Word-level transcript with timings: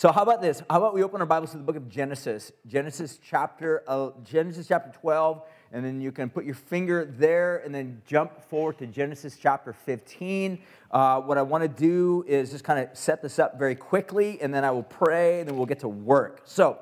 So 0.00 0.10
how 0.10 0.22
about 0.22 0.40
this? 0.40 0.62
How 0.70 0.78
about 0.78 0.94
we 0.94 1.02
open 1.02 1.20
our 1.20 1.26
Bibles 1.26 1.50
to 1.50 1.58
the 1.58 1.62
book 1.62 1.76
of 1.76 1.86
Genesis, 1.90 2.52
Genesis 2.66 3.20
chapter 3.22 3.82
uh, 3.86 4.12
Genesis 4.24 4.66
chapter 4.66 4.90
12, 4.98 5.42
and 5.72 5.84
then 5.84 6.00
you 6.00 6.10
can 6.10 6.30
put 6.30 6.46
your 6.46 6.54
finger 6.54 7.04
there 7.04 7.58
and 7.58 7.74
then 7.74 8.00
jump 8.06 8.42
forward 8.48 8.78
to 8.78 8.86
Genesis 8.86 9.36
chapter 9.38 9.74
15. 9.74 10.58
Uh, 10.90 11.20
what 11.20 11.36
I 11.36 11.42
want 11.42 11.64
to 11.64 11.68
do 11.68 12.24
is 12.26 12.50
just 12.50 12.64
kind 12.64 12.78
of 12.78 12.96
set 12.96 13.20
this 13.20 13.38
up 13.38 13.58
very 13.58 13.74
quickly, 13.74 14.40
and 14.40 14.54
then 14.54 14.64
I 14.64 14.70
will 14.70 14.84
pray, 14.84 15.40
and 15.40 15.46
then 15.46 15.58
we'll 15.58 15.66
get 15.66 15.80
to 15.80 15.88
work. 15.88 16.40
So. 16.46 16.78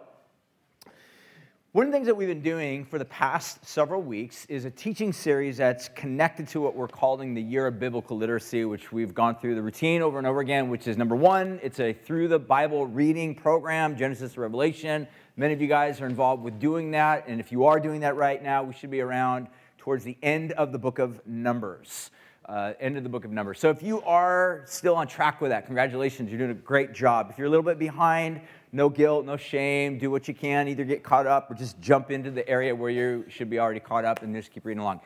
One 1.79 1.87
of 1.87 1.93
the 1.93 1.97
things 1.97 2.09
that 2.09 2.17
we've 2.17 2.27
been 2.27 2.43
doing 2.43 2.85
for 2.85 2.99
the 2.99 3.05
past 3.05 3.65
several 3.65 4.03
weeks 4.03 4.45
is 4.47 4.65
a 4.65 4.71
teaching 4.73 5.13
series 5.13 5.59
that's 5.59 5.89
connected 5.91 6.49
to 6.49 6.61
what 6.61 6.75
we're 6.75 6.89
calling 6.89 7.35
the 7.35 7.41
Year 7.41 7.69
of 7.69 7.79
Biblical 7.79 8.17
Literacy, 8.17 8.65
which 8.65 8.91
we've 8.91 9.15
gone 9.15 9.37
through 9.37 9.55
the 9.55 9.63
routine 9.63 10.03
over 10.03 10.19
and 10.19 10.27
over 10.27 10.41
again, 10.41 10.71
which 10.71 10.89
is 10.89 10.97
number 10.97 11.15
one, 11.15 11.61
it's 11.63 11.79
a 11.79 11.93
through 11.93 12.27
the 12.27 12.39
Bible 12.41 12.89
reading 12.89 13.33
program, 13.33 13.97
Genesis 13.97 14.33
to 14.33 14.41
Revelation. 14.41 15.07
Many 15.37 15.55
of 15.55 15.61
you 15.61 15.69
guys 15.69 16.01
are 16.01 16.07
involved 16.07 16.43
with 16.43 16.59
doing 16.59 16.91
that, 16.91 17.29
and 17.29 17.39
if 17.39 17.53
you 17.53 17.65
are 17.67 17.79
doing 17.79 18.01
that 18.01 18.17
right 18.17 18.43
now, 18.43 18.65
we 18.65 18.75
should 18.75 18.91
be 18.91 19.01
around 19.01 19.47
towards 19.77 20.03
the 20.03 20.17
end 20.21 20.51
of 20.51 20.73
the 20.73 20.81
book 20.81 20.99
of 20.99 21.25
Numbers. 21.29 22.11
Uh, 22.45 22.73
end 22.81 22.97
of 22.97 23.03
the 23.03 23.11
book 23.11 23.27
of 23.27 23.31
Numbers. 23.31 23.61
So 23.61 23.69
if 23.69 23.83
you 23.83 24.01
are 24.03 24.65
still 24.67 24.97
on 24.97 25.07
track 25.07 25.41
with 25.43 25.51
that, 25.51 25.67
congratulations, 25.67 26.31
you're 26.31 26.39
doing 26.39 26.51
a 26.51 26.55
great 26.55 26.95
job. 26.95 27.29
If 27.31 27.37
you're 27.37 27.47
a 27.47 27.51
little 27.51 27.63
bit 27.63 27.79
behind, 27.79 28.41
no 28.73 28.89
guilt, 28.89 29.25
no 29.25 29.37
shame. 29.37 29.99
Do 29.99 30.11
what 30.11 30.29
you 30.29 30.35
can. 30.35 30.69
Either 30.69 30.85
get 30.85 31.03
caught 31.03 31.27
up 31.27 31.51
or 31.51 31.55
just 31.55 31.81
jump 31.81 32.11
into 32.11 32.31
the 32.31 32.49
area 32.49 32.75
where 32.75 32.91
you 32.91 33.25
should 33.29 33.51
be 33.51 33.59
already 33.59 33.81
caught 33.81 34.05
up 34.05 34.23
and 34.23 34.35
just 34.35 34.51
keep 34.51 34.65
reading 34.65 34.81
along. 34.81 35.01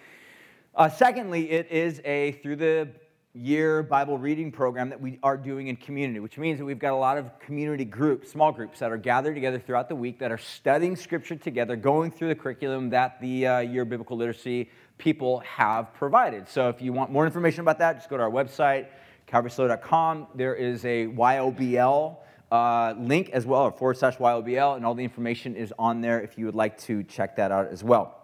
Uh, 0.74 0.88
secondly, 0.88 1.50
it 1.50 1.70
is 1.70 2.00
a 2.04 2.32
through 2.42 2.56
the 2.56 2.88
year 3.34 3.82
Bible 3.82 4.18
reading 4.18 4.52
program 4.52 4.90
that 4.90 5.00
we 5.00 5.18
are 5.22 5.38
doing 5.38 5.68
in 5.68 5.76
community, 5.76 6.20
which 6.20 6.36
means 6.36 6.58
that 6.58 6.66
we've 6.66 6.78
got 6.78 6.92
a 6.92 6.96
lot 6.96 7.16
of 7.16 7.38
community 7.38 7.84
groups, 7.84 8.30
small 8.30 8.52
groups 8.52 8.78
that 8.78 8.92
are 8.92 8.98
gathered 8.98 9.34
together 9.34 9.58
throughout 9.58 9.88
the 9.88 9.94
week 9.94 10.18
that 10.18 10.30
are 10.30 10.38
studying 10.38 10.96
scripture 10.96 11.36
together, 11.36 11.74
going 11.74 12.10
through 12.10 12.28
the 12.28 12.34
curriculum 12.34 12.90
that 12.90 13.18
the 13.22 13.46
uh, 13.46 13.58
year 13.60 13.86
biblical 13.86 14.18
literacy 14.18 14.70
people 14.98 15.40
have 15.40 15.94
provided. 15.94 16.46
So 16.46 16.68
if 16.68 16.82
you 16.82 16.92
want 16.92 17.10
more 17.10 17.24
information 17.24 17.62
about 17.62 17.78
that, 17.78 17.96
just 17.96 18.10
go 18.10 18.18
to 18.18 18.22
our 18.22 18.30
website, 18.30 18.88
calvaryslo.com. 19.26 20.26
There 20.34 20.54
is 20.54 20.84
a 20.84 21.06
YOBL 21.06 22.16
uh, 22.52 22.94
link 22.98 23.30
as 23.30 23.46
well, 23.46 23.62
or 23.62 23.72
forward 23.72 23.96
slash 23.96 24.18
YOBL, 24.18 24.76
and 24.76 24.84
all 24.84 24.94
the 24.94 25.02
information 25.02 25.56
is 25.56 25.72
on 25.78 26.02
there 26.02 26.20
if 26.20 26.36
you 26.36 26.44
would 26.44 26.54
like 26.54 26.76
to 26.76 27.02
check 27.04 27.34
that 27.36 27.50
out 27.50 27.68
as 27.68 27.82
well. 27.82 28.18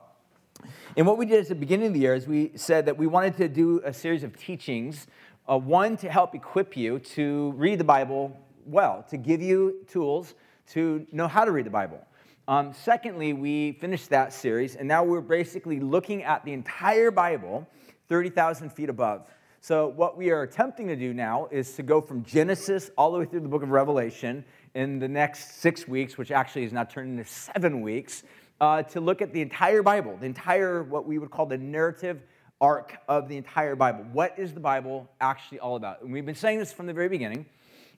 And 0.98 1.06
what 1.06 1.16
we 1.16 1.24
did 1.24 1.40
at 1.40 1.48
the 1.48 1.54
beginning 1.54 1.86
of 1.86 1.92
the 1.94 2.00
year 2.00 2.14
is 2.14 2.26
we 2.26 2.52
said 2.54 2.84
that 2.86 2.98
we 2.98 3.06
wanted 3.06 3.38
to 3.38 3.48
do 3.48 3.80
a 3.86 3.92
series 3.92 4.24
of 4.24 4.36
teachings, 4.36 5.06
uh, 5.48 5.56
one 5.56 5.96
to 5.96 6.10
help 6.10 6.34
equip 6.34 6.76
you 6.76 6.98
to 6.98 7.52
read 7.52 7.80
the 7.80 7.84
Bible 7.84 8.38
well, 8.66 9.02
to 9.08 9.16
give 9.16 9.40
you 9.40 9.86
tools 9.88 10.34
to 10.72 11.06
know 11.10 11.26
how 11.26 11.46
to 11.46 11.50
read 11.50 11.64
the 11.64 11.70
Bible. 11.70 12.06
Um, 12.48 12.74
secondly, 12.74 13.32
we 13.32 13.72
finished 13.72 14.10
that 14.10 14.34
series, 14.34 14.76
and 14.76 14.86
now 14.86 15.04
we're 15.04 15.22
basically 15.22 15.80
looking 15.80 16.22
at 16.22 16.44
the 16.44 16.52
entire 16.52 17.10
Bible 17.10 17.66
30,000 18.10 18.70
feet 18.70 18.90
above. 18.90 19.26
So, 19.60 19.88
what 19.88 20.16
we 20.16 20.30
are 20.30 20.42
attempting 20.42 20.86
to 20.86 20.94
do 20.94 21.12
now 21.12 21.48
is 21.50 21.72
to 21.74 21.82
go 21.82 22.00
from 22.00 22.22
Genesis 22.22 22.92
all 22.96 23.10
the 23.10 23.18
way 23.18 23.24
through 23.24 23.40
the 23.40 23.48
book 23.48 23.64
of 23.64 23.70
Revelation 23.70 24.44
in 24.74 25.00
the 25.00 25.08
next 25.08 25.60
six 25.60 25.88
weeks, 25.88 26.16
which 26.16 26.30
actually 26.30 26.62
is 26.62 26.72
now 26.72 26.84
turned 26.84 27.18
into 27.18 27.28
seven 27.28 27.82
weeks, 27.82 28.22
uh, 28.60 28.84
to 28.84 29.00
look 29.00 29.20
at 29.20 29.32
the 29.32 29.42
entire 29.42 29.82
Bible, 29.82 30.16
the 30.20 30.26
entire, 30.26 30.84
what 30.84 31.06
we 31.06 31.18
would 31.18 31.32
call 31.32 31.44
the 31.44 31.58
narrative 31.58 32.22
arc 32.60 32.98
of 33.08 33.28
the 33.28 33.36
entire 33.36 33.74
Bible. 33.74 34.06
What 34.12 34.38
is 34.38 34.54
the 34.54 34.60
Bible 34.60 35.08
actually 35.20 35.58
all 35.58 35.74
about? 35.74 36.02
And 36.02 36.12
we've 36.12 36.24
been 36.24 36.36
saying 36.36 36.60
this 36.60 36.72
from 36.72 36.86
the 36.86 36.92
very 36.92 37.08
beginning, 37.08 37.44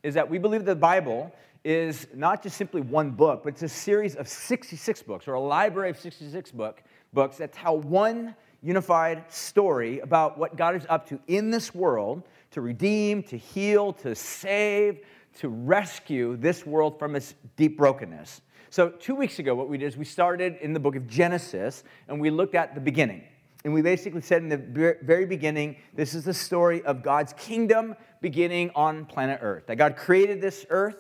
is 0.02 0.14
that 0.14 0.30
we 0.30 0.38
believe 0.38 0.64
the 0.64 0.74
Bible 0.74 1.30
is 1.62 2.06
not 2.14 2.42
just 2.42 2.56
simply 2.56 2.80
one 2.80 3.10
book, 3.10 3.42
but 3.44 3.50
it's 3.50 3.62
a 3.62 3.68
series 3.68 4.16
of 4.16 4.26
66 4.28 5.02
books, 5.02 5.28
or 5.28 5.34
a 5.34 5.40
library 5.40 5.90
of 5.90 5.98
66 5.98 6.52
book, 6.52 6.82
books 7.12 7.36
that 7.36 7.52
tell 7.52 7.78
one 7.78 8.34
unified 8.62 9.24
story 9.32 10.00
about 10.00 10.38
what 10.38 10.56
God 10.56 10.76
is 10.76 10.86
up 10.88 11.08
to 11.08 11.20
in 11.26 11.50
this 11.50 11.74
world 11.74 12.22
to 12.50 12.60
redeem, 12.60 13.22
to 13.24 13.36
heal, 13.36 13.92
to 13.94 14.14
save, 14.14 15.00
to 15.38 15.48
rescue 15.48 16.36
this 16.36 16.66
world 16.66 16.98
from 16.98 17.16
its 17.16 17.34
deep 17.56 17.78
brokenness. 17.78 18.42
So, 18.70 18.90
two 18.90 19.14
weeks 19.14 19.38
ago, 19.38 19.54
what 19.54 19.68
we 19.68 19.78
did 19.78 19.86
is 19.86 19.96
we 19.96 20.04
started 20.04 20.56
in 20.60 20.72
the 20.72 20.80
book 20.80 20.94
of 20.94 21.08
Genesis 21.08 21.82
and 22.08 22.20
we 22.20 22.30
looked 22.30 22.54
at 22.54 22.74
the 22.74 22.80
beginning. 22.80 23.24
And 23.64 23.74
we 23.74 23.82
basically 23.82 24.22
said 24.22 24.42
in 24.42 24.48
the 24.48 24.96
very 25.02 25.26
beginning, 25.26 25.76
this 25.94 26.14
is 26.14 26.24
the 26.24 26.32
story 26.32 26.82
of 26.84 27.02
God's 27.02 27.32
kingdom 27.34 27.94
beginning 28.20 28.70
on 28.74 29.04
planet 29.06 29.40
Earth. 29.42 29.66
That 29.66 29.76
God 29.76 29.96
created 29.96 30.40
this 30.40 30.64
earth 30.70 30.96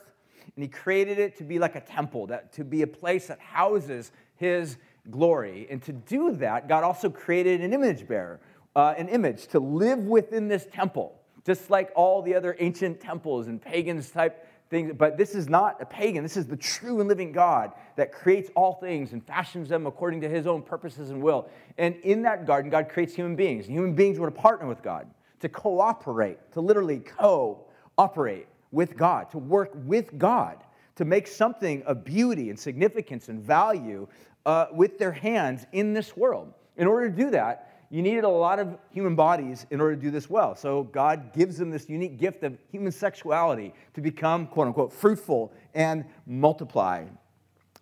and 0.56 0.62
He 0.62 0.68
created 0.68 1.18
it 1.18 1.36
to 1.38 1.44
be 1.44 1.58
like 1.58 1.76
a 1.76 1.80
temple, 1.80 2.26
that, 2.26 2.52
to 2.54 2.64
be 2.64 2.82
a 2.82 2.86
place 2.86 3.28
that 3.28 3.40
houses 3.40 4.12
His 4.36 4.76
glory. 5.10 5.66
And 5.70 5.82
to 5.82 5.92
do 5.92 6.32
that, 6.36 6.68
God 6.68 6.84
also 6.84 7.10
created 7.10 7.60
an 7.60 7.72
image 7.72 8.06
bearer, 8.06 8.40
uh, 8.76 8.94
an 8.96 9.08
image 9.08 9.46
to 9.48 9.60
live 9.60 9.98
within 10.00 10.48
this 10.48 10.66
temple, 10.72 11.20
just 11.46 11.70
like 11.70 11.90
all 11.94 12.22
the 12.22 12.34
other 12.34 12.56
ancient 12.58 13.00
temples 13.00 13.48
and 13.48 13.60
pagans 13.60 14.10
type 14.10 14.46
things. 14.68 14.92
But 14.96 15.16
this 15.16 15.34
is 15.34 15.48
not 15.48 15.80
a 15.80 15.86
pagan. 15.86 16.22
This 16.22 16.36
is 16.36 16.46
the 16.46 16.56
true 16.56 17.00
and 17.00 17.08
living 17.08 17.32
God 17.32 17.72
that 17.96 18.12
creates 18.12 18.50
all 18.54 18.74
things 18.74 19.12
and 19.12 19.24
fashions 19.24 19.68
them 19.68 19.86
according 19.86 20.20
to 20.22 20.28
his 20.28 20.46
own 20.46 20.62
purposes 20.62 21.10
and 21.10 21.22
will. 21.22 21.48
And 21.78 21.96
in 21.96 22.22
that 22.22 22.46
garden, 22.46 22.70
God 22.70 22.88
creates 22.88 23.14
human 23.14 23.36
beings. 23.36 23.66
And 23.66 23.74
human 23.74 23.94
beings 23.94 24.18
were 24.18 24.30
to 24.30 24.36
partner 24.36 24.66
with 24.66 24.82
God, 24.82 25.08
to 25.40 25.48
cooperate, 25.48 26.52
to 26.52 26.60
literally 26.60 27.00
cooperate 27.00 28.46
with 28.70 28.96
God, 28.96 29.30
to 29.30 29.38
work 29.38 29.70
with 29.74 30.16
God 30.18 30.58
to 31.00 31.06
make 31.06 31.26
something 31.26 31.82
of 31.84 32.04
beauty 32.04 32.50
and 32.50 32.60
significance 32.60 33.30
and 33.30 33.42
value 33.42 34.06
uh, 34.46 34.66
with 34.72 34.98
their 34.98 35.12
hands 35.12 35.66
in 35.72 35.92
this 35.92 36.16
world. 36.16 36.52
In 36.76 36.86
order 36.86 37.10
to 37.10 37.16
do 37.16 37.30
that, 37.30 37.66
you 37.90 38.02
needed 38.02 38.22
a 38.22 38.28
lot 38.28 38.60
of 38.60 38.78
human 38.90 39.16
bodies 39.16 39.66
in 39.70 39.80
order 39.80 39.96
to 39.96 40.00
do 40.00 40.10
this 40.10 40.30
well. 40.30 40.54
So 40.54 40.84
God 40.84 41.32
gives 41.32 41.58
them 41.58 41.70
this 41.70 41.88
unique 41.88 42.18
gift 42.18 42.44
of 42.44 42.56
human 42.70 42.92
sexuality 42.92 43.74
to 43.94 44.00
become, 44.00 44.46
quote 44.46 44.68
unquote, 44.68 44.92
fruitful 44.92 45.52
and 45.74 46.04
multiply. 46.24 47.04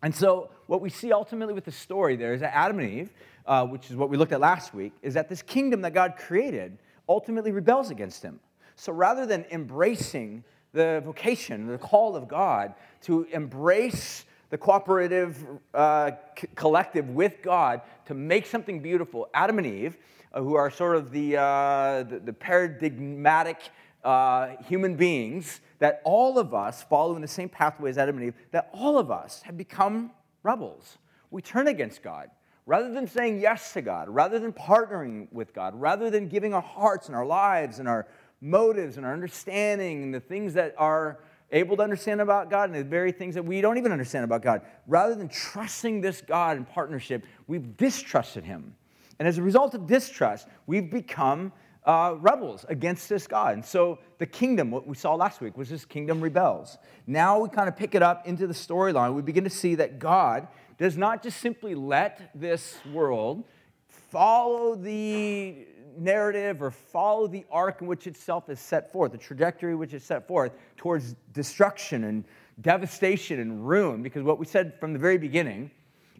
And 0.03 0.15
so, 0.15 0.51
what 0.67 0.81
we 0.81 0.91
see 0.91 1.13
ultimately 1.13 1.55
with 1.55 1.65
the 1.65 1.73
story 1.73 2.17
there 2.17 2.33
is 2.33 2.41
that 2.41 2.55
Adam 2.55 2.79
and 2.79 2.89
Eve, 2.91 3.13
uh, 3.47 3.67
which 3.67 3.91
is 3.91 3.97
what 3.97 4.11
we 4.11 4.17
looked 4.17 4.33
at 4.33 4.41
last 4.41 4.73
week, 4.73 4.93
is 5.03 5.15
that 5.15 5.29
this 5.29 5.43
kingdom 5.43 5.81
that 5.83 5.93
God 5.93 6.15
created 6.17 6.79
ultimately 7.09 7.51
rebels 7.51 7.91
against 7.91 8.23
him. 8.23 8.39
So, 8.77 8.93
rather 8.93 9.27
than 9.27 9.45
embracing 9.51 10.45
the 10.73 11.03
vocation, 11.05 11.67
the 11.67 11.79
call 11.79 12.15
of 12.15 12.29
God 12.29 12.75
to 13.03 13.25
embrace 13.33 14.25
the 14.51 14.59
cooperative 14.59 15.45
uh, 15.75 16.13
c- 16.39 16.49
collective 16.55 17.11
with 17.11 17.43
God 17.43 17.83
to 18.07 18.15
make 18.15 18.47
something 18.47 18.81
beautiful. 18.81 19.29
Adam 19.35 19.59
and 19.59 19.67
Eve, 19.67 19.97
uh, 20.33 20.41
who 20.41 20.55
are 20.55 20.71
sort 20.71 20.97
of 20.97 21.11
the, 21.11 21.37
uh, 21.37 22.03
the, 22.05 22.21
the, 22.25 22.33
paradigmatic 22.33 23.61
uh, 24.05 24.49
human 24.67 24.95
beings, 24.95 25.61
that 25.79 26.01
all 26.05 26.39
of 26.39 26.55
us 26.55 26.83
follow 26.83 27.15
in 27.17 27.23
the 27.23 27.29
same 27.29 27.49
pathway 27.49 27.91
as 27.91 27.99
Adam 27.99 28.17
and 28.17 28.27
Eve, 28.27 28.35
that 28.53 28.71
all 28.73 28.99
of 28.99 29.11
us 29.11 29.43
have 29.43 29.57
become 29.57 30.11
rebels. 30.43 30.99
We 31.31 31.43
turn 31.43 31.69
against 31.69 32.03
God. 32.03 32.31
Rather 32.65 32.93
than 32.93 33.07
saying 33.07 33.41
yes 33.41 33.73
to 33.73 33.81
God, 33.81 34.11
rather 34.11 34.39
than 34.39 34.53
partnering 34.53 35.33
with 35.33 35.55
God, 35.55 35.75
rather 35.75 36.11
than 36.11 36.29
giving 36.29 36.53
our 36.53 36.61
hearts 36.61 37.07
and 37.07 37.17
our 37.17 37.25
lives 37.25 37.79
and 37.79 37.89
our 37.89 38.07
motives 38.43 38.99
and 38.99 39.07
our 39.07 39.13
understanding 39.15 40.03
and 40.03 40.15
the 40.15 40.21
things 40.21 40.53
that 40.53 40.75
are 40.77 41.19
able 41.51 41.77
to 41.77 41.83
understand 41.83 42.21
about 42.21 42.51
God 42.51 42.71
and 42.71 42.79
the 42.79 42.85
very 42.85 43.13
things 43.13 43.35
that 43.35 43.45
we 43.45 43.61
don't 43.61 43.79
even 43.79 43.93
understand 43.93 44.25
about 44.25 44.43
God. 44.43 44.63
Rather 44.87 45.15
than 45.15 45.29
trusting 45.29 46.01
this 46.01 46.21
God 46.21 46.57
in 46.57 46.65
partnership, 46.65 47.25
we've 47.47 47.77
distrusted 47.77 48.45
Him. 48.45 48.75
And 49.19 49.27
as 49.27 49.39
a 49.39 49.43
result 49.43 49.75
of 49.75 49.87
distrust, 49.87 50.47
we've 50.67 50.91
become 50.91 51.53
uh, 51.85 52.17
rebels 52.19 52.67
against 52.69 53.09
this 53.09 53.27
God. 53.27 53.55
And 53.55 53.65
so 53.65 53.99
the 54.19 54.27
kingdom, 54.27 54.71
what 54.71 54.87
we 54.87 54.95
saw 54.95 55.15
last 55.15 55.41
week, 55.41 55.57
was 55.57 55.71
this 55.71 55.85
kingdom 55.85 56.21
rebels. 56.21 56.77
Now 57.07 57.41
we 57.41 57.49
kind 57.49 57.69
of 57.69 57.77
pick 57.77 57.95
it 57.95 58.03
up 58.03 58.27
into 58.27 58.47
the 58.47 58.55
storyline. 58.55 59.15
We 59.15 59.23
begin 59.23 59.45
to 59.45 59.51
see 59.51 59.75
that 59.77 59.99
God 59.99 60.49
does 60.77 60.97
not 60.97 61.23
just 61.23 61.41
simply 61.41 61.75
let 61.75 62.31
this 62.35 62.77
world 62.93 63.45
follow 63.89 64.75
the 64.75 65.67
narrative 65.99 66.63
or 66.63 66.71
follow 66.71 67.27
the 67.27 67.45
arc 67.51 67.81
in 67.81 67.87
which 67.87 68.07
itself 68.07 68.49
is 68.49 68.61
set 68.61 68.93
forth, 68.93 69.13
the 69.13 69.19
trajectory 69.19 69.75
which 69.75 69.95
is 69.95 70.05
set 70.05 70.27
forth 70.27 70.53
towards 70.77 71.15
destruction 71.33 72.05
and 72.05 72.25
devastation 72.61 73.41
and 73.41 73.67
ruin. 73.67 74.03
Because 74.03 74.23
what 74.23 74.39
we 74.39 74.47
said 74.47 74.79
from 74.81 74.93
the 74.93 74.99
very 74.99 75.19
beginning 75.19 75.71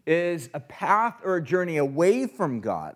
is 0.05 0.49
a 0.53 0.59
path 0.59 1.15
or 1.23 1.37
a 1.37 1.43
journey 1.43 1.77
away 1.77 2.27
from 2.27 2.59
God 2.59 2.95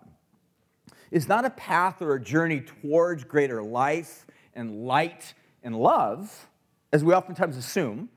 is 1.10 1.28
not 1.28 1.44
a 1.44 1.50
path 1.50 2.02
or 2.02 2.14
a 2.14 2.20
journey 2.20 2.60
towards 2.60 3.24
greater 3.24 3.62
life 3.62 4.26
and 4.54 4.84
light 4.86 5.34
and 5.62 5.76
love, 5.76 6.48
as 6.92 7.04
we 7.04 7.14
oftentimes 7.14 7.56
assume. 7.56 8.08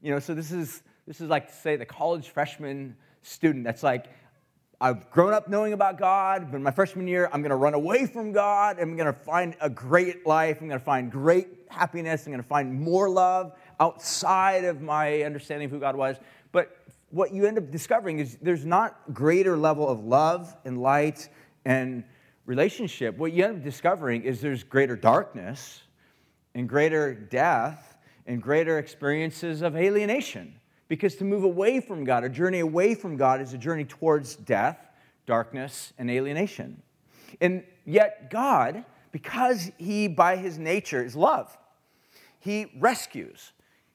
You 0.00 0.12
know, 0.12 0.18
so 0.18 0.34
this 0.34 0.52
is 0.52 0.82
this 1.06 1.20
is 1.20 1.28
like 1.28 1.48
to 1.48 1.54
say 1.54 1.76
the 1.76 1.84
college 1.84 2.28
freshman 2.28 2.96
student 3.22 3.64
that's 3.64 3.82
like, 3.82 4.06
I've 4.84 5.10
grown 5.10 5.32
up 5.32 5.48
knowing 5.48 5.72
about 5.72 5.98
God, 5.98 6.52
but 6.52 6.60
my 6.60 6.70
freshman 6.70 7.08
year, 7.08 7.30
I'm 7.32 7.40
going 7.40 7.48
to 7.48 7.56
run 7.56 7.72
away 7.72 8.04
from 8.04 8.32
God. 8.32 8.78
I'm 8.78 8.98
going 8.98 9.06
to 9.06 9.18
find 9.18 9.56
a 9.62 9.70
great 9.70 10.26
life. 10.26 10.60
I'm 10.60 10.68
going 10.68 10.78
to 10.78 10.84
find 10.84 11.10
great 11.10 11.48
happiness. 11.70 12.26
I'm 12.26 12.32
going 12.32 12.42
to 12.42 12.46
find 12.46 12.78
more 12.78 13.08
love. 13.08 13.54
outside 13.80 14.66
of 14.66 14.82
my 14.82 15.22
understanding 15.22 15.64
of 15.64 15.70
who 15.70 15.80
God 15.80 15.96
was. 15.96 16.16
But 16.52 16.76
what 17.08 17.32
you 17.32 17.46
end 17.46 17.56
up 17.56 17.70
discovering 17.70 18.18
is 18.18 18.36
there's 18.42 18.66
not 18.66 19.00
greater 19.14 19.56
level 19.56 19.88
of 19.88 20.04
love 20.04 20.54
and 20.66 20.78
light 20.82 21.30
and 21.64 22.04
relationship. 22.44 23.16
What 23.16 23.32
you 23.32 23.42
end 23.42 23.56
up 23.56 23.64
discovering 23.64 24.24
is 24.24 24.42
there's 24.42 24.64
greater 24.64 24.96
darkness 24.96 25.80
and 26.54 26.68
greater 26.68 27.14
death 27.14 27.96
and 28.26 28.42
greater 28.42 28.78
experiences 28.78 29.62
of 29.62 29.76
alienation. 29.76 30.60
Because 30.88 31.16
to 31.16 31.24
move 31.24 31.44
away 31.44 31.80
from 31.80 32.04
God, 32.04 32.24
a 32.24 32.28
journey 32.28 32.60
away 32.60 32.94
from 32.94 33.16
God, 33.16 33.40
is 33.40 33.52
a 33.52 33.58
journey 33.58 33.84
towards 33.84 34.36
death, 34.36 34.78
darkness, 35.26 35.92
and 35.98 36.10
alienation. 36.10 36.82
And 37.40 37.64
yet, 37.84 38.30
God, 38.30 38.84
because 39.12 39.70
He, 39.78 40.08
by 40.08 40.36
His 40.36 40.58
nature, 40.58 41.02
is 41.02 41.16
love, 41.16 41.56
He 42.38 42.72
rescues, 42.78 43.52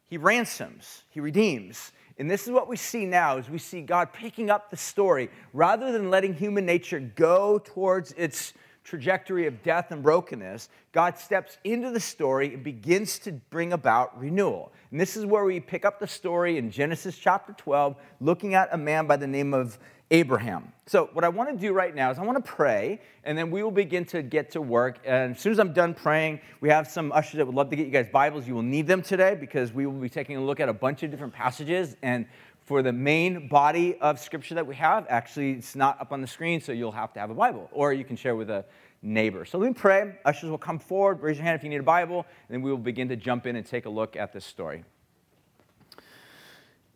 He 0.07 0.17
ransoms, 0.17 1.03
He 1.09 1.19
redeems. 1.19 1.91
And 2.17 2.29
this 2.29 2.45
is 2.45 2.51
what 2.51 2.67
we 2.67 2.75
see 2.75 3.05
now 3.05 3.37
is 3.37 3.49
we 3.49 3.59
see 3.59 3.79
God 3.79 4.11
picking 4.11 4.49
up 4.49 4.69
the 4.69 4.75
story 4.75 5.29
rather 5.53 5.93
than 5.93 6.09
letting 6.09 6.33
human 6.33 6.65
nature 6.65 6.99
go 6.99 7.59
towards 7.59 8.11
its 8.13 8.53
trajectory 8.89 9.45
of 9.45 9.61
death 9.61 9.91
and 9.91 10.01
brokenness, 10.01 10.69
God 10.91 11.17
steps 11.17 11.57
into 11.63 11.91
the 11.91 11.99
story 11.99 12.55
and 12.55 12.63
begins 12.63 13.19
to 13.19 13.31
bring 13.31 13.73
about 13.73 14.19
renewal. 14.19 14.71
And 14.91 14.99
this 14.99 15.15
is 15.15 15.25
where 15.25 15.45
we 15.45 15.59
pick 15.59 15.85
up 15.85 15.99
the 15.99 16.07
story 16.07 16.57
in 16.57 16.71
Genesis 16.71 17.17
chapter 17.17 17.53
12, 17.53 17.95
looking 18.19 18.55
at 18.55 18.69
a 18.71 18.77
man 18.77 19.05
by 19.05 19.15
the 19.15 19.27
name 19.27 19.53
of 19.53 19.77
Abraham. 20.11 20.73
So, 20.87 21.09
what 21.13 21.23
I 21.23 21.29
want 21.29 21.51
to 21.51 21.55
do 21.55 21.71
right 21.71 21.93
now 21.93 22.09
is 22.09 22.17
I 22.17 22.23
want 22.23 22.43
to 22.43 22.51
pray, 22.51 22.99
and 23.23 23.37
then 23.37 23.51
we 23.51 23.61
will 23.61 23.69
begin 23.69 24.05
to 24.05 24.23
get 24.23 24.49
to 24.51 24.61
work. 24.61 24.97
And 25.05 25.35
as 25.35 25.39
soon 25.39 25.51
as 25.51 25.59
I'm 25.59 25.71
done 25.71 25.93
praying, 25.93 26.41
we 26.61 26.69
have 26.69 26.87
some 26.87 27.11
ushers 27.11 27.37
that 27.37 27.45
would 27.45 27.53
love 27.53 27.69
to 27.69 27.75
get 27.75 27.85
you 27.85 27.91
guys 27.91 28.07
Bibles. 28.11 28.47
You 28.47 28.55
will 28.55 28.63
need 28.63 28.87
them 28.87 29.03
today 29.03 29.35
because 29.39 29.71
we 29.71 29.85
will 29.85 29.93
be 29.93 30.09
taking 30.09 30.37
a 30.37 30.43
look 30.43 30.59
at 30.59 30.67
a 30.67 30.73
bunch 30.73 31.03
of 31.03 31.11
different 31.11 31.33
passages. 31.33 31.95
And 32.01 32.25
for 32.69 32.83
the 32.83 32.93
main 32.93 33.47
body 33.47 33.95
of 33.95 34.19
scripture 34.19 34.53
that 34.53 34.67
we 34.67 34.75
have, 34.75 35.07
actually, 35.09 35.53
it's 35.53 35.75
not 35.75 35.99
up 35.99 36.11
on 36.11 36.21
the 36.21 36.27
screen, 36.27 36.61
so 36.61 36.71
you'll 36.71 36.91
have 36.91 37.11
to 37.11 37.19
have 37.19 37.31
a 37.31 37.33
Bible, 37.33 37.67
or 37.71 37.93
you 37.93 38.05
can 38.05 38.15
share 38.15 38.35
with 38.35 38.51
a 38.51 38.63
neighbor. 39.01 39.43
So 39.43 39.57
let 39.57 39.69
me 39.69 39.73
pray. 39.73 40.13
Ushers 40.23 40.51
will 40.51 40.59
come 40.59 40.77
forward. 40.77 41.19
Raise 41.19 41.37
your 41.37 41.45
hand 41.45 41.55
if 41.55 41.63
you 41.63 41.69
need 41.71 41.79
a 41.79 41.83
Bible, 41.83 42.27
and 42.47 42.53
then 42.53 42.61
we 42.61 42.69
will 42.69 42.77
begin 42.77 43.09
to 43.09 43.15
jump 43.15 43.47
in 43.47 43.55
and 43.55 43.65
take 43.65 43.87
a 43.87 43.89
look 43.89 44.15
at 44.15 44.33
this 44.33 44.45
story. 44.45 44.83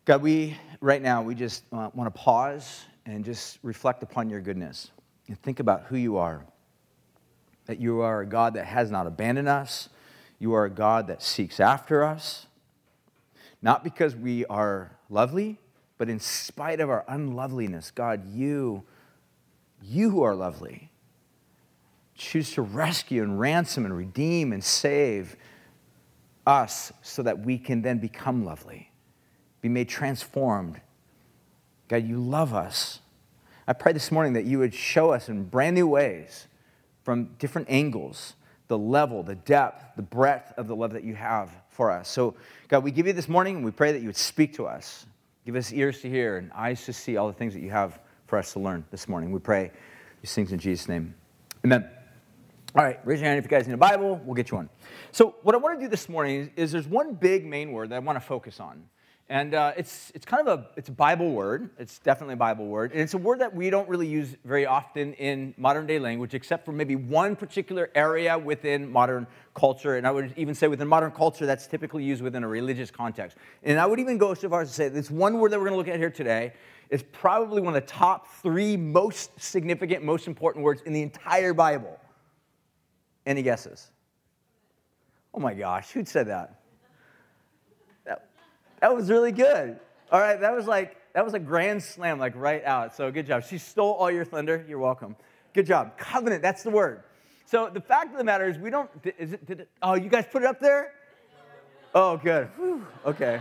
God, 0.04 0.22
we, 0.22 0.56
right 0.80 1.02
now, 1.02 1.22
we 1.22 1.34
just 1.34 1.64
uh, 1.72 1.90
want 1.92 2.06
to 2.06 2.20
pause 2.20 2.84
and 3.04 3.24
just 3.24 3.58
reflect 3.64 4.04
upon 4.04 4.30
your 4.30 4.40
goodness 4.40 4.92
and 5.26 5.36
think 5.42 5.58
about 5.58 5.86
who 5.86 5.96
you 5.96 6.18
are. 6.18 6.46
That 7.66 7.80
you 7.80 8.00
are 8.00 8.20
a 8.20 8.26
God 8.26 8.54
that 8.54 8.66
has 8.66 8.92
not 8.92 9.08
abandoned 9.08 9.48
us, 9.48 9.88
you 10.38 10.54
are 10.54 10.66
a 10.66 10.70
God 10.70 11.08
that 11.08 11.20
seeks 11.20 11.58
after 11.58 12.04
us, 12.04 12.46
not 13.60 13.82
because 13.82 14.14
we 14.14 14.46
are 14.46 14.92
lovely, 15.10 15.58
but 15.98 16.08
in 16.08 16.18
spite 16.18 16.80
of 16.80 16.90
our 16.90 17.04
unloveliness, 17.08 17.90
God, 17.90 18.28
you, 18.28 18.84
you 19.82 20.10
who 20.10 20.22
are 20.22 20.34
lovely, 20.34 20.90
choose 22.14 22.52
to 22.52 22.62
rescue 22.62 23.22
and 23.22 23.38
ransom 23.38 23.84
and 23.84 23.96
redeem 23.96 24.52
and 24.52 24.62
save 24.62 25.36
us 26.46 26.92
so 27.02 27.22
that 27.22 27.40
we 27.40 27.58
can 27.58 27.82
then 27.82 27.98
become 27.98 28.44
lovely, 28.44 28.90
be 29.60 29.68
made 29.68 29.88
transformed. 29.88 30.80
God, 31.88 32.04
you 32.06 32.18
love 32.18 32.54
us. 32.54 33.00
I 33.66 33.72
pray 33.72 33.92
this 33.92 34.12
morning 34.12 34.34
that 34.34 34.44
you 34.44 34.58
would 34.58 34.74
show 34.74 35.10
us 35.10 35.28
in 35.28 35.44
brand 35.44 35.74
new 35.74 35.86
ways 35.86 36.46
from 37.02 37.30
different 37.38 37.68
angles 37.70 38.34
the 38.68 38.78
level, 38.78 39.22
the 39.22 39.34
depth, 39.34 39.94
the 39.96 40.02
breadth 40.02 40.52
of 40.56 40.68
the 40.68 40.74
love 40.74 40.92
that 40.92 41.04
you 41.04 41.14
have 41.14 41.50
for 41.68 41.90
us. 41.90 42.08
So, 42.08 42.34
God, 42.68 42.82
we 42.82 42.90
give 42.90 43.06
you 43.06 43.12
this 43.12 43.28
morning 43.28 43.56
and 43.56 43.64
we 43.64 43.70
pray 43.70 43.92
that 43.92 44.00
you 44.00 44.06
would 44.06 44.16
speak 44.16 44.54
to 44.54 44.66
us. 44.66 45.04
Give 45.44 45.56
us 45.56 45.72
ears 45.72 46.00
to 46.00 46.08
hear 46.08 46.38
and 46.38 46.50
eyes 46.52 46.84
to 46.86 46.92
see 46.92 47.16
all 47.16 47.26
the 47.26 47.32
things 47.34 47.52
that 47.54 47.60
you 47.60 47.70
have 47.70 48.00
for 48.26 48.38
us 48.38 48.52
to 48.54 48.60
learn 48.60 48.84
this 48.90 49.08
morning. 49.08 49.30
We 49.30 49.40
pray 49.40 49.70
these 50.22 50.32
things 50.32 50.52
in 50.52 50.58
Jesus' 50.58 50.88
name. 50.88 51.14
Amen. 51.64 51.88
All 52.76 52.82
right, 52.82 52.98
raise 53.04 53.20
your 53.20 53.28
hand 53.28 53.38
if 53.38 53.44
you 53.44 53.50
guys 53.50 53.68
need 53.68 53.74
a 53.74 53.76
Bible. 53.76 54.20
We'll 54.24 54.34
get 54.34 54.50
you 54.50 54.56
one. 54.56 54.68
So, 55.12 55.36
what 55.42 55.54
I 55.54 55.58
want 55.58 55.78
to 55.78 55.84
do 55.84 55.88
this 55.88 56.08
morning 56.08 56.40
is, 56.40 56.48
is 56.56 56.72
there's 56.72 56.88
one 56.88 57.14
big 57.14 57.44
main 57.44 57.72
word 57.72 57.90
that 57.90 57.96
I 57.96 57.98
want 58.00 58.16
to 58.16 58.24
focus 58.24 58.58
on. 58.58 58.82
And 59.30 59.54
uh, 59.54 59.72
it's, 59.76 60.12
it's 60.14 60.26
kind 60.26 60.46
of 60.46 60.60
a, 60.60 60.66
it's 60.76 60.90
a 60.90 60.92
Bible 60.92 61.30
word. 61.32 61.70
It's 61.78 61.98
definitely 61.98 62.34
a 62.34 62.36
Bible 62.36 62.66
word. 62.66 62.92
And 62.92 63.00
it's 63.00 63.14
a 63.14 63.18
word 63.18 63.40
that 63.40 63.54
we 63.54 63.70
don't 63.70 63.88
really 63.88 64.06
use 64.06 64.36
very 64.44 64.66
often 64.66 65.14
in 65.14 65.54
modern 65.56 65.86
day 65.86 65.98
language, 65.98 66.34
except 66.34 66.66
for 66.66 66.72
maybe 66.72 66.94
one 66.94 67.34
particular 67.34 67.90
area 67.94 68.38
within 68.38 68.92
modern 68.92 69.26
culture. 69.54 69.96
And 69.96 70.06
I 70.06 70.10
would 70.10 70.34
even 70.36 70.54
say 70.54 70.68
within 70.68 70.88
modern 70.88 71.10
culture, 71.10 71.46
that's 71.46 71.66
typically 71.66 72.04
used 72.04 72.20
within 72.22 72.44
a 72.44 72.48
religious 72.48 72.90
context. 72.90 73.38
And 73.62 73.80
I 73.80 73.86
would 73.86 73.98
even 73.98 74.18
go 74.18 74.34
so 74.34 74.50
far 74.50 74.60
as 74.60 74.68
to 74.68 74.74
say 74.74 74.88
this 74.90 75.10
one 75.10 75.38
word 75.38 75.52
that 75.52 75.58
we're 75.58 75.70
going 75.70 75.72
to 75.72 75.78
look 75.78 75.88
at 75.88 75.98
here 75.98 76.10
today 76.10 76.52
is 76.90 77.02
probably 77.02 77.62
one 77.62 77.74
of 77.74 77.82
the 77.82 77.88
top 77.90 78.28
three 78.42 78.76
most 78.76 79.30
significant, 79.40 80.04
most 80.04 80.26
important 80.26 80.64
words 80.64 80.82
in 80.82 80.92
the 80.92 81.00
entire 81.00 81.54
Bible. 81.54 81.98
Any 83.24 83.42
guesses? 83.42 83.90
Oh 85.32 85.40
my 85.40 85.54
gosh, 85.54 85.92
who'd 85.92 86.06
said 86.06 86.28
that? 86.28 86.60
That 88.84 88.94
was 88.94 89.08
really 89.08 89.32
good. 89.32 89.80
All 90.12 90.20
right, 90.20 90.38
that 90.38 90.54
was 90.54 90.66
like 90.66 90.98
that 91.14 91.24
was 91.24 91.32
a 91.32 91.38
grand 91.38 91.82
slam, 91.82 92.18
like 92.18 92.34
right 92.36 92.62
out. 92.66 92.94
So 92.94 93.10
good 93.10 93.26
job. 93.26 93.42
She 93.42 93.56
stole 93.56 93.94
all 93.94 94.10
your 94.10 94.26
thunder. 94.26 94.62
You're 94.68 94.78
welcome. 94.78 95.16
Good 95.54 95.64
job. 95.64 95.96
Covenant. 95.96 96.42
That's 96.42 96.62
the 96.62 96.68
word. 96.68 97.02
So 97.46 97.70
the 97.72 97.80
fact 97.80 98.12
of 98.12 98.18
the 98.18 98.24
matter 98.24 98.46
is, 98.46 98.58
we 98.58 98.68
don't. 98.68 98.90
Is 99.16 99.32
it? 99.32 99.46
Did 99.46 99.60
it 99.60 99.70
oh, 99.80 99.94
you 99.94 100.10
guys 100.10 100.26
put 100.30 100.42
it 100.42 100.46
up 100.46 100.60
there? 100.60 100.92
Oh, 101.94 102.18
good. 102.18 102.48
Whew, 102.58 102.86
okay. 103.06 103.40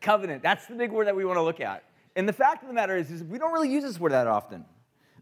Covenant. 0.00 0.42
That's 0.42 0.64
the 0.64 0.76
big 0.76 0.92
word 0.92 1.08
that 1.08 1.14
we 1.14 1.26
want 1.26 1.36
to 1.36 1.42
look 1.42 1.60
at. 1.60 1.84
And 2.16 2.26
the 2.26 2.32
fact 2.32 2.62
of 2.62 2.68
the 2.68 2.74
matter 2.74 2.96
is, 2.96 3.10
is 3.10 3.22
we 3.22 3.38
don't 3.38 3.52
really 3.52 3.70
use 3.70 3.84
this 3.84 4.00
word 4.00 4.12
that 4.12 4.26
often. 4.26 4.64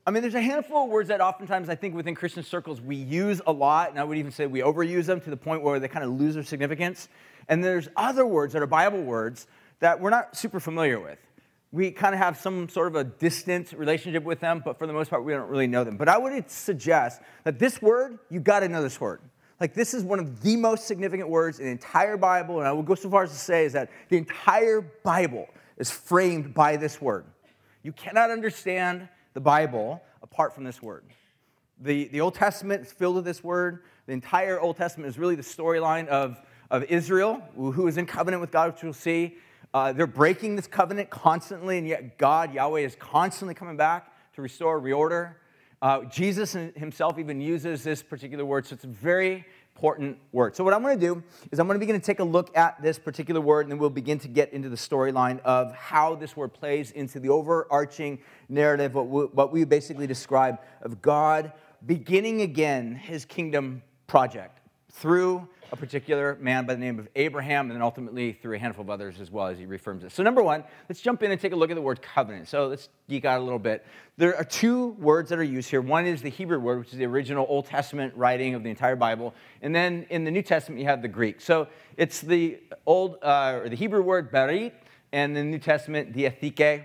I 0.08 0.12
mean, 0.12 0.23
there's 0.23 0.37
a 0.37 0.41
handful 0.41 0.85
of 0.85 0.91
words 0.91 1.08
that 1.08 1.20
oftentimes 1.20 1.69
I 1.69 1.75
think 1.75 1.97
within 1.97 2.14
Christian 2.14 2.44
circles 2.44 2.81
we 2.81 2.94
use 2.94 3.41
a 3.44 3.53
lot, 3.53 3.91
and 3.91 3.99
I 3.99 4.05
would 4.05 4.19
even 4.19 4.31
say 4.31 4.47
we 4.47 4.61
overuse 4.61 5.06
them 5.06 5.20
to 5.23 5.31
the 5.31 5.37
point 5.37 5.62
where 5.62 5.81
they 5.81 5.88
kind 5.88 6.05
of 6.05 6.12
lose 6.12 6.35
their 6.35 6.44
significance. 6.44 7.08
And 7.49 7.62
there's 7.62 7.88
other 7.97 8.25
words 8.25 8.53
that 8.53 8.62
are 8.62 8.69
Bible 8.69 9.03
words 9.03 9.49
that 9.81 10.00
we're 10.00 10.11
not 10.11 10.37
super 10.37 10.61
familiar 10.61 11.00
with. 11.00 11.19
We 11.73 11.91
kind 11.91 12.14
of 12.14 12.20
have 12.20 12.38
some 12.38 12.69
sort 12.69 12.87
of 12.87 12.94
a 12.94 13.03
distant 13.03 13.73
relationship 13.73 14.23
with 14.23 14.38
them, 14.38 14.62
but 14.64 14.79
for 14.79 14.87
the 14.87 14.93
most 14.93 15.11
part, 15.11 15.25
we 15.25 15.32
don't 15.32 15.49
really 15.49 15.67
know 15.67 15.82
them. 15.82 15.97
But 15.97 16.09
I 16.09 16.19
would 16.19 16.49
suggest 16.49 17.20
that 17.43 17.59
this 17.59 17.82
word, 17.82 18.20
you 18.31 18.38
got 18.38 18.61
to 18.61 18.69
know 18.69 18.82
this 18.82 19.00
word. 19.00 19.20
Like, 19.61 19.75
this 19.75 19.93
is 19.93 20.05
one 20.05 20.20
of 20.20 20.41
the 20.41 20.55
most 20.55 20.87
significant 20.87 21.29
words 21.29 21.59
in 21.59 21.64
the 21.67 21.73
entire 21.73 22.17
Bible, 22.17 22.61
and 22.61 22.69
I 22.69 22.73
will 22.73 22.85
go 22.85 22.94
so 22.94 23.11
far 23.11 23.25
as 23.25 23.31
to 23.31 23.37
say 23.37 23.64
is 23.64 23.73
that 23.73 23.91
the 24.09 24.19
entire 24.19 24.83
Bible 25.02 25.49
is 25.78 25.90
framed 25.90 26.54
by 26.54 26.76
this 26.76 27.00
word. 27.00 27.25
You 27.83 27.90
cannot 27.90 28.30
understand 28.30 29.09
the 29.37 29.40
Bible 29.43 30.02
apart 30.23 30.55
from 30.55 30.64
this 30.64 30.81
word. 30.81 31.05
The, 31.83 32.09
the 32.09 32.23
Old 32.23 32.35
Testament 32.35 32.87
is 32.87 32.90
filled 32.90 33.16
with 33.16 33.26
this 33.26 33.45
word. 33.45 33.83
The 34.07 34.14
entire 34.14 34.59
Old 34.59 34.78
Testament 34.78 35.11
is 35.11 35.19
really 35.19 35.35
the 35.35 35.43
storyline 35.43 36.07
of, 36.07 36.40
of 36.71 36.85
Israel, 36.85 37.43
who 37.55 37.87
is 37.87 37.99
in 37.99 38.07
covenant 38.07 38.40
with 38.40 38.50
God, 38.50 38.73
which 38.73 38.83
we'll 38.83 38.95
see. 38.95 39.37
Uh, 39.75 39.93
they're 39.93 40.07
breaking 40.07 40.57
this 40.57 40.66
covenant 40.66 41.11
constantly, 41.11 41.76
and 41.76 41.87
yet 41.87 42.16
God, 42.16 42.55
Yahweh, 42.55 42.81
is 42.81 42.97
constantly 42.99 43.52
coming 43.52 43.76
back 43.76 44.11
to 44.37 44.40
restore, 44.40 44.81
reorder. 44.81 45.35
Uh, 45.83 46.05
Jesus 46.05 46.55
himself 46.75 47.19
even 47.19 47.38
uses 47.38 47.85
this 47.85 48.02
particular 48.02 48.47
word, 48.47 48.64
so 48.64 48.73
it's 48.73 48.85
very 48.85 49.45
important 49.76 50.16
word. 50.33 50.56
So, 50.56 50.64
what 50.64 50.73
I'm 50.73 50.83
going 50.83 50.99
to 50.99 51.06
do 51.06 51.23
is 51.52 51.59
I'm 51.59 51.66
going 51.66 51.78
to 51.78 51.78
begin 51.78 52.00
to 52.00 52.04
take 52.04 52.18
a 52.21 52.25
look 52.25 52.56
at 52.56 52.80
this 52.80 52.99
particular 52.99 53.42
word, 53.42 53.66
and 53.66 53.73
then 53.73 53.78
we'll 53.78 53.90
begin 53.90 54.18
to 54.21 54.28
get 54.28 54.50
into 54.54 54.71
the 54.71 54.76
storyline 54.76 55.38
of 55.40 55.75
how 55.75 56.14
this 56.14 56.35
word 56.35 56.54
plays 56.54 56.92
into 56.92 57.21
the 57.21 57.28
overarching 57.28 58.18
narrative, 58.49 58.95
what 58.95 59.06
we, 59.09 59.25
what 59.25 59.52
we 59.52 59.64
basically 59.64 60.06
describe 60.06 60.61
of 60.80 61.02
God 61.02 61.52
beginning 61.85 62.40
again 62.40 62.95
his 62.95 63.26
kingdom 63.26 63.83
project 64.06 64.61
through 64.90 65.47
a 65.73 65.76
particular 65.76 66.37
man 66.40 66.66
by 66.66 66.75
the 66.75 66.80
name 66.80 66.99
of 66.99 67.08
Abraham, 67.16 67.66
and 67.66 67.73
then 67.73 67.82
ultimately 67.82 68.32
through 68.32 68.56
a 68.56 68.58
handful 68.58 68.82
of 68.82 68.90
others 68.90 69.20
as 69.20 69.30
well 69.30 69.46
as 69.46 69.58
he 69.58 69.66
reaffirms 69.66 70.04
it. 70.04 70.12
So, 70.12 70.23
number 70.23 70.42
one, 70.42 70.64
let's 70.88 71.00
jump 71.00 71.23
in 71.23 71.30
and 71.30 71.40
take 71.40 71.52
a 71.52 71.56
look 71.56 71.70
at 71.70 71.75
the 71.75 71.82
word 71.82 72.00
covenant. 72.02 72.49
So, 72.49 72.68
let's 72.68 72.88
geek 73.08 73.25
out 73.25 73.40
a 73.40 73.44
little 73.44 73.58
bit. 73.58 73.85
There 74.16 74.37
are 74.37 74.44
two 74.44 74.88
words 74.99 75.30
that 75.30 75.38
are 75.38 75.44
used 75.44 75.68
here. 75.68 75.80
One 75.80 76.06
is 76.06 76.23
the 76.23 76.30
Hebrew 76.30 76.58
word, 76.58 76.78
which 76.78 76.92
is 76.92 76.99
the 76.99 77.06
original 77.06 77.46
Old 77.49 77.66
Testament 77.66 78.14
writing 78.16 78.54
of 78.54 78.62
the 78.62 78.70
entire 78.70 78.96
Bible, 78.96 79.35
and 79.62 79.75
then 79.75 80.06
in 80.11 80.25
the 80.25 80.30
New 80.30 80.42
Testament 80.42 80.80
you 80.80 80.87
have 80.87 81.02
the 81.02 81.08
Greek. 81.08 81.40
So, 81.40 81.68
it's 81.96 82.20
the 82.20 82.61
old 82.87 83.18
uh, 83.23 83.61
or 83.62 83.68
the 83.68 83.76
Hebrew 83.76 84.02
word 84.02 84.32
berit, 84.32 84.73
and 85.12 85.37
the 85.37 85.42
New 85.42 85.58
Testament 85.58 86.14
diatheke. 86.14 86.85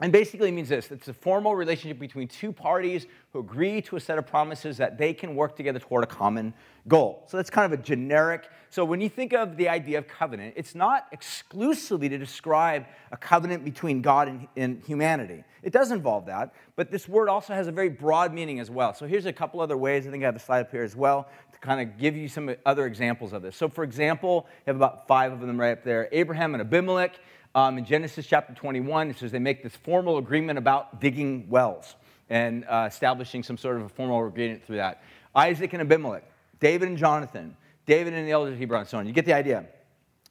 And 0.00 0.12
basically, 0.12 0.52
means 0.52 0.68
this 0.68 0.92
it's 0.92 1.08
a 1.08 1.12
formal 1.12 1.56
relationship 1.56 1.98
between 1.98 2.28
two 2.28 2.52
parties 2.52 3.06
who 3.32 3.40
agree 3.40 3.82
to 3.82 3.96
a 3.96 4.00
set 4.00 4.16
of 4.16 4.26
promises 4.26 4.76
that 4.76 4.96
they 4.96 5.12
can 5.12 5.34
work 5.34 5.56
together 5.56 5.80
toward 5.80 6.04
a 6.04 6.06
common 6.06 6.54
goal. 6.86 7.24
So 7.26 7.36
that's 7.36 7.50
kind 7.50 7.70
of 7.72 7.78
a 7.78 7.82
generic. 7.82 8.48
So 8.70 8.84
when 8.84 9.00
you 9.00 9.08
think 9.08 9.32
of 9.32 9.56
the 9.56 9.68
idea 9.68 9.98
of 9.98 10.06
covenant, 10.06 10.54
it's 10.56 10.74
not 10.74 11.06
exclusively 11.10 12.08
to 12.08 12.16
describe 12.16 12.86
a 13.10 13.16
covenant 13.16 13.64
between 13.64 14.00
God 14.00 14.28
and, 14.28 14.48
and 14.56 14.82
humanity. 14.86 15.42
It 15.62 15.72
does 15.72 15.90
involve 15.90 16.26
that, 16.26 16.54
but 16.76 16.92
this 16.92 17.08
word 17.08 17.28
also 17.28 17.52
has 17.52 17.66
a 17.66 17.72
very 17.72 17.88
broad 17.88 18.32
meaning 18.32 18.60
as 18.60 18.70
well. 18.70 18.94
So 18.94 19.06
here's 19.06 19.26
a 19.26 19.32
couple 19.32 19.60
other 19.60 19.76
ways. 19.76 20.06
I 20.06 20.10
think 20.10 20.22
I 20.22 20.26
have 20.26 20.36
a 20.36 20.40
slide 20.40 20.60
up 20.60 20.70
here 20.70 20.84
as 20.84 20.94
well 20.94 21.28
to 21.52 21.58
kind 21.58 21.80
of 21.80 21.98
give 21.98 22.16
you 22.16 22.28
some 22.28 22.54
other 22.64 22.86
examples 22.86 23.32
of 23.32 23.42
this. 23.42 23.56
So, 23.56 23.68
for 23.68 23.82
example, 23.82 24.46
you 24.48 24.62
have 24.68 24.76
about 24.76 25.08
five 25.08 25.32
of 25.32 25.40
them 25.40 25.58
right 25.58 25.72
up 25.72 25.82
there 25.82 26.08
Abraham 26.12 26.54
and 26.54 26.60
Abimelech. 26.60 27.18
Um, 27.54 27.78
in 27.78 27.84
Genesis 27.84 28.26
chapter 28.26 28.52
21, 28.54 29.10
it 29.10 29.18
says 29.18 29.32
they 29.32 29.38
make 29.38 29.62
this 29.62 29.74
formal 29.74 30.18
agreement 30.18 30.58
about 30.58 31.00
digging 31.00 31.48
wells 31.48 31.96
and 32.28 32.64
uh, 32.66 32.86
establishing 32.90 33.42
some 33.42 33.56
sort 33.56 33.76
of 33.76 33.82
a 33.82 33.88
formal 33.88 34.26
agreement 34.26 34.64
through 34.64 34.76
that. 34.76 35.02
Isaac 35.34 35.72
and 35.72 35.80
Abimelech, 35.80 36.24
David 36.60 36.88
and 36.88 36.98
Jonathan, 36.98 37.56
David 37.86 38.12
and 38.12 38.26
the 38.26 38.32
elders 38.32 38.58
Hebron, 38.58 38.80
and 38.80 38.88
so 38.88 38.98
on. 38.98 39.06
You 39.06 39.12
get 39.12 39.24
the 39.24 39.32
idea. 39.32 39.64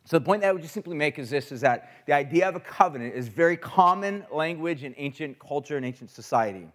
So 0.06 0.20
the 0.20 0.26
point 0.26 0.42
that 0.42 0.50
I 0.50 0.52
would 0.52 0.62
just 0.62 0.74
simply 0.74 0.96
make 0.96 1.18
is 1.18 1.30
this: 1.30 1.52
is 1.52 1.62
that 1.62 2.06
the 2.06 2.14
idea 2.14 2.48
of 2.48 2.56
a 2.56 2.60
covenant 2.60 3.16
is 3.16 3.28
very 3.28 3.58
common 3.58 4.26
language 4.32 4.84
in 4.84 4.94
ancient 4.98 5.40
culture 5.40 5.76
and 5.76 5.86
ancient 5.86 6.12
society. 6.12 6.68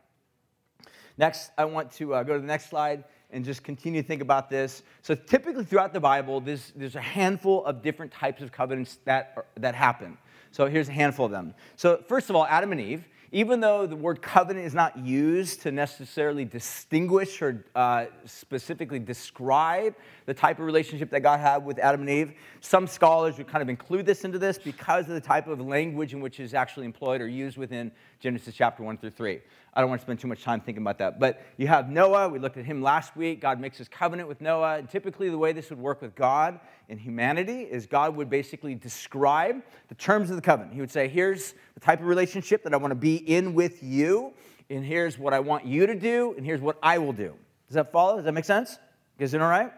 Next, 1.17 1.51
I 1.57 1.65
want 1.67 1.93
to 1.93 2.15
uh, 2.15 2.23
go 2.25 2.35
to 2.35 2.41
the 2.41 2.47
next 2.47 2.69
slide 2.69 3.05
and 3.31 3.45
just 3.45 3.63
continue 3.63 4.03
to 4.03 4.07
think 4.07 4.23
about 4.23 4.51
this. 4.51 4.83
So 5.03 5.15
typically 5.15 5.65
throughout 5.65 5.93
the 5.93 6.01
Bible, 6.01 6.41
there's, 6.41 6.73
there's 6.77 6.97
a 6.97 7.01
handful 7.01 7.65
of 7.65 7.83
different 7.83 8.13
types 8.13 8.43
of 8.43 8.53
covenants 8.53 8.99
that, 9.05 9.33
are, 9.37 9.45
that 9.57 9.75
happen. 9.75 10.19
So 10.53 10.67
here's 10.67 10.89
a 10.89 10.93
handful 10.93 11.27
of 11.27 11.33
them. 11.33 11.55
So, 11.77 12.03
first 12.07 12.31
of 12.31 12.37
all, 12.37 12.47
Adam 12.47 12.73
and 12.73 12.81
Eve, 12.81 13.09
even 13.35 13.61
though 13.61 13.87
the 13.87 13.97
word 13.97 14.21
covenant 14.21 14.67
is 14.67 14.75
not 14.75 14.99
used 14.99 15.63
to 15.63 15.73
necessarily 15.73 16.45
distinguish 16.45 17.41
or 17.41 17.65
uh, 17.75 18.05
specifically 18.27 18.99
describe 18.99 19.95
the 20.27 20.35
type 20.35 20.59
of 20.59 20.67
relationship 20.67 21.09
that 21.11 21.21
God 21.21 21.41
had 21.41 21.65
with 21.65 21.79
Adam 21.79 22.03
and 22.03 22.11
Eve, 22.11 22.35
some 22.61 22.87
scholars 22.87 23.39
would 23.39 23.49
kind 23.49 23.63
of 23.63 23.71
include 23.71 24.05
this 24.05 24.25
into 24.27 24.39
this 24.39 24.59
because 24.59 25.09
of 25.09 25.15
the 25.15 25.21
type 25.21 25.47
of 25.47 25.59
language 25.63 26.13
in 26.13 26.21
which 26.21 26.39
is 26.39 26.53
actually 26.53 26.85
employed 26.85 27.23
or 27.23 27.27
used 27.27 27.57
within 27.57 27.91
Genesis 28.21 28.55
chapter 28.55 28.83
1 28.83 28.99
through 28.99 29.11
3. 29.11 29.41
I 29.75 29.81
don't 29.81 29.89
want 29.89 30.03
to 30.03 30.05
spend 30.05 30.21
too 30.21 30.29
much 30.29 30.43
time 30.43 30.61
thinking 30.61 30.83
about 30.83 30.99
that. 30.99 31.19
But 31.19 31.43
you 31.57 31.67
have 31.67 31.89
Noah. 31.89 32.29
We 32.29 32.39
looked 32.39 32.59
at 32.59 32.67
him 32.67 32.83
last 32.83 33.17
week. 33.17 33.41
God 33.41 33.59
makes 33.59 33.79
his 33.79 33.89
covenant 33.89 34.29
with 34.29 34.41
Noah. 34.43 34.77
And 34.77 34.89
typically, 34.89 35.31
the 35.31 35.39
way 35.39 35.53
this 35.53 35.71
would 35.71 35.79
work 35.79 36.03
with 36.03 36.15
God 36.15 36.61
and 36.91 37.01
humanity 37.01 37.63
is 37.63 37.87
God 37.87 38.15
would 38.17 38.29
basically 38.29 38.75
describe 38.75 39.63
the 39.89 39.95
terms 39.95 40.29
of 40.29 40.37
the 40.37 40.43
covenant. 40.43 40.75
He 40.75 40.81
would 40.81 40.91
say, 40.91 41.09
Here's 41.09 41.55
the 41.73 41.81
type 41.81 42.01
of 42.01 42.07
relationship 42.07 42.63
that 42.65 42.75
I 42.75 42.77
want 42.77 42.91
to 42.91 42.97
be 42.97 43.17
in 43.17 43.55
with 43.55 43.83
you, 43.83 44.35
and 44.69 44.85
here's 44.85 45.19
what 45.19 45.33
I 45.33 45.41
want 45.41 45.65
you 45.65 45.87
to 45.87 45.95
do, 45.95 46.35
and 46.37 46.45
here's 46.45 46.61
what 46.61 46.77
I 46.83 46.99
will 46.99 47.15
do. 47.15 47.35
Does 47.69 47.75
that 47.75 47.93
follow? 47.93 48.17
Does 48.17 48.27
that 48.27 48.33
make 48.33 48.45
sense? 48.45 48.79
Is 49.19 49.33
it 49.33 49.41
all 49.41 49.49
right? 49.49 49.73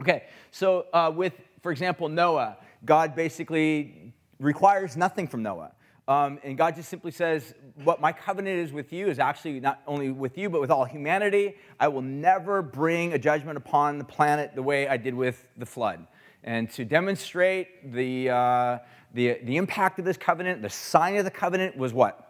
Okay, 0.00 0.24
so 0.50 0.86
uh, 0.92 1.12
with, 1.14 1.34
for 1.62 1.70
example, 1.70 2.08
Noah, 2.08 2.56
God 2.84 3.14
basically 3.14 4.12
requires 4.40 4.96
nothing 4.96 5.28
from 5.28 5.42
Noah. 5.42 5.72
Um, 6.08 6.38
and 6.44 6.56
God 6.56 6.76
just 6.76 6.88
simply 6.88 7.10
says, 7.10 7.54
What 7.82 8.00
my 8.00 8.12
covenant 8.12 8.58
is 8.58 8.72
with 8.72 8.92
you 8.92 9.08
is 9.08 9.18
actually 9.18 9.58
not 9.58 9.82
only 9.86 10.10
with 10.10 10.38
you, 10.38 10.48
but 10.48 10.60
with 10.60 10.70
all 10.70 10.84
humanity. 10.84 11.56
I 11.80 11.88
will 11.88 12.02
never 12.02 12.62
bring 12.62 13.12
a 13.12 13.18
judgment 13.18 13.56
upon 13.56 13.98
the 13.98 14.04
planet 14.04 14.54
the 14.54 14.62
way 14.62 14.86
I 14.86 14.96
did 14.96 15.14
with 15.14 15.44
the 15.56 15.66
flood. 15.66 16.06
And 16.44 16.70
to 16.70 16.84
demonstrate 16.84 17.92
the, 17.92 18.30
uh, 18.30 18.78
the, 19.14 19.40
the 19.42 19.56
impact 19.56 19.98
of 19.98 20.04
this 20.04 20.16
covenant, 20.16 20.62
the 20.62 20.70
sign 20.70 21.16
of 21.16 21.24
the 21.24 21.30
covenant 21.30 21.76
was 21.76 21.92
what? 21.92 22.22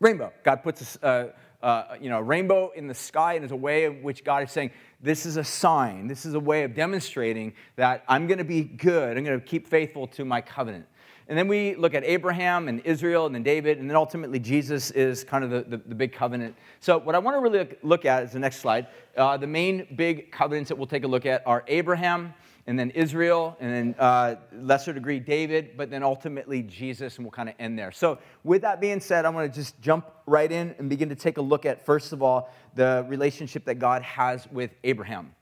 Rainbow. 0.00 0.32
God 0.42 0.62
puts 0.64 0.98
a, 1.02 1.06
uh, 1.06 1.26
uh, 1.62 1.96
you 2.00 2.10
know, 2.10 2.20
rainbow 2.20 2.70
in 2.74 2.86
the 2.86 2.94
sky, 2.94 3.34
and 3.34 3.44
as 3.44 3.50
a 3.50 3.56
way 3.56 3.84
in 3.84 4.02
which 4.02 4.24
God 4.24 4.42
is 4.42 4.52
saying, 4.52 4.70
This 5.00 5.26
is 5.26 5.36
a 5.36 5.44
sign. 5.44 6.06
This 6.06 6.26
is 6.26 6.34
a 6.34 6.40
way 6.40 6.64
of 6.64 6.74
demonstrating 6.74 7.54
that 7.76 8.04
I'm 8.08 8.26
going 8.26 8.38
to 8.38 8.44
be 8.44 8.62
good. 8.62 9.16
I'm 9.16 9.24
going 9.24 9.40
to 9.40 9.46
keep 9.46 9.68
faithful 9.68 10.06
to 10.08 10.24
my 10.24 10.40
covenant. 10.40 10.86
And 11.28 11.36
then 11.36 11.48
we 11.48 11.74
look 11.74 11.94
at 11.94 12.04
Abraham 12.04 12.68
and 12.68 12.80
Israel 12.84 13.26
and 13.26 13.34
then 13.34 13.42
David, 13.42 13.78
and 13.78 13.90
then 13.90 13.96
ultimately 13.96 14.38
Jesus 14.38 14.92
is 14.92 15.24
kind 15.24 15.42
of 15.42 15.50
the, 15.50 15.62
the, 15.62 15.82
the 15.88 15.94
big 15.94 16.12
covenant. 16.12 16.54
So, 16.78 16.98
what 16.98 17.16
I 17.16 17.18
want 17.18 17.36
to 17.36 17.40
really 17.40 17.68
look 17.82 18.04
at 18.04 18.22
is 18.22 18.32
the 18.32 18.38
next 18.38 18.58
slide. 18.58 18.86
Uh, 19.16 19.36
the 19.36 19.46
main 19.46 19.88
big 19.96 20.30
covenants 20.30 20.68
that 20.68 20.76
we'll 20.76 20.86
take 20.86 21.02
a 21.02 21.08
look 21.08 21.26
at 21.26 21.44
are 21.44 21.64
Abraham, 21.66 22.32
and 22.66 22.78
then 22.78 22.90
Israel, 22.90 23.56
and 23.60 23.72
then 23.72 23.94
uh, 23.98 24.34
lesser 24.52 24.92
degree 24.92 25.20
David, 25.20 25.76
but 25.76 25.88
then 25.88 26.02
ultimately 26.02 26.62
Jesus, 26.62 27.16
and 27.16 27.24
we'll 27.24 27.30
kind 27.30 27.48
of 27.48 27.54
end 27.58 27.78
there. 27.78 27.92
So, 27.92 28.18
with 28.42 28.62
that 28.62 28.80
being 28.80 29.00
said, 29.00 29.24
I 29.24 29.28
want 29.28 29.52
to 29.52 29.58
just 29.58 29.80
jump 29.80 30.10
right 30.26 30.50
in 30.50 30.74
and 30.78 30.88
begin 30.88 31.08
to 31.10 31.14
take 31.14 31.36
a 31.36 31.42
look 31.42 31.64
at, 31.64 31.86
first 31.86 32.12
of 32.12 32.22
all, 32.22 32.50
the 32.74 33.06
relationship 33.08 33.64
that 33.66 33.76
God 33.76 34.02
has 34.02 34.48
with 34.50 34.72
Abraham. 34.82 35.32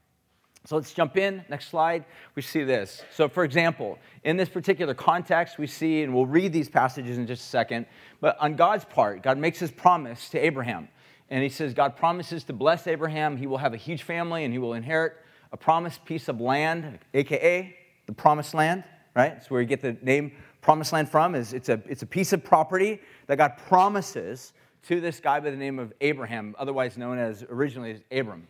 So 0.67 0.77
let's 0.77 0.95
jump 0.95 1.19
in. 1.19 1.45
Next 1.51 1.69
slide. 1.69 2.07
We 2.35 2.43
see 2.43 2.65
this. 2.65 3.03
So, 3.13 3.29
for 3.29 3.45
example, 3.45 3.99
in 4.23 4.39
this 4.39 4.49
particular 4.49 4.95
context, 4.95 5.59
we 5.59 5.67
see, 5.67 6.03
and 6.03 6.15
we'll 6.15 6.25
read 6.25 6.55
these 6.55 6.71
passages 6.71 7.19
in 7.19 7.27
just 7.27 7.43
a 7.43 7.47
second, 7.47 7.85
but 8.21 8.39
on 8.41 8.55
God's 8.55 8.87
part, 8.87 9.23
God 9.23 9.37
makes 9.37 9.59
his 9.59 9.71
promise 9.71 10.31
to 10.31 10.39
Abraham. 10.39 10.89
And 11.29 11.43
he 11.43 11.51
says, 11.51 11.75
God 11.75 11.97
promises 11.97 12.45
to 12.45 12.55
bless 12.55 12.87
Abraham. 12.87 13.37
He 13.37 13.47
will 13.47 13.59
have 13.59 13.75
a 13.75 13.79
huge 13.79 14.03
family 14.03 14.45
and 14.45 14.53
he 14.53 14.59
will 14.59 14.75
inherit 14.75 15.15
a 15.55 15.57
promised 15.57 16.05
piece 16.05 16.29
of 16.29 16.41
land, 16.41 16.99
aka 17.15 17.77
the 18.07 18.13
promised 18.13 18.55
land, 18.55 18.83
right? 19.15 19.35
That's 19.35 19.49
where 19.49 19.61
you 19.61 19.69
get 19.69 19.81
the 19.81 19.97
name 20.03 20.33
promised 20.61 20.93
land 20.93 21.09
from. 21.09 21.37
Is 21.37 21.53
it's 21.53 21.69
a, 21.69 21.81
it's 21.89 22.03
a 22.03 22.07
piece 22.07 22.33
of 22.33 22.43
property 22.43 23.01
that 23.29 23.39
God 23.39 23.53
promises 23.69 24.53
to 24.89 25.01
this 25.01 25.21
guy 25.21 25.39
by 25.39 25.51
the 25.51 25.57
name 25.57 25.79
of 25.79 25.93
Abraham, 26.01 26.57
otherwise 26.59 26.99
known 26.99 27.19
as 27.19 27.45
originally 27.49 27.93
as 27.93 28.01
Abram. 28.11 28.49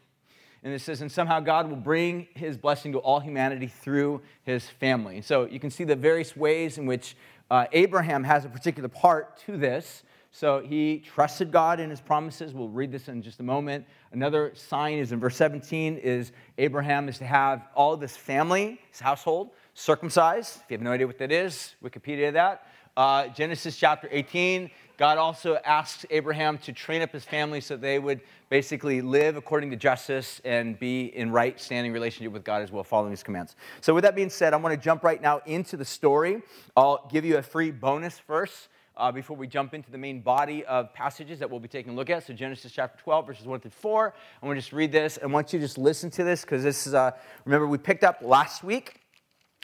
And 0.62 0.72
it 0.72 0.80
says, 0.80 1.02
and 1.02 1.12
somehow 1.12 1.40
God 1.40 1.68
will 1.68 1.76
bring 1.76 2.26
his 2.34 2.56
blessing 2.56 2.92
to 2.92 2.98
all 2.98 3.20
humanity 3.20 3.66
through 3.66 4.22
his 4.42 4.66
family. 4.66 5.16
And 5.16 5.24
so 5.24 5.44
you 5.44 5.60
can 5.60 5.70
see 5.70 5.84
the 5.84 5.94
various 5.94 6.34
ways 6.34 6.78
in 6.78 6.86
which 6.86 7.18
uh, 7.50 7.66
Abraham 7.72 8.24
has 8.24 8.46
a 8.46 8.48
particular 8.48 8.88
part 8.88 9.36
to 9.44 9.58
this. 9.58 10.04
So 10.34 10.58
he 10.58 10.98
trusted 10.98 11.52
God 11.52 11.78
in 11.78 11.88
his 11.88 12.00
promises. 12.00 12.52
We'll 12.52 12.68
read 12.68 12.90
this 12.90 13.06
in 13.06 13.22
just 13.22 13.38
a 13.38 13.44
moment. 13.44 13.86
Another 14.10 14.50
sign 14.56 14.98
is 14.98 15.12
in 15.12 15.20
verse 15.20 15.36
17 15.36 15.96
is 15.96 16.32
Abraham 16.58 17.08
is 17.08 17.18
to 17.18 17.24
have 17.24 17.68
all 17.76 17.92
of 17.92 18.00
his 18.00 18.16
family, 18.16 18.80
his 18.90 18.98
household, 18.98 19.50
circumcised. 19.74 20.56
If 20.56 20.62
you 20.70 20.74
have 20.74 20.82
no 20.82 20.90
idea 20.90 21.06
what 21.06 21.18
that 21.18 21.30
is, 21.30 21.76
Wikipedia 21.84 22.32
that. 22.32 22.66
Uh, 22.96 23.28
Genesis 23.28 23.76
chapter 23.76 24.08
18, 24.10 24.72
God 24.96 25.18
also 25.18 25.54
asks 25.64 26.04
Abraham 26.10 26.58
to 26.58 26.72
train 26.72 27.00
up 27.00 27.12
his 27.12 27.24
family 27.24 27.60
so 27.60 27.76
they 27.76 28.00
would 28.00 28.20
basically 28.48 29.02
live 29.02 29.36
according 29.36 29.70
to 29.70 29.76
justice 29.76 30.40
and 30.44 30.76
be 30.80 31.16
in 31.16 31.30
right 31.30 31.60
standing 31.60 31.92
relationship 31.92 32.32
with 32.32 32.42
God 32.42 32.60
as 32.60 32.72
well, 32.72 32.82
following 32.82 33.12
his 33.12 33.22
commands. 33.22 33.54
So, 33.80 33.94
with 33.94 34.02
that 34.02 34.16
being 34.16 34.30
said, 34.30 34.52
I 34.52 34.56
want 34.56 34.74
to 34.74 34.84
jump 34.84 35.04
right 35.04 35.22
now 35.22 35.42
into 35.46 35.76
the 35.76 35.84
story. 35.84 36.42
I'll 36.76 37.08
give 37.08 37.24
you 37.24 37.36
a 37.36 37.42
free 37.42 37.70
bonus 37.70 38.18
first. 38.18 38.68
Uh, 38.96 39.10
before 39.10 39.36
we 39.36 39.48
jump 39.48 39.74
into 39.74 39.90
the 39.90 39.98
main 39.98 40.20
body 40.20 40.64
of 40.66 40.94
passages 40.94 41.40
that 41.40 41.50
we'll 41.50 41.58
be 41.58 41.66
taking 41.66 41.92
a 41.92 41.96
look 41.96 42.10
at. 42.10 42.24
So, 42.24 42.32
Genesis 42.32 42.70
chapter 42.70 42.96
12, 43.02 43.26
verses 43.26 43.46
1 43.46 43.58
through 43.58 43.72
4. 43.72 44.14
I 44.40 44.46
want 44.46 44.56
to 44.56 44.60
just 44.60 44.72
read 44.72 44.92
this. 44.92 45.18
I 45.20 45.26
want 45.26 45.52
you 45.52 45.58
to 45.58 45.64
just 45.64 45.78
listen 45.78 46.10
to 46.10 46.22
this 46.22 46.42
because 46.42 46.62
this 46.62 46.86
is, 46.86 46.94
uh, 46.94 47.10
remember, 47.44 47.66
we 47.66 47.76
picked 47.76 48.04
up 48.04 48.18
last 48.22 48.62
week, 48.62 49.00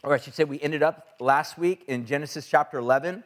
or 0.03 0.15
I 0.15 0.19
should 0.19 0.35
say, 0.35 0.43
we 0.43 0.61
ended 0.61 0.83
up 0.83 1.15
last 1.21 1.59
week 1.59 1.85
in 1.87 2.07
Genesis 2.07 2.49
chapter 2.49 2.79
11 2.79 3.23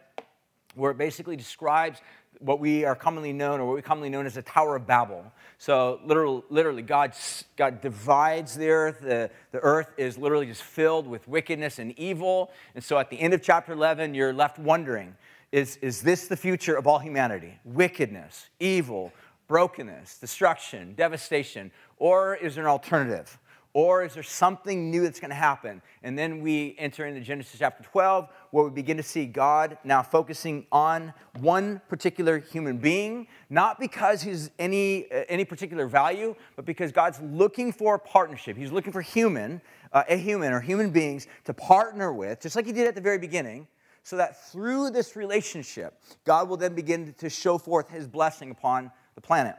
where 0.74 0.90
it 0.90 0.98
basically 0.98 1.36
describes 1.36 2.00
what 2.40 2.58
we 2.58 2.84
are 2.84 2.96
commonly 2.96 3.32
known, 3.32 3.60
or 3.60 3.66
what 3.66 3.76
we 3.76 3.82
commonly 3.82 4.08
known 4.08 4.26
as 4.26 4.34
the 4.34 4.42
Tower 4.42 4.76
of 4.76 4.86
Babel. 4.86 5.24
So, 5.58 6.00
literal, 6.04 6.44
literally, 6.50 6.82
God, 6.82 7.14
God 7.56 7.80
divides 7.80 8.56
the 8.56 8.70
earth. 8.70 9.00
The, 9.00 9.30
the 9.52 9.60
earth 9.60 9.92
is 9.96 10.18
literally 10.18 10.46
just 10.46 10.62
filled 10.62 11.06
with 11.06 11.26
wickedness 11.28 11.78
and 11.78 11.96
evil. 11.98 12.50
And 12.74 12.82
so, 12.82 12.98
at 12.98 13.08
the 13.08 13.20
end 13.20 13.34
of 13.34 13.42
chapter 13.42 13.72
11, 13.72 14.14
you're 14.14 14.32
left 14.32 14.58
wondering 14.58 15.14
is, 15.54 15.76
is 15.82 16.02
this 16.02 16.26
the 16.26 16.36
future 16.36 16.74
of 16.74 16.88
all 16.88 16.98
humanity? 16.98 17.60
Wickedness, 17.62 18.48
evil, 18.58 19.12
brokenness, 19.46 20.18
destruction, 20.18 20.94
devastation, 20.94 21.70
or 21.96 22.34
is 22.34 22.56
there 22.56 22.64
an 22.64 22.70
alternative? 22.70 23.38
Or 23.72 24.04
is 24.04 24.14
there 24.14 24.24
something 24.24 24.90
new 24.90 25.04
that's 25.04 25.20
going 25.20 25.30
to 25.30 25.36
happen? 25.36 25.80
And 26.02 26.18
then 26.18 26.40
we 26.40 26.74
enter 26.76 27.06
into 27.06 27.20
Genesis 27.20 27.60
chapter 27.60 27.84
12, 27.84 28.28
where 28.50 28.64
we 28.64 28.70
begin 28.70 28.96
to 28.96 29.02
see 29.04 29.26
God 29.26 29.78
now 29.84 30.02
focusing 30.02 30.66
on 30.72 31.12
one 31.38 31.80
particular 31.88 32.40
human 32.40 32.78
being, 32.78 33.28
not 33.48 33.78
because 33.78 34.22
he's 34.22 34.50
any, 34.58 35.08
uh, 35.12 35.22
any 35.28 35.44
particular 35.44 35.86
value, 35.86 36.34
but 36.56 36.64
because 36.64 36.90
God's 36.90 37.20
looking 37.20 37.72
for 37.72 37.94
a 37.94 37.98
partnership. 38.00 38.56
He's 38.56 38.72
looking 38.72 38.92
for 38.92 39.02
human, 39.02 39.60
uh, 39.92 40.02
a 40.08 40.16
human 40.16 40.52
or 40.52 40.60
human 40.60 40.90
beings 40.90 41.28
to 41.44 41.54
partner 41.54 42.12
with, 42.12 42.40
just 42.40 42.56
like 42.56 42.66
he 42.66 42.72
did 42.72 42.88
at 42.88 42.96
the 42.96 43.00
very 43.00 43.18
beginning, 43.18 43.68
so 44.04 44.16
that 44.18 44.50
through 44.50 44.90
this 44.90 45.16
relationship, 45.16 45.98
God 46.24 46.48
will 46.48 46.58
then 46.58 46.74
begin 46.74 47.14
to 47.18 47.30
show 47.30 47.58
forth 47.58 47.88
his 47.88 48.06
blessing 48.06 48.50
upon 48.50 48.92
the 49.14 49.20
planet. 49.22 49.56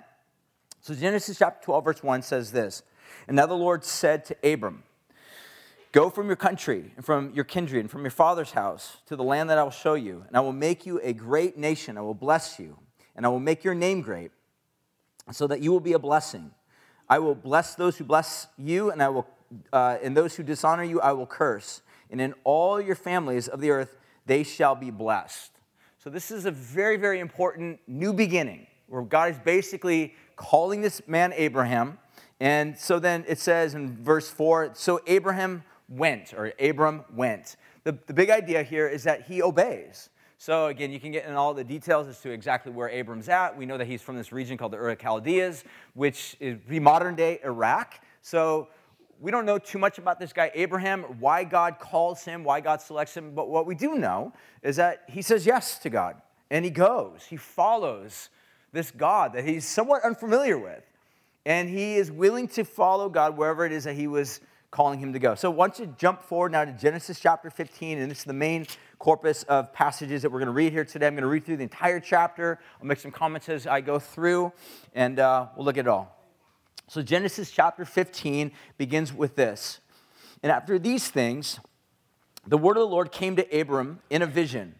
So 0.81 0.93
Genesis 0.93 1.39
chapter 1.39 1.65
12, 1.65 1.83
verse 1.83 2.03
1 2.03 2.21
says 2.21 2.51
this. 2.51 2.83
And 3.27 3.35
now 3.35 3.47
the 3.47 3.55
Lord 3.55 3.83
said 3.83 4.23
to 4.25 4.53
Abram, 4.53 4.83
Go 5.91 6.09
from 6.09 6.27
your 6.27 6.35
country 6.35 6.91
and 6.95 7.03
from 7.03 7.33
your 7.33 7.43
kindred 7.45 7.79
and 7.79 7.89
from 7.89 8.01
your 8.01 8.11
father's 8.11 8.51
house 8.51 8.97
to 9.07 9.15
the 9.15 9.23
land 9.23 9.49
that 9.49 9.57
I 9.57 9.63
will 9.63 9.71
show 9.71 9.95
you, 9.95 10.25
and 10.27 10.37
I 10.37 10.41
will 10.41 10.53
make 10.53 10.85
you 10.85 10.99
a 11.01 11.13
great 11.13 11.57
nation. 11.57 11.97
I 11.97 12.01
will 12.01 12.13
bless 12.13 12.59
you, 12.59 12.77
and 13.15 13.25
I 13.25 13.29
will 13.29 13.39
make 13.39 13.63
your 13.63 13.73
name 13.73 14.01
great, 14.01 14.31
so 15.31 15.47
that 15.47 15.61
you 15.61 15.71
will 15.71 15.79
be 15.79 15.93
a 15.93 15.99
blessing. 15.99 16.51
I 17.09 17.19
will 17.19 17.33
bless 17.33 17.75
those 17.75 17.97
who 17.97 18.03
bless 18.03 18.47
you, 18.57 18.91
and 18.91 19.01
I 19.01 19.09
will, 19.09 19.25
uh, 19.71 19.97
and 20.03 20.15
those 20.17 20.35
who 20.35 20.43
dishonor 20.43 20.83
you, 20.83 20.99
I 20.99 21.13
will 21.13 21.25
curse. 21.25 21.81
And 22.11 22.19
in 22.19 22.35
all 22.43 22.81
your 22.81 22.95
families 22.95 23.47
of 23.47 23.61
the 23.61 23.71
earth, 23.71 23.97
they 24.25 24.43
shall 24.43 24.75
be 24.75 24.91
blessed. 24.91 25.51
So 25.97 26.09
this 26.09 26.31
is 26.31 26.45
a 26.45 26.51
very, 26.51 26.97
very 26.97 27.19
important 27.19 27.79
new 27.87 28.13
beginning, 28.13 28.67
where 28.87 29.01
God 29.01 29.31
is 29.31 29.39
basically 29.39 30.13
calling 30.35 30.81
this 30.81 31.01
man 31.07 31.33
Abraham. 31.35 31.97
And 32.39 32.77
so 32.77 32.99
then 32.99 33.23
it 33.27 33.39
says 33.39 33.73
in 33.73 34.03
verse 34.03 34.29
four, 34.29 34.71
so 34.73 34.99
Abraham 35.07 35.63
went, 35.87 36.33
or 36.33 36.53
Abram 36.59 37.05
went. 37.13 37.55
The, 37.83 37.97
the 38.07 38.13
big 38.13 38.29
idea 38.29 38.63
here 38.63 38.87
is 38.87 39.03
that 39.03 39.23
he 39.23 39.41
obeys. 39.41 40.09
So 40.37 40.67
again, 40.67 40.91
you 40.91 40.99
can 40.99 41.11
get 41.11 41.25
in 41.25 41.33
all 41.33 41.53
the 41.53 41.63
details 41.63 42.07
as 42.07 42.19
to 42.21 42.29
exactly 42.29 42.71
where 42.71 42.89
Abram's 42.89 43.29
at. 43.29 43.57
We 43.57 43.65
know 43.65 43.77
that 43.77 43.87
he's 43.87 44.01
from 44.01 44.17
this 44.17 44.31
region 44.31 44.57
called 44.57 44.73
the 44.73 44.77
Ur 44.77 44.95
Chaldeas, 44.95 45.63
which 45.93 46.35
is 46.39 46.57
the 46.67 46.79
modern 46.79 47.15
day 47.15 47.39
Iraq. 47.43 47.99
So 48.21 48.67
we 49.19 49.31
don't 49.31 49.45
know 49.45 49.57
too 49.57 49.77
much 49.77 49.97
about 49.97 50.19
this 50.19 50.33
guy 50.33 50.51
Abraham, 50.53 51.03
why 51.19 51.43
God 51.43 51.79
calls 51.79 52.23
him, 52.23 52.43
why 52.43 52.61
God 52.61 52.81
selects 52.81 53.15
him. 53.15 53.33
But 53.33 53.49
what 53.49 53.65
we 53.65 53.75
do 53.75 53.95
know 53.95 54.33
is 54.61 54.75
that 54.75 55.03
he 55.07 55.21
says 55.21 55.45
yes 55.45 55.79
to 55.79 55.89
God, 55.89 56.15
and 56.49 56.65
he 56.65 56.71
goes. 56.71 57.25
He 57.29 57.37
follows 57.37 58.29
this 58.71 58.91
God 58.91 59.33
that 59.33 59.45
he's 59.45 59.65
somewhat 59.65 60.03
unfamiliar 60.03 60.57
with, 60.57 60.83
and 61.45 61.69
he 61.69 61.95
is 61.95 62.11
willing 62.11 62.47
to 62.49 62.63
follow 62.63 63.09
God 63.09 63.37
wherever 63.37 63.65
it 63.65 63.71
is 63.71 63.85
that 63.85 63.95
he 63.95 64.07
was 64.07 64.41
calling 64.71 64.99
him 64.99 65.13
to 65.13 65.19
go. 65.19 65.35
So, 65.35 65.49
once 65.49 65.79
you 65.79 65.95
jump 65.97 66.21
forward 66.21 66.51
now 66.51 66.65
to 66.65 66.73
Genesis 66.73 67.19
chapter 67.19 67.49
15, 67.49 67.97
and 67.97 68.11
this 68.11 68.19
is 68.19 68.23
the 68.25 68.33
main 68.33 68.67
corpus 68.99 69.43
of 69.43 69.71
passages 69.71 70.21
that 70.21 70.31
we're 70.31 70.39
going 70.39 70.47
to 70.47 70.53
read 70.53 70.73
here 70.73 70.85
today. 70.85 71.07
I'm 71.07 71.13
going 71.13 71.23
to 71.23 71.27
read 71.27 71.45
through 71.45 71.57
the 71.57 71.63
entire 71.63 71.99
chapter. 71.99 72.59
I'll 72.81 72.87
make 72.87 72.99
some 72.99 73.11
comments 73.11 73.47
as 73.49 73.67
I 73.67 73.81
go 73.81 73.99
through, 73.99 74.51
and 74.93 75.19
uh, 75.19 75.47
we'll 75.55 75.65
look 75.65 75.77
at 75.77 75.85
it 75.85 75.89
all. 75.89 76.14
So, 76.87 77.01
Genesis 77.01 77.49
chapter 77.49 77.83
15 77.83 78.51
begins 78.77 79.11
with 79.11 79.35
this. 79.35 79.79
And 80.43 80.51
after 80.51 80.77
these 80.77 81.09
things, 81.09 81.59
the 82.47 82.57
word 82.57 82.77
of 82.77 82.81
the 82.81 82.87
Lord 82.87 83.11
came 83.11 83.35
to 83.37 83.59
Abram 83.59 83.99
in 84.09 84.21
a 84.21 84.27
vision. 84.27 84.75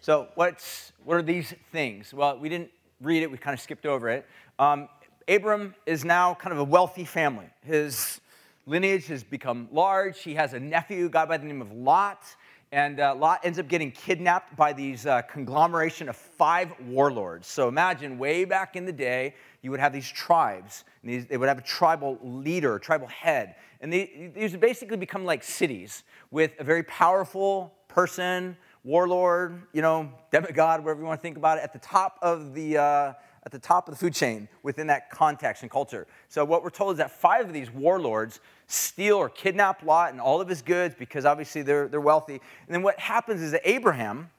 So, 0.00 0.28
what's, 0.34 0.92
what 1.04 1.16
are 1.16 1.22
these 1.22 1.54
things? 1.70 2.12
Well, 2.12 2.38
we 2.38 2.48
didn't 2.48 2.70
read 3.00 3.22
it, 3.22 3.30
we 3.30 3.38
kind 3.38 3.54
of 3.54 3.60
skipped 3.60 3.86
over 3.86 4.08
it. 4.08 4.26
Um, 4.58 4.88
Abram 5.28 5.74
is 5.86 6.04
now 6.04 6.34
kind 6.34 6.52
of 6.52 6.58
a 6.58 6.64
wealthy 6.64 7.04
family. 7.04 7.46
His 7.62 8.20
lineage 8.66 9.06
has 9.06 9.22
become 9.22 9.68
large. 9.70 10.20
He 10.20 10.34
has 10.34 10.54
a 10.54 10.60
nephew, 10.60 11.08
guy 11.08 11.24
by 11.24 11.36
the 11.36 11.46
name 11.46 11.62
of 11.62 11.72
Lot. 11.72 12.24
And 12.72 13.00
uh, 13.00 13.14
Lot 13.14 13.40
ends 13.44 13.58
up 13.58 13.68
getting 13.68 13.90
kidnapped 13.90 14.56
by 14.56 14.72
these 14.72 15.04
uh, 15.04 15.20
conglomeration 15.22 16.08
of 16.08 16.16
five 16.16 16.72
warlords. 16.80 17.46
So 17.46 17.68
imagine 17.68 18.18
way 18.18 18.46
back 18.46 18.76
in 18.76 18.86
the 18.86 18.92
day, 18.92 19.34
you 19.60 19.70
would 19.70 19.78
have 19.78 19.92
these 19.92 20.08
tribes. 20.08 20.84
And 21.02 21.12
these, 21.12 21.26
they 21.26 21.36
would 21.36 21.50
have 21.50 21.58
a 21.58 21.62
tribal 21.62 22.18
leader, 22.22 22.76
a 22.76 22.80
tribal 22.80 23.08
head. 23.08 23.56
And 23.82 23.92
they, 23.92 24.32
these 24.34 24.52
would 24.52 24.60
basically 24.62 24.96
become 24.96 25.26
like 25.26 25.42
cities 25.42 26.02
with 26.30 26.52
a 26.58 26.64
very 26.64 26.82
powerful 26.84 27.74
person, 27.88 28.56
warlord, 28.84 29.64
you 29.74 29.82
know, 29.82 30.10
demigod, 30.30 30.82
whatever 30.82 31.00
you 31.00 31.06
want 31.06 31.20
to 31.20 31.22
think 31.22 31.36
about 31.36 31.58
it, 31.58 31.64
at 31.64 31.74
the 31.74 31.78
top 31.78 32.18
of 32.22 32.54
the, 32.54 32.78
uh, 32.78 33.12
at 33.44 33.52
the 33.52 33.58
top 33.58 33.88
of 33.88 33.94
the 33.94 33.98
food 33.98 34.14
chain 34.14 34.48
within 34.62 34.86
that 34.86 35.10
context 35.10 35.62
and 35.62 35.70
culture. 35.70 36.06
So, 36.28 36.44
what 36.44 36.62
we're 36.62 36.70
told 36.70 36.92
is 36.92 36.98
that 36.98 37.10
five 37.10 37.46
of 37.46 37.52
these 37.52 37.70
warlords 37.70 38.40
steal 38.72 39.16
or 39.16 39.28
kidnap 39.28 39.82
Lot 39.82 40.12
and 40.12 40.20
all 40.20 40.40
of 40.40 40.48
his 40.48 40.62
goods 40.62 40.94
because 40.98 41.24
obviously 41.24 41.62
they're, 41.62 41.88
they're 41.88 42.00
wealthy. 42.00 42.34
And 42.34 42.74
then 42.74 42.82
what 42.82 42.98
happens 42.98 43.42
is 43.42 43.52
that 43.52 43.62
Abraham 43.64 44.30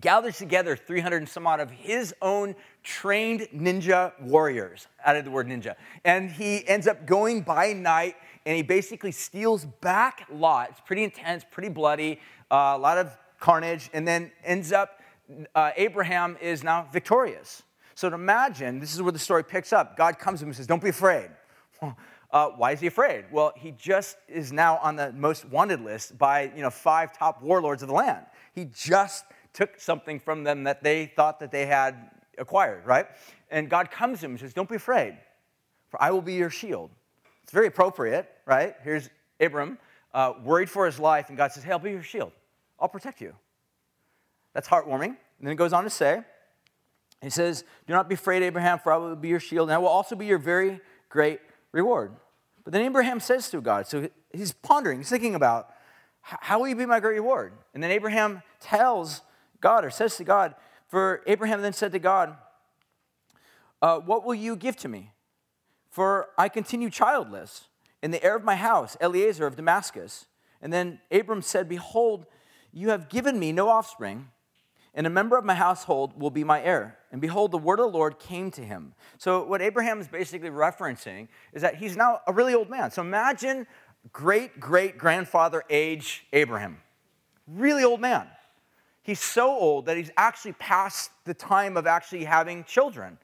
gathers 0.00 0.38
together 0.38 0.76
300 0.76 1.16
and 1.18 1.28
some 1.28 1.46
odd 1.46 1.60
of 1.60 1.70
his 1.70 2.14
own 2.22 2.54
trained 2.82 3.48
ninja 3.54 4.12
warriors, 4.20 4.86
added 5.04 5.26
the 5.26 5.30
word 5.30 5.48
ninja. 5.48 5.74
And 6.04 6.30
he 6.30 6.66
ends 6.66 6.86
up 6.86 7.06
going 7.06 7.42
by 7.42 7.72
night 7.72 8.16
and 8.46 8.56
he 8.56 8.62
basically 8.62 9.12
steals 9.12 9.66
back 9.80 10.26
Lot. 10.32 10.70
It's 10.70 10.80
pretty 10.80 11.04
intense, 11.04 11.44
pretty 11.50 11.68
bloody, 11.68 12.20
uh, 12.50 12.74
a 12.76 12.78
lot 12.78 12.98
of 12.98 13.16
carnage, 13.38 13.90
and 13.92 14.06
then 14.06 14.30
ends 14.44 14.72
up, 14.72 15.00
uh, 15.54 15.72
Abraham 15.76 16.38
is 16.40 16.62
now 16.62 16.88
victorious. 16.92 17.62
So 17.94 18.08
to 18.08 18.14
imagine, 18.14 18.80
this 18.80 18.94
is 18.94 19.02
where 19.02 19.12
the 19.12 19.18
story 19.18 19.44
picks 19.44 19.72
up. 19.72 19.96
God 19.96 20.18
comes 20.18 20.40
to 20.40 20.44
him 20.44 20.50
and 20.50 20.56
says, 20.56 20.66
Don't 20.66 20.82
be 20.82 20.88
afraid. 20.88 21.28
Uh, 22.32 22.48
why 22.50 22.72
is 22.72 22.80
he 22.80 22.86
afraid? 22.86 23.24
Well, 23.32 23.52
he 23.56 23.72
just 23.72 24.16
is 24.28 24.52
now 24.52 24.78
on 24.78 24.96
the 24.96 25.12
most 25.12 25.44
wanted 25.44 25.80
list 25.80 26.16
by 26.16 26.52
you 26.54 26.62
know 26.62 26.70
five 26.70 27.16
top 27.16 27.42
warlords 27.42 27.82
of 27.82 27.88
the 27.88 27.94
land. 27.94 28.24
He 28.54 28.66
just 28.66 29.24
took 29.52 29.80
something 29.80 30.20
from 30.20 30.44
them 30.44 30.64
that 30.64 30.82
they 30.82 31.06
thought 31.06 31.40
that 31.40 31.50
they 31.50 31.66
had 31.66 32.10
acquired, 32.38 32.86
right? 32.86 33.06
And 33.50 33.68
God 33.68 33.90
comes 33.90 34.20
to 34.20 34.26
him 34.26 34.32
and 34.32 34.40
says, 34.40 34.54
Don't 34.54 34.68
be 34.68 34.76
afraid, 34.76 35.16
for 35.88 36.02
I 36.02 36.10
will 36.10 36.22
be 36.22 36.34
your 36.34 36.50
shield. 36.50 36.90
It's 37.42 37.52
very 37.52 37.66
appropriate, 37.66 38.30
right? 38.46 38.76
Here's 38.84 39.10
Abram, 39.40 39.78
uh, 40.14 40.34
worried 40.44 40.70
for 40.70 40.86
his 40.86 40.98
life, 40.98 41.28
and 41.28 41.36
God 41.36 41.52
says, 41.52 41.64
Hey, 41.64 41.72
I'll 41.72 41.78
be 41.78 41.90
your 41.90 42.02
shield. 42.02 42.32
I'll 42.78 42.88
protect 42.88 43.20
you. 43.20 43.34
That's 44.54 44.68
heartwarming. 44.68 45.04
And 45.04 45.16
then 45.42 45.52
it 45.52 45.56
goes 45.56 45.72
on 45.72 45.84
to 45.84 45.90
say, 45.90 46.22
he 47.22 47.30
says, 47.30 47.64
Do 47.86 47.92
not 47.92 48.08
be 48.08 48.14
afraid, 48.14 48.42
Abraham, 48.42 48.78
for 48.78 48.92
I 48.92 48.96
will 48.96 49.16
be 49.16 49.28
your 49.28 49.40
shield, 49.40 49.68
and 49.68 49.74
I 49.74 49.78
will 49.78 49.88
also 49.88 50.14
be 50.14 50.26
your 50.26 50.38
very 50.38 50.80
great 51.08 51.40
reward. 51.72 52.14
But 52.64 52.72
then 52.72 52.82
Abraham 52.82 53.20
says 53.20 53.50
to 53.50 53.60
God, 53.60 53.86
so 53.86 54.08
he's 54.32 54.52
pondering, 54.52 54.98
he's 54.98 55.08
thinking 55.08 55.34
about, 55.34 55.70
how 56.20 56.60
will 56.60 56.68
you 56.68 56.76
be 56.76 56.86
my 56.86 57.00
great 57.00 57.14
reward? 57.14 57.52
And 57.74 57.82
then 57.82 57.90
Abraham 57.90 58.42
tells 58.60 59.22
God, 59.60 59.84
or 59.84 59.90
says 59.90 60.16
to 60.16 60.24
God, 60.24 60.54
for 60.88 61.22
Abraham 61.26 61.62
then 61.62 61.72
said 61.72 61.92
to 61.92 61.98
God, 61.98 62.36
uh, 63.80 63.98
What 64.00 64.24
will 64.24 64.34
you 64.34 64.56
give 64.56 64.76
to 64.78 64.88
me? 64.88 65.12
For 65.90 66.28
I 66.36 66.48
continue 66.48 66.90
childless, 66.90 67.68
and 68.02 68.12
the 68.12 68.22
heir 68.22 68.36
of 68.36 68.44
my 68.44 68.56
house, 68.56 68.96
Eliezer 69.00 69.46
of 69.46 69.56
Damascus. 69.56 70.26
And 70.60 70.72
then 70.72 71.00
Abram 71.10 71.42
said, 71.42 71.68
Behold, 71.68 72.26
you 72.72 72.90
have 72.90 73.08
given 73.08 73.38
me 73.38 73.52
no 73.52 73.68
offspring 73.68 74.28
and 74.94 75.06
a 75.06 75.10
member 75.10 75.36
of 75.36 75.44
my 75.44 75.54
household 75.54 76.20
will 76.20 76.30
be 76.30 76.44
my 76.44 76.62
heir. 76.62 76.98
And 77.12 77.20
behold, 77.20 77.50
the 77.50 77.58
word 77.58 77.80
of 77.80 77.90
the 77.90 77.98
Lord 77.98 78.18
came 78.18 78.50
to 78.52 78.62
him. 78.62 78.94
So, 79.18 79.44
what 79.44 79.60
Abraham 79.60 80.00
is 80.00 80.06
basically 80.06 80.50
referencing 80.50 81.28
is 81.52 81.62
that 81.62 81.76
he's 81.76 81.96
now 81.96 82.20
a 82.26 82.32
really 82.32 82.54
old 82.54 82.70
man. 82.70 82.90
So, 82.90 83.02
imagine 83.02 83.66
great 84.12 84.60
great 84.60 84.96
grandfather 84.96 85.64
age 85.68 86.26
Abraham. 86.32 86.78
Really 87.48 87.82
old 87.82 88.00
man. 88.00 88.28
He's 89.02 89.20
so 89.20 89.50
old 89.50 89.86
that 89.86 89.96
he's 89.96 90.10
actually 90.16 90.52
past 90.52 91.10
the 91.24 91.34
time 91.34 91.76
of 91.76 91.86
actually 91.86 92.24
having 92.24 92.64
children. 92.64 93.18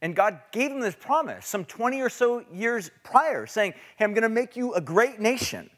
And 0.00 0.14
God 0.14 0.40
gave 0.52 0.70
him 0.70 0.80
this 0.80 0.94
promise 0.94 1.46
some 1.46 1.64
20 1.64 2.00
or 2.00 2.08
so 2.08 2.44
years 2.52 2.90
prior, 3.02 3.46
saying, 3.46 3.74
Hey, 3.96 4.04
I'm 4.04 4.12
going 4.12 4.22
to 4.22 4.28
make 4.28 4.56
you 4.56 4.72
a 4.74 4.80
great 4.80 5.20
nation. 5.20 5.68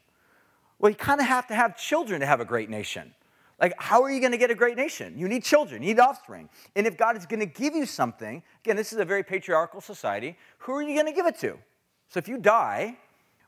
Well, 0.78 0.90
you 0.90 0.96
kind 0.96 1.20
of 1.20 1.26
have 1.26 1.48
to 1.48 1.54
have 1.54 1.76
children 1.76 2.20
to 2.20 2.26
have 2.26 2.40
a 2.40 2.44
great 2.44 2.70
nation. 2.70 3.14
Like, 3.60 3.74
how 3.78 4.02
are 4.02 4.10
you 4.10 4.20
going 4.20 4.32
to 4.32 4.38
get 4.38 4.50
a 4.50 4.54
great 4.54 4.76
nation? 4.76 5.18
You 5.18 5.28
need 5.28 5.42
children, 5.42 5.82
you 5.82 5.88
need 5.94 6.00
offspring. 6.00 6.48
And 6.76 6.86
if 6.86 6.96
God 6.96 7.16
is 7.16 7.26
going 7.26 7.40
to 7.40 7.46
give 7.46 7.74
you 7.74 7.86
something, 7.86 8.42
again, 8.64 8.76
this 8.76 8.92
is 8.92 9.00
a 9.00 9.04
very 9.04 9.24
patriarchal 9.24 9.80
society, 9.80 10.36
who 10.58 10.72
are 10.74 10.82
you 10.82 10.94
going 10.94 11.06
to 11.06 11.12
give 11.12 11.26
it 11.26 11.38
to? 11.40 11.58
So 12.08 12.18
if 12.18 12.28
you 12.28 12.38
die, 12.38 12.96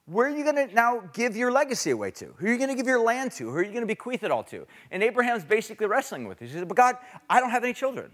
where 0.07 0.27
are 0.27 0.37
you 0.37 0.43
going 0.43 0.69
to 0.69 0.75
now 0.75 1.03
give 1.13 1.37
your 1.37 1.53
legacy 1.53 1.93
away 1.93 2.11
to? 2.13 2.35
Who 2.39 2.47
are 2.47 2.51
you 2.51 2.59
going 2.59 2.71
to 2.71 2.75
give 2.75 2.87
your 2.87 3.01
land 3.01 3.31
to? 3.33 3.49
Who 3.49 3.57
are 3.57 3.63
you 3.63 3.71
going 3.71 3.83
to 3.83 3.87
bequeath 3.87 4.25
it 4.25 4.33
all 4.33 4.43
to? 4.45 4.67
And 4.91 5.03
Abraham's 5.05 5.45
basically 5.45 5.87
wrestling 5.87 6.27
with 6.27 6.39
this. 6.39 6.51
He 6.51 6.59
said, 6.59 6.67
But 6.67 6.77
God, 6.77 6.97
I 7.29 7.39
don't 7.39 7.51
have 7.51 7.63
any 7.63 7.73
children. 7.73 8.11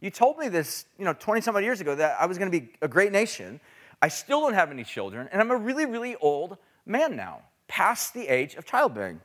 You 0.00 0.10
told 0.10 0.38
me 0.38 0.48
this, 0.48 0.86
you 0.98 1.04
know, 1.04 1.12
20 1.12 1.42
some 1.42 1.62
years 1.62 1.80
ago 1.80 1.94
that 1.94 2.16
I 2.18 2.26
was 2.26 2.38
going 2.38 2.50
to 2.50 2.60
be 2.60 2.70
a 2.80 2.88
great 2.88 3.12
nation. 3.12 3.60
I 4.00 4.08
still 4.08 4.40
don't 4.40 4.54
have 4.54 4.70
any 4.70 4.84
children, 4.84 5.28
and 5.32 5.40
I'm 5.40 5.50
a 5.50 5.56
really, 5.56 5.86
really 5.86 6.16
old 6.16 6.58
man 6.84 7.16
now, 7.16 7.40
past 7.66 8.12
the 8.14 8.28
age 8.28 8.54
of 8.54 8.64
childbearing. 8.64 9.20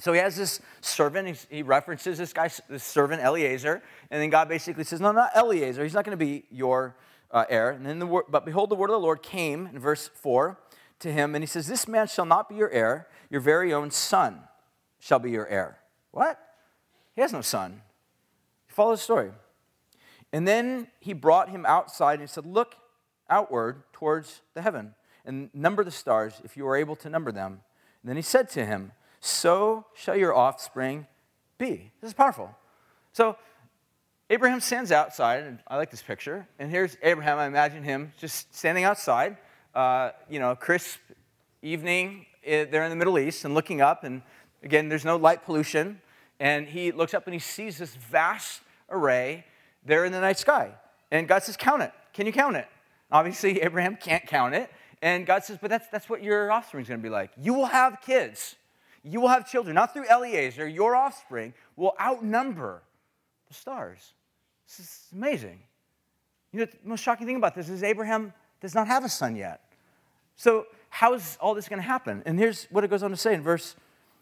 So 0.00 0.12
he 0.12 0.18
has 0.20 0.36
this 0.36 0.60
servant, 0.80 1.46
he 1.50 1.62
references 1.62 2.18
this 2.18 2.32
guy, 2.32 2.50
this 2.68 2.82
servant 2.82 3.22
Eliezer, 3.22 3.82
and 4.10 4.22
then 4.22 4.30
God 4.30 4.48
basically 4.48 4.84
says, 4.84 5.00
No, 5.00 5.12
not 5.12 5.36
Eliezer, 5.36 5.82
he's 5.82 5.92
not 5.92 6.04
going 6.04 6.18
to 6.18 6.24
be 6.24 6.44
your 6.50 6.96
uh, 7.30 7.44
heir. 7.48 7.70
And 7.70 7.84
then 7.84 7.98
the 7.98 8.22
but 8.28 8.46
behold, 8.46 8.70
the 8.70 8.74
word 8.74 8.90
of 8.90 8.94
the 8.94 9.00
Lord 9.00 9.22
came 9.22 9.66
in 9.66 9.78
verse 9.78 10.08
4 10.14 10.58
to 11.00 11.12
him, 11.12 11.34
and 11.34 11.42
he 11.42 11.46
says, 11.46 11.66
This 11.66 11.86
man 11.86 12.06
shall 12.06 12.24
not 12.24 12.48
be 12.48 12.54
your 12.54 12.70
heir, 12.70 13.08
your 13.28 13.40
very 13.40 13.72
own 13.72 13.90
son 13.90 14.40
shall 14.98 15.18
be 15.18 15.30
your 15.30 15.46
heir. 15.46 15.78
What? 16.10 16.38
He 17.14 17.20
has 17.20 17.32
no 17.32 17.42
son. 17.42 17.82
Follow 18.68 18.92
the 18.92 18.98
story. 18.98 19.30
And 20.32 20.48
then 20.48 20.88
he 21.00 21.12
brought 21.12 21.50
him 21.50 21.66
outside 21.66 22.14
and 22.14 22.22
he 22.22 22.26
said, 22.26 22.46
Look 22.46 22.76
outward 23.28 23.82
towards 23.92 24.40
the 24.54 24.62
heaven 24.62 24.94
and 25.24 25.50
number 25.54 25.84
the 25.84 25.90
stars 25.90 26.40
if 26.44 26.56
you 26.56 26.66
are 26.66 26.76
able 26.76 26.96
to 26.96 27.10
number 27.10 27.30
them. 27.30 27.60
And 28.02 28.08
then 28.08 28.16
he 28.16 28.22
said 28.22 28.48
to 28.50 28.64
him, 28.64 28.92
so 29.24 29.86
shall 29.94 30.16
your 30.16 30.34
offspring 30.34 31.06
be. 31.56 31.92
This 32.00 32.08
is 32.08 32.14
powerful. 32.14 32.50
So 33.12 33.36
Abraham 34.28 34.60
stands 34.60 34.90
outside, 34.90 35.44
and 35.44 35.60
I 35.68 35.76
like 35.76 35.92
this 35.92 36.02
picture. 36.02 36.48
And 36.58 36.70
here's 36.70 36.96
Abraham. 37.02 37.38
I 37.38 37.46
imagine 37.46 37.84
him 37.84 38.12
just 38.18 38.52
standing 38.52 38.82
outside, 38.82 39.36
uh, 39.76 40.10
you 40.28 40.40
know, 40.40 40.56
crisp 40.56 40.98
evening, 41.62 42.26
eh, 42.44 42.64
they're 42.64 42.82
in 42.82 42.90
the 42.90 42.96
Middle 42.96 43.16
East 43.16 43.44
and 43.44 43.54
looking 43.54 43.80
up, 43.80 44.02
and 44.02 44.22
again, 44.64 44.88
there's 44.88 45.04
no 45.04 45.16
light 45.16 45.44
pollution. 45.44 46.00
And 46.40 46.66
he 46.66 46.90
looks 46.90 47.14
up 47.14 47.26
and 47.28 47.34
he 47.34 47.38
sees 47.38 47.78
this 47.78 47.94
vast 47.94 48.62
array 48.90 49.44
there 49.86 50.04
in 50.04 50.10
the 50.10 50.20
night 50.20 50.38
sky. 50.38 50.72
And 51.12 51.28
God 51.28 51.44
says, 51.44 51.56
Count 51.56 51.82
it. 51.82 51.92
Can 52.12 52.26
you 52.26 52.32
count 52.32 52.56
it? 52.56 52.66
Obviously, 53.12 53.60
Abraham 53.60 53.96
can't 53.96 54.26
count 54.26 54.56
it. 54.56 54.68
And 55.00 55.24
God 55.26 55.44
says, 55.44 55.58
But 55.60 55.70
that's, 55.70 55.86
that's 55.88 56.08
what 56.08 56.24
your 56.24 56.50
offspring 56.50 56.82
is 56.82 56.88
going 56.88 56.98
to 56.98 57.02
be 57.02 57.08
like. 57.08 57.30
You 57.36 57.54
will 57.54 57.66
have 57.66 58.00
kids, 58.00 58.56
you 59.04 59.20
will 59.20 59.28
have 59.28 59.48
children, 59.48 59.74
not 59.74 59.92
through 59.92 60.08
Eliezer. 60.08 60.66
Your 60.66 60.94
offspring 60.94 61.54
will 61.76 61.94
outnumber 62.00 62.82
the 63.48 63.54
stars. 63.54 64.12
This 64.66 64.80
is 64.80 65.06
amazing. 65.12 65.60
You 66.52 66.60
know, 66.60 66.66
the 66.66 66.88
most 66.88 67.02
shocking 67.02 67.26
thing 67.26 67.36
about 67.36 67.54
this 67.54 67.68
is 67.68 67.82
Abraham 67.82 68.32
does 68.60 68.74
not 68.74 68.86
have 68.86 69.04
a 69.04 69.08
son 69.08 69.34
yet. 69.36 69.60
So, 70.36 70.66
how 70.88 71.14
is 71.14 71.38
all 71.40 71.54
this 71.54 71.68
going 71.68 71.80
to 71.80 71.86
happen? 71.86 72.22
And 72.26 72.38
here's 72.38 72.64
what 72.64 72.84
it 72.84 72.90
goes 72.90 73.02
on 73.02 73.10
to 73.10 73.16
say 73.16 73.34
in 73.34 73.42
verse 73.42 73.74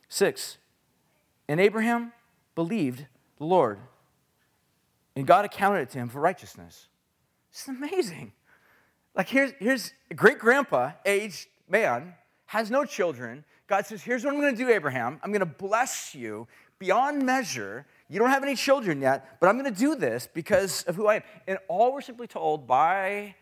6 0.08 0.58
And 1.48 1.60
Abraham 1.60 2.12
believed 2.54 3.06
the 3.38 3.44
Lord, 3.44 3.78
and 5.16 5.26
God 5.26 5.44
accounted 5.44 5.82
it 5.82 5.90
to 5.90 5.98
him 5.98 6.08
for 6.08 6.20
righteousness. 6.20 6.86
It's 7.50 7.66
amazing. 7.68 8.32
Like, 9.14 9.28
here's, 9.28 9.52
here's 9.58 9.92
great 10.14 10.38
grandpa, 10.38 10.92
aged 11.04 11.48
man, 11.68 12.14
has 12.46 12.70
no 12.70 12.84
children. 12.84 13.44
God 13.70 13.86
says, 13.86 14.02
Here's 14.02 14.24
what 14.24 14.34
I'm 14.34 14.40
going 14.40 14.54
to 14.54 14.62
do, 14.62 14.68
Abraham. 14.68 15.20
I'm 15.22 15.30
going 15.30 15.40
to 15.40 15.46
bless 15.46 16.12
you 16.12 16.48
beyond 16.80 17.24
measure. 17.24 17.86
You 18.08 18.18
don't 18.18 18.30
have 18.30 18.42
any 18.42 18.56
children 18.56 19.00
yet, 19.00 19.38
but 19.38 19.48
I'm 19.48 19.56
going 19.56 19.72
to 19.72 19.78
do 19.78 19.94
this 19.94 20.28
because 20.34 20.82
of 20.82 20.96
who 20.96 21.06
I 21.06 21.16
am. 21.16 21.22
And 21.46 21.58
all 21.68 21.92
we're 21.92 22.00
simply 22.00 22.26
told 22.26 22.66
by 22.66 23.36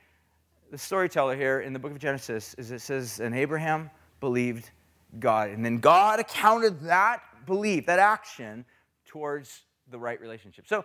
the 0.71 0.77
storyteller 0.77 1.35
here 1.35 1.61
in 1.61 1.73
the 1.73 1.79
book 1.79 1.93
of 1.93 1.99
Genesis 1.99 2.53
is 2.59 2.71
it 2.71 2.81
says, 2.81 3.21
And 3.21 3.35
Abraham 3.35 3.91
believed 4.21 4.71
God. 5.19 5.49
And 5.49 5.64
then 5.64 5.79
God 5.79 6.21
accounted 6.21 6.83
that 6.83 7.23
belief, 7.47 7.87
that 7.87 7.99
action, 7.99 8.67
towards 9.07 9.62
the 9.91 9.99
right 9.99 10.21
relationship. 10.21 10.67
So 10.69 10.85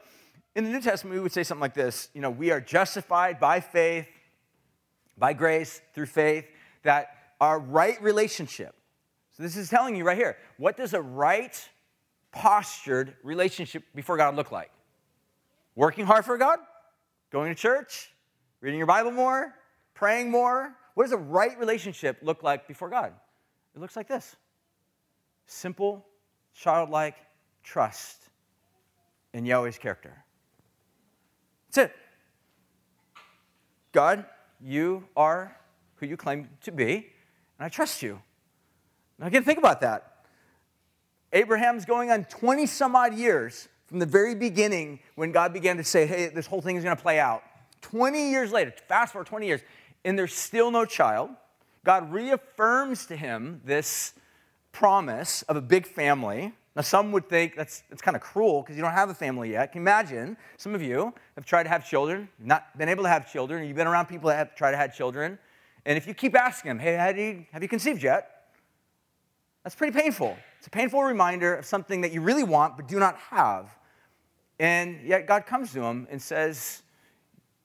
in 0.56 0.64
the 0.64 0.70
New 0.70 0.80
Testament, 0.80 1.16
we 1.18 1.22
would 1.22 1.34
say 1.34 1.44
something 1.44 1.62
like 1.62 1.74
this 1.74 2.08
you 2.14 2.22
know, 2.22 2.30
we 2.30 2.52
are 2.52 2.62
justified 2.62 3.42
by 3.42 3.60
faith, 3.60 4.08
by 5.18 5.34
grace, 5.34 5.82
through 5.94 6.06
faith, 6.06 6.46
that 6.84 7.08
our 7.42 7.60
right 7.60 8.02
relationship. 8.02 8.74
So 9.34 9.44
this 9.44 9.58
is 9.58 9.70
telling 9.70 9.96
you 9.96 10.04
right 10.04 10.18
here 10.18 10.38
what 10.58 10.78
does 10.78 10.94
a 10.94 11.02
right 11.02 11.70
postured 12.32 13.16
relationship 13.24 13.84
before 13.96 14.18
God 14.18 14.36
look 14.36 14.52
like? 14.52 14.72
Working 15.76 16.06
hard 16.06 16.26
for 16.26 16.38
God? 16.38 16.60
Going 17.32 17.54
to 17.54 17.60
church? 17.60 18.12
Reading 18.62 18.78
your 18.78 18.88
Bible 18.88 19.12
more? 19.12 19.54
Praying 19.94 20.32
more? 20.32 20.76
What 20.94 21.04
does 21.04 21.14
a 21.14 21.18
right 21.18 21.58
relationship 21.60 22.18
look 22.22 22.44
like 22.44 22.68
before 22.68 22.90
God? 22.90 23.14
It 23.76 23.82
looks 23.82 23.96
like 23.96 24.08
this 24.08 24.36
simple, 25.46 26.06
childlike 26.54 27.16
trust 27.64 28.30
in 29.34 29.46
Yahweh's 29.46 29.78
character. 29.78 30.24
That's 31.68 31.90
it. 31.90 31.96
God, 33.92 34.26
you 34.62 35.06
are 35.16 35.56
who 35.96 36.06
you 36.06 36.18
claim 36.18 36.50
to 36.62 36.72
be, 36.72 36.94
and 37.58 37.66
I 37.66 37.70
trust 37.70 38.02
you. 38.02 38.22
Again, 39.24 39.44
think 39.44 39.60
about 39.60 39.82
that. 39.82 40.26
Abraham's 41.32 41.86
going 41.86 42.12
on 42.12 42.26
20 42.26 42.66
some 42.66 42.96
odd 42.96 43.16
years 43.16 43.68
from 43.88 44.00
the 44.00 44.06
very 44.06 44.36
beginning 44.36 45.00
when 45.16 45.32
God 45.32 45.54
began 45.54 45.78
to 45.78 45.84
say, 45.84 46.06
hey, 46.06 46.28
this 46.28 46.46
whole 46.46 46.62
thing 46.62 46.76
is 46.76 46.84
going 46.84 46.96
to 46.96 47.02
play 47.02 47.20
out. 47.20 47.44
20 47.82 48.30
years 48.32 48.52
later, 48.52 48.74
fast 48.88 49.14
forward 49.14 49.28
20 49.28 49.48
years, 49.48 49.62
and 50.06 50.18
there's 50.18 50.34
still 50.34 50.72
no 50.72 50.86
child. 50.86 51.30
God 51.86 52.12
reaffirms 52.12 53.06
to 53.08 53.16
him 53.16 53.62
this 53.66 54.14
promise 54.72 55.42
of 55.44 55.56
a 55.56 55.62
big 55.62 55.86
family. 55.86 56.54
Now, 56.76 56.82
some 56.82 57.12
would 57.12 57.30
think 57.30 57.56
that's, 57.56 57.84
that's 57.90 58.02
kind 58.02 58.16
of 58.16 58.22
cruel 58.22 58.62
because 58.62 58.76
you 58.76 58.82
don't 58.82 58.94
have 58.94 59.10
a 59.10 59.14
family 59.14 59.52
yet. 59.52 59.72
Can 59.72 59.82
you 59.82 59.84
imagine? 59.84 60.38
Some 60.58 60.74
of 60.76 60.82
you 60.82 61.14
have 61.36 61.46
tried 61.46 61.64
to 61.64 61.70
have 61.70 61.88
children, 61.88 62.30
not 62.40 62.78
been 62.78 62.90
able 62.90 63.04
to 63.04 63.10
have 63.10 63.32
children, 63.32 63.66
you've 63.68 63.78
been 63.78 63.88
around 63.88 64.08
people 64.08 64.30
that 64.30 64.38
have 64.38 64.56
tried 64.56 64.72
to 64.72 64.78
have 64.78 64.96
children. 64.96 65.38
And 65.86 65.98
if 65.98 66.08
you 66.08 66.14
keep 66.14 66.36
asking 66.36 66.70
them, 66.70 66.80
hey, 66.80 67.14
you, 67.16 67.46
have 67.52 67.62
you 67.62 67.70
conceived 67.70 68.02
yet? 68.02 68.33
That's 69.64 69.76
pretty 69.76 69.98
painful. 69.98 70.38
It's 70.58 70.68
a 70.68 70.70
painful 70.70 71.02
reminder 71.04 71.56
of 71.56 71.66
something 71.66 72.02
that 72.02 72.12
you 72.12 72.22
really 72.22 72.44
want 72.44 72.76
but 72.76 72.88
do 72.88 73.00
not 73.00 73.18
have. 73.18 73.76
And 74.60 75.02
yet 75.06 75.26
God 75.26 75.46
comes 75.46 75.74
to 75.74 75.82
him 75.82 76.08
and 76.12 76.22
says, 76.22 76.84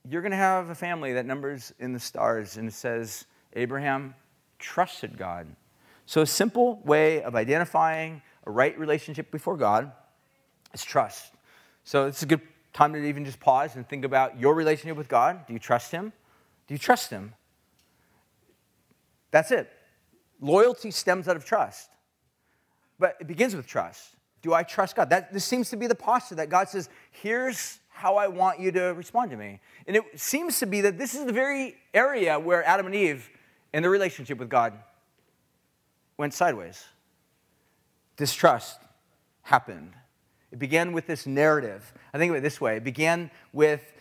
You're 0.08 0.22
going 0.22 0.32
to 0.32 0.36
have 0.36 0.70
a 0.70 0.74
family 0.74 1.12
that 1.14 1.26
numbers 1.26 1.72
in 1.78 1.92
the 1.92 2.00
stars. 2.00 2.56
And 2.56 2.68
it 2.68 2.74
says, 2.74 3.26
Abraham 3.54 4.14
trusted 4.58 5.18
God. 5.18 5.46
So, 6.06 6.22
a 6.22 6.26
simple 6.26 6.80
way 6.84 7.22
of 7.22 7.34
identifying 7.34 8.22
a 8.46 8.50
right 8.50 8.78
relationship 8.78 9.30
before 9.30 9.56
God 9.56 9.92
is 10.72 10.82
trust. 10.82 11.34
So, 11.84 12.06
it's 12.06 12.22
a 12.22 12.26
good 12.26 12.40
time 12.72 12.92
to 12.94 13.04
even 13.04 13.24
just 13.24 13.40
pause 13.40 13.76
and 13.76 13.86
think 13.86 14.04
about 14.04 14.38
your 14.38 14.54
relationship 14.54 14.96
with 14.96 15.08
God. 15.08 15.46
Do 15.46 15.52
you 15.52 15.58
trust 15.58 15.90
Him? 15.90 16.12
Do 16.66 16.74
you 16.74 16.78
trust 16.78 17.10
Him? 17.10 17.34
That's 19.30 19.50
it. 19.50 19.70
Loyalty 20.40 20.90
stems 20.90 21.28
out 21.28 21.36
of 21.36 21.44
trust, 21.44 21.90
but 22.98 23.16
it 23.20 23.26
begins 23.26 23.54
with 23.54 23.66
trust. 23.66 24.16
Do 24.42 24.54
I 24.54 24.62
trust 24.62 24.96
God? 24.96 25.10
That, 25.10 25.32
this 25.32 25.44
seems 25.44 25.70
to 25.70 25.76
be 25.76 25.86
the 25.86 25.94
posture 25.94 26.36
that 26.36 26.48
God 26.48 26.68
says, 26.68 26.88
here's 27.10 27.80
how 27.88 28.16
I 28.16 28.28
want 28.28 28.60
you 28.60 28.70
to 28.72 28.94
respond 28.94 29.32
to 29.32 29.36
me. 29.36 29.60
And 29.86 29.96
it 29.96 30.04
seems 30.14 30.60
to 30.60 30.66
be 30.66 30.80
that 30.82 30.98
this 30.98 31.14
is 31.14 31.26
the 31.26 31.32
very 31.32 31.76
area 31.92 32.38
where 32.38 32.64
Adam 32.64 32.86
and 32.86 32.94
Eve 32.94 33.28
and 33.72 33.84
their 33.84 33.90
relationship 33.90 34.38
with 34.38 34.48
God 34.48 34.74
went 36.16 36.34
sideways. 36.34 36.84
Distrust 38.16 38.78
happened. 39.42 39.94
It 40.52 40.58
began 40.58 40.92
with 40.92 41.06
this 41.06 41.26
narrative. 41.26 41.92
I 42.14 42.18
think 42.18 42.30
of 42.30 42.36
it 42.36 42.42
this 42.42 42.60
way 42.60 42.76
it 42.76 42.84
began 42.84 43.30
with 43.52 43.92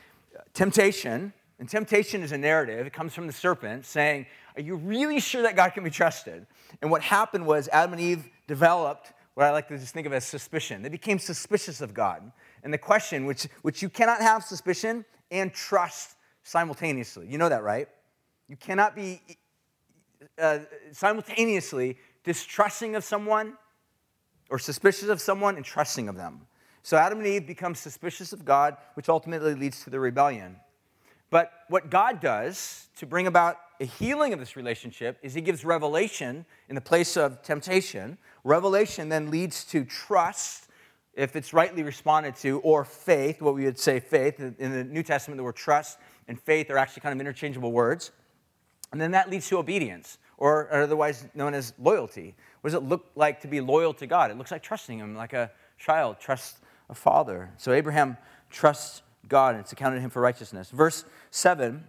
temptation, 0.53 1.33
and 1.59 1.67
temptation 1.67 2.21
is 2.21 2.31
a 2.31 2.37
narrative. 2.37 2.85
It 2.85 2.93
comes 2.93 3.13
from 3.13 3.25
the 3.27 3.33
serpent 3.33 3.85
saying, 3.85 4.27
Are 4.57 4.61
you 4.61 4.75
really 4.75 5.19
sure 5.19 5.43
that 5.43 5.55
God 5.55 5.69
can 5.69 5.83
be 5.83 5.91
trusted? 5.91 6.47
And 6.81 6.89
what 6.89 7.03
happened 7.03 7.45
was 7.45 7.69
Adam 7.71 7.93
and 7.93 8.01
Eve 8.01 8.27
developed 8.47 9.13
what 9.35 9.45
I 9.45 9.51
like 9.51 9.67
to 9.67 9.77
just 9.77 9.93
think 9.93 10.07
of 10.07 10.13
as 10.13 10.25
suspicion. 10.25 10.81
They 10.81 10.89
became 10.89 11.19
suspicious 11.19 11.79
of 11.79 11.93
God. 11.93 12.31
And 12.63 12.73
the 12.73 12.79
question, 12.79 13.25
which, 13.25 13.47
which 13.61 13.83
you 13.83 13.89
cannot 13.89 14.19
have 14.19 14.43
suspicion 14.43 15.05
and 15.29 15.53
trust 15.53 16.15
simultaneously. 16.41 17.27
You 17.27 17.37
know 17.37 17.49
that, 17.49 17.61
right? 17.61 17.87
You 18.47 18.55
cannot 18.55 18.95
be 18.95 19.21
uh, 20.39 20.59
simultaneously 20.91 21.97
distrusting 22.23 22.95
of 22.95 23.03
someone 23.03 23.53
or 24.49 24.57
suspicious 24.57 25.09
of 25.09 25.21
someone 25.21 25.55
and 25.55 25.63
trusting 25.63 26.09
of 26.09 26.15
them. 26.15 26.47
So 26.81 26.97
Adam 26.97 27.19
and 27.19 27.27
Eve 27.27 27.45
become 27.45 27.75
suspicious 27.75 28.33
of 28.33 28.43
God, 28.43 28.77
which 28.95 29.07
ultimately 29.07 29.53
leads 29.53 29.83
to 29.83 29.91
the 29.91 29.99
rebellion. 29.99 30.55
But 31.29 31.51
what 31.67 31.91
God 31.91 32.21
does 32.21 32.87
to 32.95 33.05
bring 33.05 33.27
about 33.27 33.57
a 33.79 33.85
healing 33.85 34.33
of 34.33 34.39
this 34.39 34.55
relationship 34.55 35.17
is 35.21 35.33
He 35.33 35.41
gives 35.41 35.63
revelation 35.65 36.45
in 36.69 36.75
the 36.75 36.81
place 36.81 37.17
of 37.17 37.41
temptation. 37.41 38.17
Revelation 38.43 39.09
then 39.09 39.29
leads 39.29 39.63
to 39.65 39.85
trust, 39.85 40.67
if 41.13 41.35
it's 41.35 41.53
rightly 41.53 41.83
responded 41.83 42.35
to, 42.37 42.59
or 42.59 42.83
faith, 42.83 43.41
what 43.41 43.55
we 43.55 43.65
would 43.65 43.79
say 43.79 43.99
faith. 43.99 44.39
In 44.39 44.71
the 44.71 44.83
New 44.83 45.03
Testament, 45.03 45.37
the 45.37 45.43
word 45.43 45.55
trust 45.55 45.99
and 46.27 46.39
faith 46.39 46.69
are 46.69 46.77
actually 46.77 47.01
kind 47.01 47.13
of 47.13 47.19
interchangeable 47.19 47.71
words. 47.71 48.11
And 48.91 48.99
then 48.99 49.11
that 49.11 49.29
leads 49.29 49.47
to 49.49 49.57
obedience, 49.57 50.17
or 50.37 50.71
otherwise 50.73 51.25
known 51.33 51.53
as 51.53 51.73
loyalty. 51.79 52.35
What 52.61 52.71
does 52.71 52.81
it 52.81 52.83
look 52.83 53.07
like 53.15 53.41
to 53.41 53.47
be 53.47 53.61
loyal 53.61 53.93
to 53.95 54.07
God? 54.07 54.31
It 54.31 54.37
looks 54.37 54.51
like 54.51 54.63
trusting 54.63 54.99
Him, 54.99 55.15
like 55.15 55.33
a 55.33 55.51
child 55.77 56.19
trusts 56.19 56.59
a 56.89 56.95
father. 56.95 57.51
So 57.57 57.71
Abraham 57.73 58.17
trusts 58.49 59.01
God, 59.27 59.55
and 59.55 59.61
it's 59.61 59.71
accounted 59.71 60.01
him 60.01 60.09
for 60.09 60.21
righteousness. 60.21 60.69
Verse 60.71 61.05
7 61.31 61.83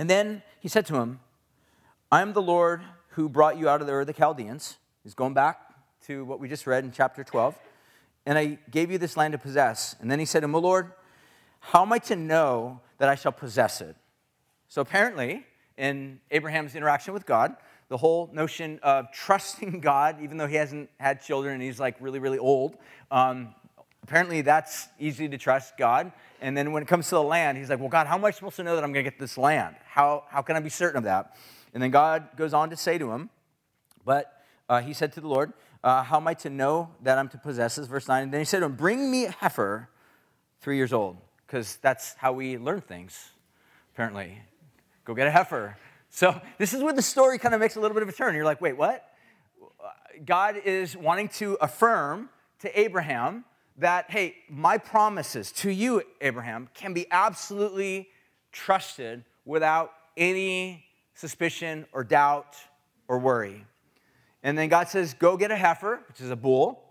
And 0.00 0.08
then 0.08 0.42
he 0.60 0.68
said 0.68 0.86
to 0.86 0.96
him, 0.96 1.20
I 2.10 2.22
am 2.22 2.32
the 2.32 2.40
Lord 2.40 2.80
who 3.08 3.28
brought 3.28 3.58
you 3.58 3.68
out 3.68 3.82
of 3.82 3.86
the 3.86 3.92
Ur 3.92 4.00
of 4.00 4.06
the 4.06 4.14
Chaldeans. 4.14 4.78
He's 5.04 5.12
going 5.12 5.34
back 5.34 5.60
to 6.06 6.24
what 6.24 6.40
we 6.40 6.48
just 6.48 6.66
read 6.66 6.84
in 6.84 6.90
chapter 6.90 7.22
12. 7.22 7.54
And 8.24 8.38
I 8.38 8.56
gave 8.70 8.90
you 8.90 8.96
this 8.96 9.18
land 9.18 9.32
to 9.32 9.38
possess. 9.38 9.96
And 10.00 10.10
then 10.10 10.18
he 10.18 10.24
said 10.24 10.40
to 10.40 10.46
him, 10.46 10.54
O 10.54 10.58
Lord, 10.58 10.92
how 11.58 11.82
am 11.82 11.92
I 11.92 11.98
to 11.98 12.16
know 12.16 12.80
that 12.96 13.10
I 13.10 13.14
shall 13.14 13.30
possess 13.30 13.82
it? 13.82 13.94
So 14.68 14.80
apparently, 14.80 15.44
in 15.76 16.20
Abraham's 16.30 16.74
interaction 16.74 17.12
with 17.12 17.26
God, 17.26 17.54
the 17.90 17.98
whole 17.98 18.30
notion 18.32 18.80
of 18.82 19.12
trusting 19.12 19.80
God, 19.80 20.22
even 20.22 20.38
though 20.38 20.46
he 20.46 20.56
hasn't 20.56 20.88
had 20.98 21.20
children 21.20 21.52
and 21.52 21.62
he's 21.62 21.78
like 21.78 21.96
really, 22.00 22.20
really 22.20 22.38
old. 22.38 22.78
Um, 23.10 23.54
apparently, 24.10 24.40
that's 24.40 24.88
easy 24.98 25.28
to 25.28 25.38
trust 25.38 25.76
God. 25.76 26.10
And 26.40 26.56
then 26.56 26.72
when 26.72 26.82
it 26.82 26.88
comes 26.88 27.08
to 27.10 27.14
the 27.14 27.22
land, 27.22 27.56
he's 27.56 27.70
like, 27.70 27.78
Well, 27.78 27.88
God, 27.88 28.08
how 28.08 28.16
am 28.16 28.24
I 28.24 28.32
supposed 28.32 28.56
to 28.56 28.64
know 28.64 28.74
that 28.74 28.82
I'm 28.82 28.92
going 28.92 29.04
to 29.04 29.08
get 29.08 29.20
this 29.20 29.38
land? 29.38 29.76
How, 29.86 30.24
how 30.28 30.42
can 30.42 30.56
I 30.56 30.60
be 30.60 30.68
certain 30.68 30.98
of 30.98 31.04
that? 31.04 31.36
And 31.72 31.80
then 31.80 31.92
God 31.92 32.26
goes 32.36 32.52
on 32.52 32.70
to 32.70 32.76
say 32.76 32.98
to 32.98 33.12
him, 33.12 33.30
But 34.04 34.42
uh, 34.68 34.80
he 34.80 34.94
said 34.94 35.12
to 35.12 35.20
the 35.20 35.28
Lord, 35.28 35.52
uh, 35.84 36.02
How 36.02 36.16
am 36.16 36.26
I 36.26 36.34
to 36.34 36.50
know 36.50 36.90
that 37.04 37.18
I'm 37.18 37.28
to 37.28 37.38
possess 37.38 37.76
this? 37.76 37.86
Verse 37.86 38.08
9. 38.08 38.24
And 38.24 38.34
then 38.34 38.40
he 38.40 38.44
said 38.44 38.60
to 38.60 38.66
him, 38.66 38.74
Bring 38.74 39.12
me 39.12 39.26
a 39.26 39.30
heifer 39.30 39.88
three 40.60 40.76
years 40.76 40.92
old, 40.92 41.16
because 41.46 41.76
that's 41.76 42.14
how 42.14 42.32
we 42.32 42.58
learn 42.58 42.80
things, 42.80 43.30
apparently. 43.94 44.42
Go 45.04 45.14
get 45.14 45.28
a 45.28 45.30
heifer. 45.30 45.76
So 46.10 46.40
this 46.58 46.74
is 46.74 46.82
where 46.82 46.92
the 46.92 47.02
story 47.02 47.38
kind 47.38 47.54
of 47.54 47.60
makes 47.60 47.76
a 47.76 47.80
little 47.80 47.94
bit 47.94 48.02
of 48.02 48.08
a 48.08 48.12
turn. 48.12 48.34
You're 48.34 48.44
like, 48.44 48.60
wait, 48.60 48.76
what? 48.76 49.08
God 50.26 50.56
is 50.64 50.96
wanting 50.96 51.28
to 51.28 51.56
affirm 51.60 52.28
to 52.58 52.80
Abraham 52.80 53.44
that, 53.80 54.10
hey, 54.10 54.36
my 54.48 54.78
promises 54.78 55.52
to 55.52 55.70
you, 55.70 56.02
Abraham, 56.20 56.68
can 56.74 56.92
be 56.92 57.06
absolutely 57.10 58.08
trusted 58.52 59.24
without 59.44 59.92
any 60.16 60.84
suspicion 61.14 61.86
or 61.92 62.04
doubt 62.04 62.56
or 63.08 63.18
worry. 63.18 63.64
And 64.42 64.56
then 64.56 64.68
God 64.68 64.88
says, 64.88 65.14
go 65.14 65.36
get 65.36 65.50
a 65.50 65.56
heifer, 65.56 66.00
which 66.08 66.20
is 66.20 66.30
a 66.30 66.36
bull. 66.36 66.84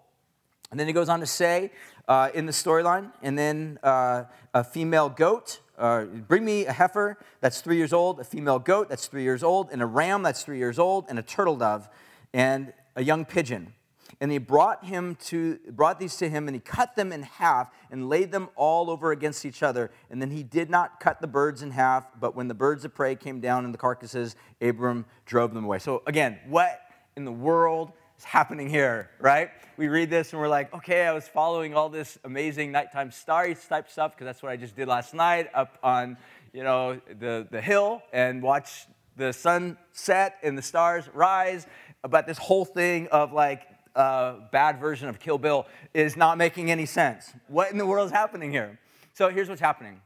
And 0.71 0.79
then 0.79 0.87
he 0.87 0.93
goes 0.93 1.09
on 1.09 1.19
to 1.19 1.25
say 1.25 1.71
uh, 2.07 2.29
in 2.33 2.45
the 2.45 2.51
storyline, 2.51 3.11
and 3.21 3.37
then 3.37 3.79
uh, 3.81 4.25
a 4.53 4.63
female 4.63 5.09
goat. 5.09 5.61
Uh, 5.77 6.03
bring 6.03 6.43
me 6.43 6.65
a 6.65 6.73
heifer 6.73 7.17
that's 7.39 7.61
three 7.61 7.77
years 7.77 7.93
old, 7.93 8.19
a 8.19 8.23
female 8.23 8.59
goat 8.59 8.89
that's 8.89 9.07
three 9.07 9.23
years 9.23 9.43
old, 9.43 9.69
and 9.71 9.81
a 9.81 9.85
ram 9.85 10.21
that's 10.21 10.43
three 10.43 10.57
years 10.57 10.77
old, 10.77 11.05
and 11.07 11.17
a 11.17 11.21
turtle 11.21 11.55
dove, 11.55 11.87
and 12.33 12.73
a 12.95 13.03
young 13.03 13.25
pigeon. 13.25 13.73
And 14.21 14.31
he 14.31 14.37
brought 14.37 14.83
him 14.83 15.15
to 15.27 15.59
brought 15.69 15.99
these 15.99 16.17
to 16.17 16.29
him, 16.29 16.47
and 16.47 16.55
he 16.55 16.59
cut 16.59 16.95
them 16.95 17.13
in 17.13 17.23
half 17.23 17.69
and 17.89 18.09
laid 18.09 18.31
them 18.31 18.49
all 18.55 18.89
over 18.89 19.11
against 19.11 19.45
each 19.45 19.63
other. 19.63 19.91
And 20.09 20.21
then 20.21 20.31
he 20.31 20.43
did 20.43 20.69
not 20.69 20.99
cut 20.99 21.21
the 21.21 21.27
birds 21.27 21.61
in 21.61 21.71
half, 21.71 22.05
but 22.19 22.35
when 22.35 22.49
the 22.49 22.53
birds 22.53 22.83
of 22.83 22.93
prey 22.93 23.15
came 23.15 23.39
down 23.39 23.63
in 23.63 23.71
the 23.71 23.77
carcasses, 23.77 24.35
Abram 24.61 25.05
drove 25.25 25.53
them 25.53 25.63
away. 25.63 25.79
So 25.79 26.03
again, 26.05 26.39
what 26.47 26.81
in 27.15 27.23
the 27.23 27.31
world 27.31 27.93
is 28.17 28.25
happening 28.25 28.69
here, 28.69 29.09
right? 29.19 29.49
We 29.77 29.87
read 29.87 30.09
this 30.09 30.33
and 30.33 30.41
we're 30.41 30.49
like, 30.49 30.73
okay, 30.73 31.05
I 31.05 31.13
was 31.13 31.25
following 31.27 31.73
all 31.73 31.87
this 31.87 32.19
amazing 32.25 32.73
nighttime 32.73 33.11
starry 33.11 33.55
type 33.55 33.89
stuff 33.89 34.11
because 34.11 34.25
that's 34.25 34.43
what 34.43 34.51
I 34.51 34.57
just 34.57 34.75
did 34.75 34.89
last 34.89 35.13
night 35.13 35.47
up 35.53 35.77
on, 35.81 36.17
you 36.51 36.63
know, 36.63 36.99
the, 37.19 37.47
the 37.49 37.61
hill 37.61 38.01
and 38.11 38.43
watch 38.43 38.87
the 39.15 39.31
sun 39.31 39.77
set 39.93 40.35
and 40.43 40.57
the 40.57 40.61
stars 40.61 41.05
rise. 41.13 41.65
But 42.01 42.27
this 42.27 42.37
whole 42.37 42.65
thing 42.65 43.07
of 43.07 43.31
like 43.31 43.61
uh, 43.95 44.35
bad 44.51 44.79
version 44.79 45.09
of 45.09 45.19
Kill 45.19 45.37
Bill 45.37 45.65
is 45.93 46.15
not 46.15 46.37
making 46.37 46.71
any 46.71 46.85
sense. 46.85 47.31
What 47.47 47.71
in 47.71 47.77
the 47.77 47.85
world 47.85 48.07
is 48.07 48.11
happening 48.11 48.51
here? 48.51 48.79
So 49.13 49.29
here's 49.29 49.49
what's 49.49 49.61
happening 49.61 50.01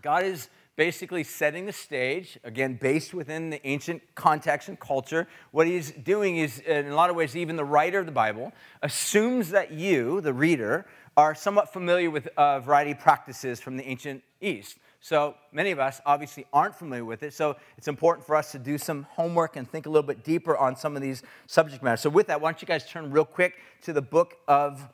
God 0.00 0.24
is 0.24 0.48
basically 0.76 1.22
setting 1.22 1.66
the 1.66 1.72
stage, 1.72 2.38
again, 2.44 2.78
based 2.80 3.12
within 3.12 3.50
the 3.50 3.64
ancient 3.66 4.02
context 4.14 4.68
and 4.68 4.80
culture. 4.80 5.28
What 5.50 5.66
he's 5.66 5.90
doing 5.90 6.38
is, 6.38 6.60
in 6.60 6.88
a 6.88 6.94
lot 6.94 7.10
of 7.10 7.16
ways, 7.16 7.36
even 7.36 7.56
the 7.56 7.64
writer 7.64 7.98
of 7.98 8.06
the 8.06 8.12
Bible 8.12 8.52
assumes 8.82 9.50
that 9.50 9.70
you, 9.72 10.20
the 10.20 10.32
reader, 10.32 10.86
are 11.16 11.34
somewhat 11.34 11.72
familiar 11.72 12.10
with 12.10 12.28
a 12.38 12.60
variety 12.60 12.92
of 12.92 12.98
practices 12.98 13.60
from 13.60 13.76
the 13.76 13.84
ancient 13.84 14.22
East. 14.40 14.78
So 15.04 15.34
many 15.50 15.72
of 15.72 15.80
us 15.80 16.00
obviously 16.06 16.46
aren't 16.52 16.76
familiar 16.76 17.04
with 17.04 17.24
it. 17.24 17.34
So 17.34 17.56
it's 17.76 17.88
important 17.88 18.24
for 18.24 18.36
us 18.36 18.52
to 18.52 18.58
do 18.58 18.78
some 18.78 19.02
homework 19.10 19.56
and 19.56 19.68
think 19.68 19.86
a 19.86 19.90
little 19.90 20.06
bit 20.06 20.22
deeper 20.22 20.56
on 20.56 20.76
some 20.76 20.94
of 20.94 21.02
these 21.02 21.24
subject 21.48 21.82
matters. 21.82 22.00
So, 22.00 22.08
with 22.08 22.28
that, 22.28 22.40
why 22.40 22.52
don't 22.52 22.62
you 22.62 22.68
guys 22.68 22.88
turn 22.88 23.10
real 23.10 23.24
quick 23.24 23.54
to 23.82 23.92
the 23.92 24.00
book 24.00 24.36
of 24.46 24.88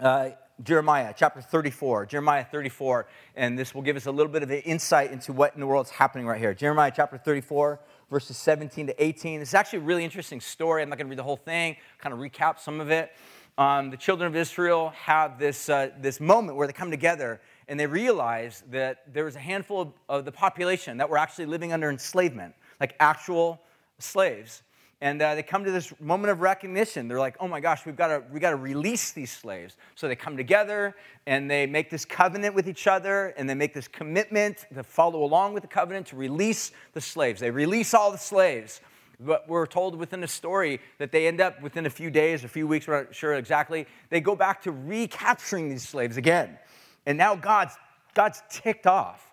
uh, 0.00 0.30
Jeremiah, 0.62 1.12
chapter 1.14 1.42
34. 1.42 2.06
Jeremiah 2.06 2.42
34. 2.42 3.06
And 3.36 3.58
this 3.58 3.74
will 3.74 3.82
give 3.82 3.96
us 3.96 4.06
a 4.06 4.10
little 4.10 4.32
bit 4.32 4.42
of 4.42 4.50
an 4.50 4.60
insight 4.60 5.12
into 5.12 5.34
what 5.34 5.52
in 5.52 5.60
the 5.60 5.66
world 5.66 5.86
is 5.86 5.92
happening 5.92 6.26
right 6.26 6.40
here. 6.40 6.54
Jeremiah 6.54 6.90
chapter 6.94 7.18
34, 7.18 7.80
verses 8.10 8.38
17 8.38 8.86
to 8.86 9.04
18. 9.04 9.40
This 9.40 9.50
is 9.50 9.54
actually 9.54 9.80
a 9.80 9.82
really 9.82 10.04
interesting 10.04 10.40
story. 10.40 10.82
I'm 10.82 10.88
not 10.88 10.96
going 10.96 11.06
to 11.06 11.10
read 11.10 11.18
the 11.18 11.22
whole 11.22 11.36
thing, 11.36 11.76
kind 11.98 12.14
of 12.14 12.18
recap 12.18 12.58
some 12.58 12.80
of 12.80 12.90
it. 12.90 13.12
Um, 13.58 13.90
the 13.90 13.96
children 13.96 14.26
of 14.26 14.36
Israel 14.36 14.90
have 14.90 15.38
this, 15.38 15.68
uh, 15.68 15.90
this 16.00 16.18
moment 16.18 16.56
where 16.56 16.66
they 16.66 16.72
come 16.72 16.90
together 16.90 17.40
and 17.68 17.78
they 17.78 17.86
realize 17.86 18.64
that 18.70 19.12
there 19.12 19.24
was 19.24 19.36
a 19.36 19.40
handful 19.40 19.80
of, 19.80 19.92
of 20.08 20.24
the 20.24 20.32
population 20.32 20.96
that 20.98 21.08
were 21.08 21.18
actually 21.18 21.46
living 21.46 21.72
under 21.72 21.90
enslavement, 21.90 22.54
like 22.80 22.94
actual 22.98 23.60
slaves. 23.98 24.62
And 25.00 25.22
uh, 25.22 25.36
they 25.36 25.44
come 25.44 25.64
to 25.64 25.70
this 25.70 25.92
moment 26.00 26.32
of 26.32 26.40
recognition. 26.40 27.06
They're 27.06 27.20
like, 27.20 27.36
oh 27.38 27.46
my 27.46 27.60
gosh, 27.60 27.86
we've 27.86 27.94
got 27.94 28.08
to 28.08 28.22
we 28.32 28.40
got 28.40 28.50
to 28.50 28.56
release 28.56 29.12
these 29.12 29.30
slaves. 29.30 29.76
So 29.94 30.08
they 30.08 30.16
come 30.16 30.36
together 30.36 30.96
and 31.26 31.48
they 31.48 31.66
make 31.66 31.88
this 31.88 32.04
covenant 32.04 32.54
with 32.54 32.68
each 32.68 32.88
other 32.88 33.28
and 33.36 33.48
they 33.48 33.54
make 33.54 33.74
this 33.74 33.86
commitment 33.86 34.66
to 34.74 34.82
follow 34.82 35.22
along 35.22 35.54
with 35.54 35.62
the 35.62 35.68
covenant 35.68 36.08
to 36.08 36.16
release 36.16 36.72
the 36.94 37.00
slaves. 37.00 37.40
They 37.40 37.50
release 37.50 37.94
all 37.94 38.10
the 38.10 38.18
slaves. 38.18 38.80
But 39.20 39.48
we're 39.48 39.66
told 39.66 39.96
within 39.96 40.20
the 40.20 40.28
story 40.28 40.80
that 40.98 41.10
they 41.10 41.26
end 41.26 41.40
up 41.40 41.60
within 41.60 41.86
a 41.86 41.90
few 41.90 42.08
days, 42.08 42.44
a 42.44 42.48
few 42.48 42.68
weeks, 42.68 42.86
we're 42.86 43.02
not 43.02 43.14
sure 43.14 43.34
exactly, 43.34 43.86
they 44.10 44.20
go 44.20 44.36
back 44.36 44.62
to 44.62 44.70
recapturing 44.70 45.68
these 45.68 45.86
slaves 45.86 46.16
again. 46.16 46.56
And 47.08 47.16
now 47.16 47.34
God's, 47.34 47.74
God's 48.12 48.42
ticked 48.50 48.86
off. 48.86 49.32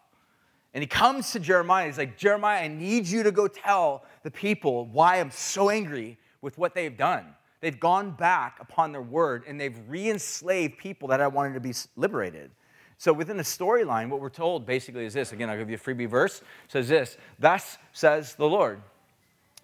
And 0.74 0.82
he 0.82 0.88
comes 0.88 1.32
to 1.34 1.42
Jeremiah. 1.42 1.88
He's 1.88 1.98
like, 1.98 2.18
Jeremiah, 2.18 2.64
I 2.64 2.70
need 2.70 3.06
you 3.06 3.22
to 3.22 3.32
go 3.32 3.50
tell 3.50 4.06
the 4.24 4.32
people 4.32 4.86
why 4.86 5.20
I'm 5.20 5.30
so 5.30 5.70
angry 5.70 6.18
with 6.42 6.58
what 6.58 6.74
they've 6.74 6.96
done. 6.96 7.26
They've 7.60 7.78
gone 7.78 8.12
back 8.12 8.60
upon 8.62 8.94
their 8.94 9.02
word 9.02 9.44
and 9.46 9.60
they've 9.60 9.78
re 9.90 10.10
enslaved 10.10 10.78
people 10.78 11.10
that 11.10 11.20
I 11.20 11.28
wanted 11.28 11.54
to 11.56 11.60
be 11.60 11.74
liberated. 11.98 12.50
So 12.98 13.12
within 13.12 13.36
the 13.36 13.44
storyline, 13.44 14.08
what 14.08 14.22
we're 14.22 14.30
told 14.30 14.66
basically 14.66 15.06
is 15.06 15.14
this. 15.14 15.34
Again, 15.34 15.50
I'll 15.50 15.58
give 15.58 15.70
you 15.70 15.76
a 15.76 15.80
freebie 15.80 16.08
verse. 16.08 16.40
It 16.40 16.72
says 16.72 16.88
this 16.88 17.18
Thus 17.40 17.78
says 17.92 18.36
the 18.36 18.48
Lord. 18.48 18.82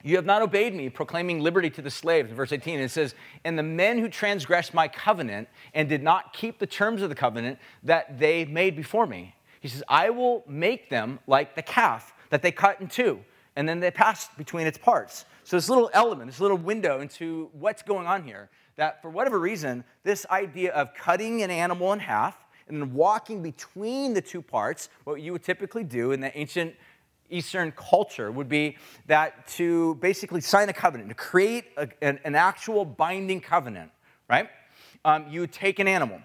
You 0.04 0.16
have 0.16 0.26
not 0.26 0.42
obeyed 0.42 0.74
me, 0.74 0.90
proclaiming 0.90 1.42
liberty 1.42 1.70
to 1.72 1.82
the 1.82 1.92
slaves. 1.92 2.30
In 2.30 2.36
verse 2.36 2.52
18, 2.52 2.80
it 2.80 2.90
says, 2.90 3.16
And 3.44 3.58
the 3.58 3.64
men 3.64 4.00
who 4.00 4.10
transgressed 4.10 4.74
my 4.74 4.88
covenant 4.88 5.48
and 5.74 5.88
did 5.88 6.04
not 6.04 6.34
keep 6.34 6.60
the 6.60 6.68
terms 6.68 7.02
of 7.02 7.10
the 7.10 7.16
covenant 7.16 7.60
that 7.84 8.20
they 8.20 8.46
made 8.46 8.76
before 8.76 9.06
me. 9.06 9.36
He 9.60 9.68
says, 9.68 9.84
I 9.88 10.10
will 10.10 10.44
make 10.48 10.90
them 10.90 11.20
like 11.28 11.56
the 11.56 11.62
calf 11.62 12.14
that 12.30 12.42
they 12.42 12.52
cut 12.52 12.82
in 12.82 12.88
two, 12.88 13.20
and 13.56 13.70
then 13.70 13.80
they 13.80 13.92
passed 13.92 14.36
between 14.38 14.66
its 14.66 14.78
parts. 14.78 15.26
So, 15.44 15.58
this 15.58 15.70
little 15.70 15.90
element, 15.94 16.30
this 16.30 16.40
little 16.40 16.58
window 16.58 17.02
into 17.02 17.50
what's 17.54 17.84
going 17.84 18.08
on 18.08 18.24
here, 18.24 18.50
that 18.78 19.02
for 19.02 19.10
whatever 19.10 19.40
reason, 19.40 19.84
this 20.04 20.26
idea 20.32 20.74
of 20.74 20.94
cutting 20.94 21.44
an 21.44 21.52
animal 21.52 21.94
in 21.94 22.00
half 22.00 22.38
and 22.68 22.82
then 22.82 22.94
walking 22.94 23.44
between 23.44 24.14
the 24.14 24.22
two 24.22 24.42
parts, 24.42 24.90
what 25.04 25.22
you 25.22 25.34
would 25.34 25.44
typically 25.44 25.84
do 25.84 26.12
in 26.12 26.22
the 26.22 26.36
ancient 26.38 26.74
Eastern 27.32 27.72
culture 27.72 28.32
would 28.32 28.50
be 28.50 28.78
that 29.08 29.48
to 29.48 29.96
basically 29.96 30.42
sign 30.42 30.70
a 30.70 30.74
covenant, 30.74 31.10
to 31.10 31.16
create 31.16 31.66
a, 31.78 31.88
an, 32.02 32.20
an, 32.24 32.36
actual 32.36 32.86
binding 32.86 33.42
covenant, 33.42 33.92
right? 34.30 34.50
Um, 35.06 35.26
you 35.30 35.40
would 35.42 35.52
take 35.52 35.80
an 35.80 35.88
animal, 35.88 36.22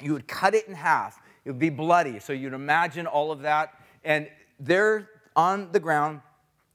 you 0.00 0.12
would 0.12 0.28
cut 0.28 0.54
it 0.54 0.68
in 0.68 0.74
half, 0.74 1.20
it 1.44 1.50
would 1.50 1.58
be 1.58 1.70
bloody. 1.70 2.18
So 2.20 2.32
you'd 2.32 2.52
imagine 2.52 3.06
all 3.06 3.32
of 3.32 3.42
that. 3.42 3.74
And 4.04 4.28
there 4.60 5.08
on 5.34 5.70
the 5.72 5.80
ground 5.80 6.20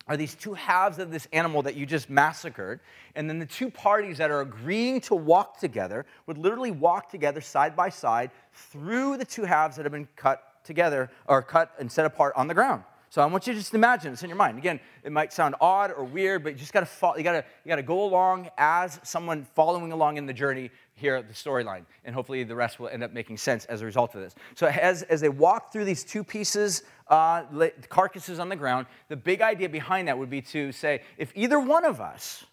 are 0.08 0.17
these 0.17 0.36
two 0.36 0.54
halves 0.54 0.99
of 0.99 1.12
this 1.12 1.28
animal 1.32 1.62
that 1.62 1.76
you 1.76 1.86
just 1.86 2.10
massacred. 2.10 2.82
And 3.15 3.30
then 3.30 3.39
the 3.39 3.45
two 3.45 3.69
parties 3.69 4.17
that 4.17 4.32
are 4.32 4.41
agreeing 4.41 4.99
to 5.02 5.15
walk 5.15 5.60
together 5.60 6.06
would 6.28 6.38
literally 6.38 6.71
walk 6.71 7.10
together 7.10 7.39
side 7.39 7.76
by 7.76 7.89
side 7.89 8.32
through 8.52 9.17
the 9.17 9.26
two 9.26 9.43
halves 9.43 9.78
that 9.78 9.84
have 9.84 9.93
been 9.93 10.08
cut 10.15 10.43
together 10.63 11.10
or 11.28 11.41
cut 11.41 11.71
and 11.80 11.91
set 11.91 12.06
apart 12.06 12.34
on 12.36 12.47
the 12.47 12.54
ground. 12.54 12.84
So 13.13 13.21
I 13.21 13.28
want 13.28 13.45
you 13.45 13.54
to 13.54 13.60
just 13.60 13.76
imagine 13.76 14.12
it's 14.12 14.23
in 14.23 14.30
your 14.30 14.38
mind. 14.38 14.58
Again, 14.58 14.80
it 15.04 15.12
might 15.12 15.32
sound 15.32 15.54
odd 15.62 15.91
or 15.95 16.04
weird, 16.04 16.43
but 16.43 16.54
you 16.54 16.58
just 16.58 16.73
got 16.73 16.80
to 16.80 16.88
follow, 16.88 17.15
you 17.15 17.21
got 17.21 17.34
to 17.34 17.45
you 17.63 17.69
got 17.69 17.76
to 17.76 17.84
go 17.84 18.06
along 18.06 18.49
as 18.58 18.99
someone 19.04 19.45
following 19.54 19.91
along 19.91 20.17
in 20.17 20.26
the 20.26 20.34
journey 20.34 20.71
here 20.95 21.15
at 21.15 21.28
the 21.28 21.34
storyline, 21.36 21.86
and 22.06 22.15
hopefully 22.15 22.43
the 22.43 22.56
rest 22.56 22.80
will 22.80 22.88
end 22.88 23.04
up 23.04 23.13
making 23.13 23.38
sense 23.38 23.65
as 23.65 23.84
a 23.84 23.86
result 23.86 24.15
of 24.15 24.21
this. 24.21 24.34
So 24.56 24.65
as 24.65 25.04
as 25.04 25.21
they 25.21 25.30
walk 25.30 25.71
through 25.71 25.86
these 25.86 26.04
two 26.04 26.23
pieces, 26.23 26.82
uh, 27.08 27.43
carcasses 27.88 28.39
on 28.39 28.49
the 28.49 28.56
ground, 28.56 28.88
the 29.10 29.15
big 29.15 29.43
idea 29.43 29.69
behind 29.69 30.08
that 30.08 30.17
would 30.17 30.32
be 30.32 30.41
to 30.41 30.71
say, 30.71 31.04
if 31.19 31.32
either 31.36 31.60
one 31.60 31.86
of 31.86 32.02
us, 32.02 32.43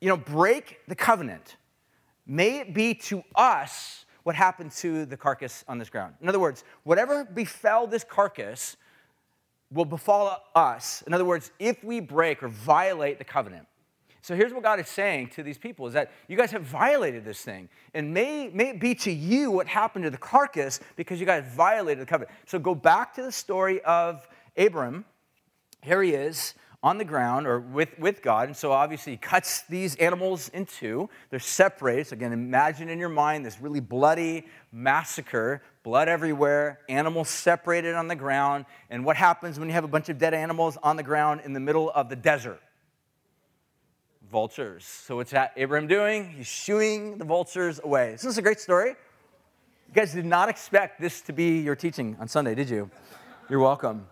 you 0.00 0.08
know, 0.08 0.16
break 0.16 0.78
the 0.86 0.94
covenant, 0.94 1.56
may 2.28 2.60
it 2.60 2.74
be 2.74 2.94
to 2.94 3.24
us 3.34 4.04
what 4.22 4.36
happened 4.36 4.70
to 4.70 5.04
the 5.04 5.16
carcass 5.16 5.64
on 5.66 5.78
this 5.78 5.90
ground. 5.90 6.14
In 6.20 6.28
other 6.28 6.38
words, 6.38 6.62
whatever 6.84 7.24
befell 7.24 7.88
this 7.88 8.04
carcass 8.04 8.76
will 9.72 9.84
befall 9.84 10.44
us. 10.54 11.02
In 11.06 11.12
other 11.12 11.24
words, 11.24 11.50
if 11.58 11.82
we 11.84 12.00
break 12.00 12.42
or 12.42 12.48
violate 12.48 13.18
the 13.18 13.24
covenant. 13.24 13.66
So 14.22 14.34
here's 14.34 14.52
what 14.52 14.62
God 14.62 14.80
is 14.80 14.88
saying 14.88 15.28
to 15.28 15.42
these 15.42 15.58
people 15.58 15.86
is 15.86 15.94
that 15.94 16.10
you 16.26 16.36
guys 16.36 16.50
have 16.50 16.62
violated 16.62 17.24
this 17.24 17.40
thing. 17.40 17.68
And 17.94 18.12
may, 18.12 18.50
may 18.52 18.70
it 18.70 18.80
be 18.80 18.94
to 18.96 19.12
you 19.12 19.50
what 19.50 19.66
happened 19.66 20.04
to 20.04 20.10
the 20.10 20.18
carcass 20.18 20.80
because 20.96 21.20
you 21.20 21.26
guys 21.26 21.44
violated 21.54 22.02
the 22.02 22.06
covenant. 22.06 22.36
So 22.46 22.58
go 22.58 22.74
back 22.74 23.14
to 23.14 23.22
the 23.22 23.32
story 23.32 23.80
of 23.82 24.26
Abram. 24.56 25.04
Here 25.82 26.02
he 26.02 26.12
is 26.12 26.54
on 26.82 26.98
the 26.98 27.04
ground 27.04 27.46
or 27.46 27.58
with, 27.58 27.98
with 27.98 28.22
God. 28.22 28.48
And 28.48 28.56
so 28.56 28.70
obviously 28.70 29.12
he 29.12 29.16
cuts 29.16 29.62
these 29.62 29.96
animals 29.96 30.48
in 30.50 30.66
two. 30.66 31.08
They're 31.30 31.40
separated. 31.40 32.08
So 32.08 32.14
again, 32.14 32.32
imagine 32.32 32.88
in 32.88 32.98
your 32.98 33.08
mind 33.08 33.44
this 33.44 33.60
really 33.60 33.80
bloody 33.80 34.46
massacre, 34.70 35.62
blood 35.88 36.06
everywhere, 36.06 36.80
animals 36.90 37.30
separated 37.30 37.94
on 37.94 38.08
the 38.08 38.14
ground. 38.14 38.66
And 38.90 39.06
what 39.06 39.16
happens 39.16 39.58
when 39.58 39.68
you 39.70 39.72
have 39.72 39.84
a 39.84 39.88
bunch 39.88 40.10
of 40.10 40.18
dead 40.18 40.34
animals 40.34 40.76
on 40.82 40.96
the 40.96 41.02
ground 41.02 41.40
in 41.46 41.54
the 41.54 41.60
middle 41.60 41.90
of 41.90 42.10
the 42.10 42.16
desert? 42.16 42.60
Vultures. 44.30 44.84
So 44.84 45.16
what's 45.16 45.32
Abraham 45.56 45.88
doing? 45.88 46.28
He's 46.28 46.46
shooing 46.46 47.16
the 47.16 47.24
vultures 47.24 47.80
away. 47.82 48.12
Isn't 48.12 48.28
this 48.28 48.36
a 48.36 48.42
great 48.42 48.60
story? 48.60 48.90
You 48.90 49.94
guys 49.94 50.12
did 50.12 50.26
not 50.26 50.50
expect 50.50 51.00
this 51.00 51.22
to 51.22 51.32
be 51.32 51.60
your 51.60 51.74
teaching 51.74 52.18
on 52.20 52.28
Sunday, 52.28 52.54
did 52.54 52.68
you? 52.68 52.90
You're 53.48 53.60
welcome. 53.60 54.08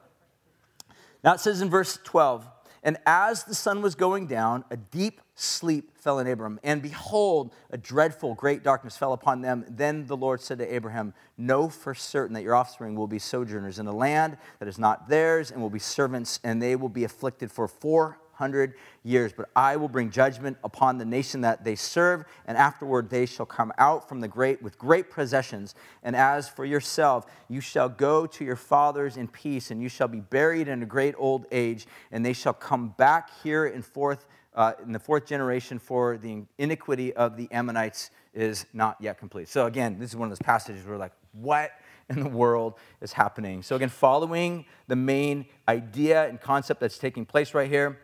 Now 1.22 1.34
it 1.34 1.40
says 1.40 1.60
in 1.60 1.68
verse 1.68 1.98
12, 2.04 2.48
and 2.84 2.96
as 3.04 3.44
the 3.44 3.54
sun 3.54 3.82
was 3.82 3.94
going 3.94 4.28
down, 4.28 4.64
a 4.70 4.78
deep 4.78 5.20
sleep 5.36 5.96
fell 5.98 6.18
on 6.18 6.26
Abram, 6.26 6.58
and 6.64 6.80
behold, 6.82 7.52
a 7.70 7.76
dreadful 7.76 8.34
great 8.34 8.62
darkness 8.62 8.96
fell 8.96 9.12
upon 9.12 9.42
them. 9.42 9.64
Then 9.68 10.06
the 10.06 10.16
Lord 10.16 10.40
said 10.40 10.58
to 10.58 10.74
Abraham, 10.74 11.14
Know 11.36 11.68
for 11.68 11.94
certain 11.94 12.34
that 12.34 12.42
your 12.42 12.54
offspring 12.54 12.96
will 12.96 13.06
be 13.06 13.18
sojourners 13.18 13.78
in 13.78 13.86
a 13.86 13.94
land 13.94 14.38
that 14.58 14.66
is 14.66 14.78
not 14.78 15.08
theirs, 15.08 15.50
and 15.50 15.60
will 15.60 15.70
be 15.70 15.78
servants, 15.78 16.40
and 16.42 16.60
they 16.60 16.74
will 16.74 16.88
be 16.88 17.04
afflicted 17.04 17.52
for 17.52 17.68
four 17.68 18.18
hundred 18.32 18.74
years. 19.02 19.32
But 19.32 19.48
I 19.56 19.76
will 19.76 19.88
bring 19.88 20.10
judgment 20.10 20.56
upon 20.64 20.98
the 20.98 21.04
nation 21.04 21.42
that 21.42 21.64
they 21.64 21.74
serve, 21.74 22.24
and 22.46 22.56
afterward 22.56 23.10
they 23.10 23.26
shall 23.26 23.46
come 23.46 23.72
out 23.78 24.08
from 24.08 24.20
the 24.20 24.28
great 24.28 24.62
with 24.62 24.78
great 24.78 25.10
possessions. 25.10 25.74
And 26.02 26.16
as 26.16 26.48
for 26.48 26.64
yourself, 26.64 27.26
you 27.48 27.60
shall 27.60 27.88
go 27.88 28.26
to 28.26 28.44
your 28.44 28.56
fathers 28.56 29.16
in 29.16 29.28
peace, 29.28 29.70
and 29.70 29.82
you 29.82 29.88
shall 29.88 30.08
be 30.08 30.20
buried 30.20 30.68
in 30.68 30.82
a 30.82 30.86
great 30.86 31.14
old 31.18 31.46
age, 31.52 31.86
and 32.10 32.24
they 32.24 32.32
shall 32.32 32.54
come 32.54 32.94
back 32.96 33.30
here 33.42 33.66
and 33.66 33.84
fourth. 33.84 34.26
Uh, 34.56 34.72
in 34.82 34.90
the 34.90 34.98
fourth 34.98 35.26
generation, 35.26 35.78
for 35.78 36.16
the 36.16 36.42
iniquity 36.56 37.12
of 37.12 37.36
the 37.36 37.46
Ammonites 37.52 38.10
is 38.32 38.64
not 38.72 38.96
yet 39.00 39.18
complete. 39.18 39.48
So, 39.48 39.66
again, 39.66 39.98
this 39.98 40.10
is 40.10 40.16
one 40.16 40.26
of 40.26 40.30
those 40.30 40.44
passages 40.44 40.82
where 40.84 40.94
we're 40.94 40.98
like, 40.98 41.12
what 41.32 41.72
in 42.08 42.20
the 42.20 42.28
world 42.28 42.74
is 43.02 43.12
happening? 43.12 43.62
So, 43.62 43.76
again, 43.76 43.90
following 43.90 44.64
the 44.88 44.96
main 44.96 45.44
idea 45.68 46.26
and 46.26 46.40
concept 46.40 46.80
that's 46.80 46.96
taking 46.96 47.26
place 47.26 47.52
right 47.52 47.68
here, 47.68 47.98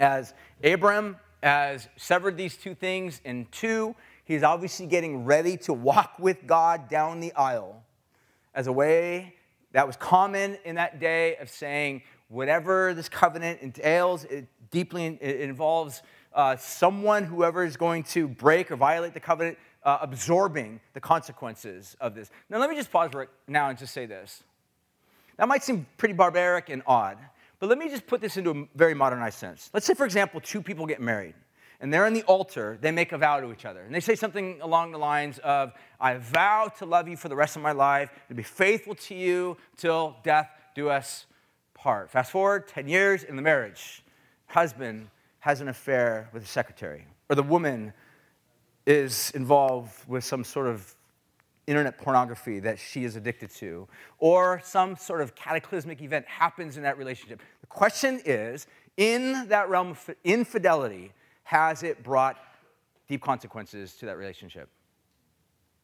as 0.00 0.34
Abram 0.64 1.16
has 1.44 1.88
severed 1.96 2.36
these 2.36 2.56
two 2.56 2.74
things 2.74 3.20
in 3.24 3.46
two, 3.52 3.94
he's 4.24 4.42
obviously 4.42 4.86
getting 4.86 5.24
ready 5.24 5.56
to 5.58 5.72
walk 5.72 6.14
with 6.18 6.44
God 6.46 6.88
down 6.88 7.20
the 7.20 7.32
aisle 7.34 7.84
as 8.52 8.66
a 8.66 8.72
way 8.72 9.34
that 9.72 9.86
was 9.86 9.96
common 9.96 10.58
in 10.64 10.74
that 10.76 10.98
day 10.98 11.36
of 11.36 11.48
saying, 11.48 12.02
whatever 12.28 12.94
this 12.94 13.08
covenant 13.08 13.60
entails, 13.60 14.24
it 14.24 14.46
deeply 14.70 15.06
it 15.20 15.40
involves 15.40 16.02
uh, 16.34 16.56
someone, 16.56 17.24
whoever 17.24 17.64
is 17.64 17.76
going 17.76 18.02
to 18.04 18.28
break 18.28 18.70
or 18.70 18.76
violate 18.76 19.14
the 19.14 19.20
covenant, 19.20 19.58
uh, 19.82 19.98
absorbing 20.00 20.80
the 20.92 21.00
consequences 21.00 21.96
of 22.00 22.14
this. 22.14 22.30
Now, 22.50 22.58
let 22.58 22.70
me 22.70 22.76
just 22.76 22.92
pause 22.92 23.12
right 23.14 23.28
now 23.46 23.68
and 23.70 23.78
just 23.78 23.94
say 23.94 24.06
this. 24.06 24.42
That 25.36 25.48
might 25.48 25.62
seem 25.62 25.86
pretty 25.96 26.14
barbaric 26.14 26.68
and 26.68 26.82
odd, 26.86 27.16
but 27.58 27.68
let 27.68 27.78
me 27.78 27.88
just 27.88 28.06
put 28.06 28.20
this 28.20 28.36
into 28.36 28.50
a 28.50 28.64
very 28.76 28.94
modernized 28.94 29.38
sense. 29.38 29.70
Let's 29.72 29.86
say, 29.86 29.94
for 29.94 30.04
example, 30.04 30.40
two 30.40 30.62
people 30.62 30.84
get 30.84 31.00
married, 31.00 31.34
and 31.80 31.92
they're 31.92 32.06
in 32.06 32.12
the 32.12 32.24
altar, 32.24 32.76
they 32.80 32.90
make 32.90 33.12
a 33.12 33.18
vow 33.18 33.40
to 33.40 33.52
each 33.52 33.64
other. 33.64 33.82
And 33.82 33.94
they 33.94 34.00
say 34.00 34.14
something 34.14 34.60
along 34.60 34.92
the 34.92 34.98
lines 34.98 35.38
of, 35.38 35.72
I 36.00 36.18
vow 36.18 36.70
to 36.78 36.86
love 36.86 37.08
you 37.08 37.16
for 37.16 37.28
the 37.28 37.36
rest 37.36 37.56
of 37.56 37.62
my 37.62 37.72
life, 37.72 38.10
to 38.28 38.34
be 38.34 38.42
faithful 38.42 38.94
to 38.96 39.14
you 39.14 39.56
till 39.76 40.16
death 40.24 40.50
do 40.74 40.88
us 40.90 41.26
Fast 41.82 42.32
forward 42.32 42.66
10 42.68 42.88
years 42.88 43.22
in 43.22 43.36
the 43.36 43.42
marriage. 43.42 44.02
Husband 44.46 45.08
has 45.38 45.60
an 45.60 45.68
affair 45.68 46.28
with 46.32 46.42
the 46.42 46.48
secretary, 46.48 47.06
or 47.30 47.36
the 47.36 47.42
woman 47.42 47.92
is 48.86 49.30
involved 49.32 49.92
with 50.08 50.24
some 50.24 50.42
sort 50.42 50.66
of 50.66 50.94
internet 51.66 51.98
pornography 51.98 52.58
that 52.60 52.78
she 52.78 53.04
is 53.04 53.14
addicted 53.14 53.50
to, 53.50 53.86
or 54.18 54.60
some 54.64 54.96
sort 54.96 55.20
of 55.20 55.34
cataclysmic 55.34 56.00
event 56.02 56.26
happens 56.26 56.76
in 56.76 56.82
that 56.82 56.98
relationship. 56.98 57.40
The 57.60 57.66
question 57.66 58.20
is 58.24 58.66
in 58.96 59.48
that 59.48 59.68
realm 59.68 59.90
of 59.90 60.10
infidelity, 60.24 61.12
has 61.44 61.82
it 61.82 62.02
brought 62.02 62.38
deep 63.06 63.22
consequences 63.22 63.94
to 63.96 64.06
that 64.06 64.16
relationship? 64.16 64.68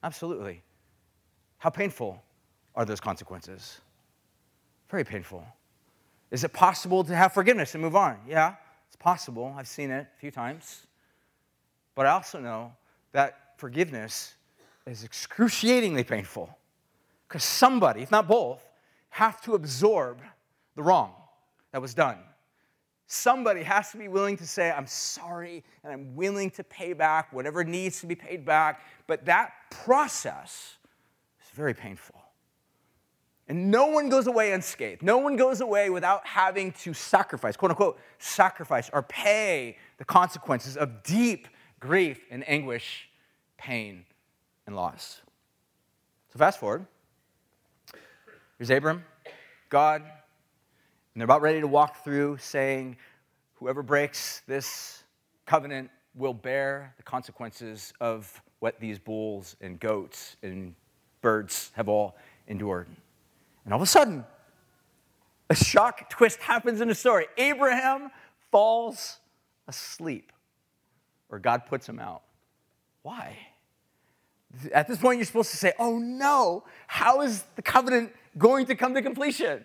Absolutely. 0.03 0.63
How 1.59 1.71
painful 1.71 2.23
are 2.75 2.85
those 2.85 3.01
consequences? 3.01 3.81
Very 4.91 5.05
painful. 5.05 5.47
Is 6.35 6.43
it 6.43 6.53
possible 6.53 7.05
to 7.05 7.15
have 7.15 7.33
forgiveness 7.33 7.77
and 7.77 7.83
move 7.83 7.95
on? 7.95 8.19
Yeah, 8.27 8.57
it's 8.89 8.97
possible. 8.97 9.55
I've 9.57 9.69
seen 9.69 9.93
it 9.93 10.09
a 10.13 10.19
few 10.19 10.33
times. 10.33 10.89
But 11.95 12.07
I 12.07 12.11
also 12.11 12.41
know 12.41 12.73
that 13.13 13.53
forgiveness 13.57 14.35
is 14.85 15.05
excruciatingly 15.05 16.03
painful 16.03 16.59
because 17.29 17.45
somebody, 17.45 18.03
if 18.03 18.11
not 18.11 18.27
both, 18.27 18.69
have 19.11 19.41
to 19.43 19.55
absorb 19.55 20.23
the 20.75 20.83
wrong 20.83 21.15
that 21.71 21.81
was 21.81 21.95
done. 21.95 22.19
Somebody 23.07 23.63
has 23.63 23.93
to 23.93 23.97
be 23.97 24.09
willing 24.09 24.37
to 24.39 24.47
say, 24.47 24.73
I'm 24.73 24.89
sorry, 24.89 25.63
and 25.85 25.93
I'm 25.93 26.17
willing 26.17 26.51
to 26.51 26.65
pay 26.65 26.95
back 26.95 27.33
whatever 27.33 27.63
needs 27.63 28.01
to 28.01 28.09
be 28.09 28.17
paid 28.17 28.45
back. 28.45 28.81
But 29.07 29.25
that 29.27 29.53
process 29.71 30.79
is 31.41 31.51
very 31.55 31.75
painful. 31.75 32.24
And 33.49 33.71
no 33.71 33.87
one 33.87 34.09
goes 34.09 34.27
away 34.27 34.53
unscathed. 34.53 35.03
No 35.03 35.19
one 35.19 35.37
goes 35.37 35.61
away 35.61 35.91
without 35.91 36.27
having 36.27 36.73
to 36.73 36.95
sacrifice, 36.95 37.57
quote 37.57 37.73
unquote, 37.73 37.99
sacrifice 38.19 38.89
or 38.93 39.03
pay 39.03 39.77
the 39.99 40.05
consequences 40.05 40.77
of 40.77 41.03
deep 41.03 41.49
grief 41.79 42.25
and 42.31 42.49
anguish, 42.49 43.11
pain, 43.59 44.07
and 44.67 44.75
loss. 44.75 45.21
So 46.33 46.39
fast 46.39 46.59
forward. 46.59 46.87
Here's 48.59 48.71
Abram, 48.71 49.05
God, 49.69 50.01
and 50.03 51.21
they're 51.21 51.25
about 51.25 51.43
ready 51.43 51.61
to 51.61 51.67
walk 51.67 52.03
through 52.03 52.39
saying, 52.39 52.97
whoever 53.55 53.83
breaks 53.83 54.43
this 54.47 55.03
covenant 55.45 55.91
will 56.15 56.35
bear 56.35 56.95
the 56.97 57.03
consequences 57.03 57.93
of 58.01 58.43
what 58.61 58.81
these 58.81 58.99
bulls 58.99 59.57
and 59.61 59.79
goats 59.79 60.37
and 60.43 60.75
birds 61.21 61.73
have 61.75 61.89
all 61.89 62.17
endured. 62.47 62.89
And 63.65 63.73
all 63.73 63.79
of 63.81 63.83
a 63.83 63.87
sudden, 63.87 64.25
a 65.51 65.55
shock 65.55 66.11
twist 66.11 66.41
happens 66.41 66.81
in 66.81 66.89
the 66.89 66.95
story. 66.95 67.27
Abraham 67.37 68.11
falls 68.51 69.19
asleep, 69.67 70.33
or 71.29 71.39
God 71.39 71.67
puts 71.67 71.89
him 71.89 71.99
out. 71.99 72.23
Why? 73.03 73.37
At 74.73 74.87
this 74.87 74.99
point, 74.99 75.19
you're 75.19 75.27
supposed 75.27 75.51
to 75.51 75.57
say, 75.57 75.73
Oh 75.79 75.99
no, 75.99 76.65
how 76.87 77.23
is 77.23 77.45
the 77.57 77.63
covenant 77.63 78.13
going 78.39 78.67
to 78.67 78.75
come 78.75 78.95
to 78.95 79.03
completion? 79.03 79.65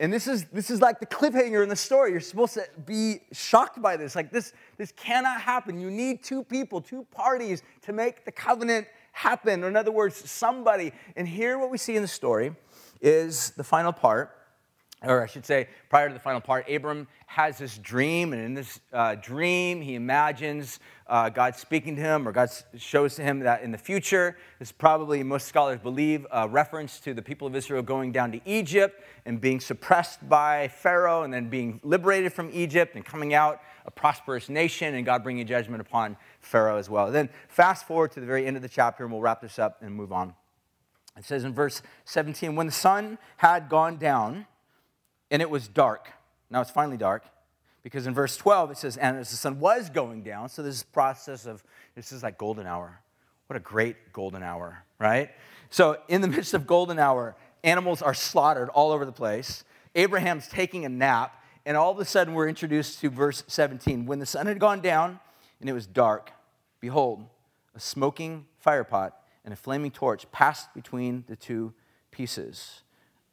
And 0.00 0.12
this 0.12 0.26
is, 0.26 0.44
this 0.46 0.70
is 0.70 0.80
like 0.80 0.98
the 0.98 1.06
cliffhanger 1.06 1.62
in 1.62 1.68
the 1.68 1.76
story. 1.76 2.10
You're 2.10 2.20
supposed 2.20 2.54
to 2.54 2.66
be 2.84 3.20
shocked 3.32 3.80
by 3.80 3.96
this. 3.96 4.16
Like, 4.16 4.32
this, 4.32 4.52
this 4.76 4.92
cannot 4.92 5.40
happen. 5.40 5.78
You 5.78 5.90
need 5.90 6.24
two 6.24 6.42
people, 6.42 6.80
two 6.80 7.06
parties 7.12 7.62
to 7.82 7.92
make 7.92 8.24
the 8.24 8.32
covenant 8.32 8.88
happen. 9.12 9.62
Or, 9.62 9.68
in 9.68 9.76
other 9.76 9.92
words, 9.92 10.28
somebody. 10.28 10.92
And 11.14 11.28
here, 11.28 11.58
what 11.58 11.70
we 11.70 11.78
see 11.78 11.94
in 11.94 12.02
the 12.02 12.08
story 12.08 12.56
is 13.00 13.50
the 13.50 13.64
final 13.64 13.92
part 13.92 14.34
or 15.06 15.22
I 15.22 15.26
should 15.26 15.44
say, 15.44 15.68
prior 15.88 16.08
to 16.08 16.14
the 16.14 16.20
final 16.20 16.40
part, 16.40 16.68
Abram 16.70 17.06
has 17.26 17.58
this 17.58 17.78
dream, 17.78 18.32
and 18.32 18.42
in 18.42 18.54
this 18.54 18.80
uh, 18.92 19.16
dream, 19.16 19.80
he 19.80 19.94
imagines 19.94 20.80
uh, 21.06 21.28
God 21.28 21.56
speaking 21.56 21.96
to 21.96 22.02
him, 22.02 22.26
or 22.26 22.32
God 22.32 22.48
shows 22.76 23.16
to 23.16 23.22
him 23.22 23.40
that 23.40 23.62
in 23.62 23.72
the 23.72 23.78
future, 23.78 24.36
this 24.58 24.68
is 24.68 24.72
probably, 24.72 25.22
most 25.22 25.46
scholars 25.46 25.78
believe, 25.80 26.26
a 26.30 26.48
reference 26.48 27.00
to 27.00 27.14
the 27.14 27.22
people 27.22 27.46
of 27.46 27.54
Israel 27.54 27.82
going 27.82 28.12
down 28.12 28.32
to 28.32 28.40
Egypt 28.46 29.02
and 29.26 29.40
being 29.40 29.60
suppressed 29.60 30.26
by 30.28 30.68
Pharaoh, 30.68 31.22
and 31.22 31.32
then 31.32 31.48
being 31.48 31.80
liberated 31.82 32.32
from 32.32 32.50
Egypt 32.52 32.94
and 32.94 33.04
coming 33.04 33.34
out 33.34 33.60
a 33.86 33.90
prosperous 33.90 34.48
nation, 34.48 34.94
and 34.94 35.04
God 35.04 35.22
bringing 35.22 35.46
judgment 35.46 35.80
upon 35.80 36.16
Pharaoh 36.40 36.78
as 36.78 36.88
well. 36.88 37.10
Then, 37.10 37.28
fast 37.48 37.86
forward 37.86 38.12
to 38.12 38.20
the 38.20 38.26
very 38.26 38.46
end 38.46 38.56
of 38.56 38.62
the 38.62 38.68
chapter, 38.68 39.04
and 39.04 39.12
we'll 39.12 39.20
wrap 39.20 39.40
this 39.40 39.58
up 39.58 39.82
and 39.82 39.94
move 39.94 40.12
on. 40.12 40.34
It 41.16 41.24
says 41.24 41.44
in 41.44 41.54
verse 41.54 41.82
17, 42.04 42.56
when 42.56 42.66
the 42.66 42.72
sun 42.72 43.18
had 43.36 43.68
gone 43.68 43.98
down, 43.98 44.46
and 45.30 45.40
it 45.40 45.48
was 45.48 45.68
dark. 45.68 46.12
Now 46.50 46.60
it's 46.60 46.70
finally 46.70 46.96
dark 46.96 47.24
because 47.82 48.06
in 48.06 48.14
verse 48.14 48.36
12 48.36 48.72
it 48.72 48.78
says, 48.78 48.96
and 48.96 49.16
as 49.16 49.30
the 49.30 49.36
sun 49.36 49.60
was 49.60 49.90
going 49.90 50.22
down, 50.22 50.48
so 50.48 50.62
this 50.62 50.82
process 50.82 51.46
of, 51.46 51.62
this 51.94 52.12
is 52.12 52.22
like 52.22 52.38
golden 52.38 52.66
hour. 52.66 53.00
What 53.46 53.56
a 53.56 53.60
great 53.60 54.12
golden 54.12 54.42
hour, 54.42 54.84
right? 54.98 55.30
So 55.70 55.98
in 56.08 56.20
the 56.20 56.28
midst 56.36 56.54
of 56.54 56.66
golden 56.66 56.98
hour, 56.98 57.36
animals 57.62 58.02
are 58.02 58.14
slaughtered 58.14 58.68
all 58.70 58.90
over 58.90 59.04
the 59.04 59.12
place. 59.12 59.64
Abraham's 59.94 60.48
taking 60.48 60.84
a 60.84 60.88
nap, 60.88 61.42
and 61.64 61.76
all 61.76 61.90
of 61.90 61.98
a 61.98 62.04
sudden 62.04 62.34
we're 62.34 62.48
introduced 62.48 63.00
to 63.00 63.10
verse 63.10 63.44
17. 63.46 64.06
When 64.06 64.18
the 64.18 64.26
sun 64.26 64.46
had 64.46 64.58
gone 64.58 64.80
down 64.80 65.20
and 65.60 65.68
it 65.68 65.72
was 65.72 65.86
dark, 65.86 66.32
behold, 66.80 67.24
a 67.74 67.80
smoking 67.80 68.46
firepot 68.64 69.12
and 69.44 69.52
a 69.52 69.56
flaming 69.56 69.90
torch 69.90 70.30
passed 70.32 70.72
between 70.74 71.24
the 71.26 71.36
two 71.36 71.72
pieces. 72.10 72.82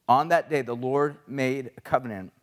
On 0.07 0.27
that 0.27 0.49
day, 0.49 0.61
the 0.61 0.75
Lord 0.75 1.17
made 1.27 1.71
a 1.77 1.81
covenant 1.81 2.33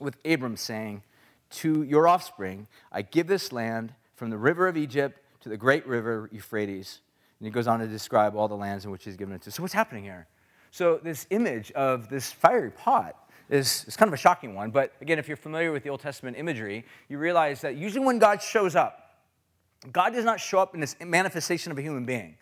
with 0.00 0.16
Abram, 0.24 0.56
saying, 0.56 1.02
To 1.50 1.82
your 1.82 2.06
offspring, 2.06 2.68
I 2.92 3.02
give 3.02 3.26
this 3.26 3.52
land 3.52 3.92
from 4.14 4.30
the 4.30 4.38
river 4.38 4.68
of 4.68 4.76
Egypt 4.76 5.18
to 5.40 5.48
the 5.48 5.56
great 5.56 5.86
river 5.86 6.28
Euphrates. 6.32 7.00
And 7.40 7.46
he 7.46 7.50
goes 7.50 7.66
on 7.66 7.80
to 7.80 7.86
describe 7.86 8.36
all 8.36 8.48
the 8.48 8.56
lands 8.56 8.84
in 8.84 8.90
which 8.90 9.04
he's 9.04 9.16
given 9.16 9.34
it 9.34 9.42
to. 9.42 9.50
So, 9.50 9.62
what's 9.62 9.74
happening 9.74 10.04
here? 10.04 10.26
So, 10.70 11.00
this 11.02 11.26
image 11.30 11.72
of 11.72 12.08
this 12.08 12.32
fiery 12.32 12.70
pot 12.70 13.16
is, 13.50 13.84
is 13.86 13.96
kind 13.96 14.08
of 14.08 14.14
a 14.14 14.18
shocking 14.18 14.54
one. 14.54 14.70
But 14.70 14.92
again, 15.00 15.18
if 15.18 15.28
you're 15.28 15.36
familiar 15.36 15.72
with 15.72 15.82
the 15.82 15.90
Old 15.90 16.00
Testament 16.00 16.36
imagery, 16.38 16.84
you 17.08 17.18
realize 17.18 17.60
that 17.60 17.76
usually 17.76 18.04
when 18.04 18.18
God 18.18 18.40
shows 18.40 18.74
up, 18.76 19.00
God 19.92 20.14
does 20.14 20.24
not 20.24 20.40
show 20.40 20.60
up 20.60 20.74
in 20.74 20.80
this 20.80 20.96
manifestation 21.04 21.70
of 21.70 21.78
a 21.78 21.82
human 21.82 22.04
being. 22.04 22.36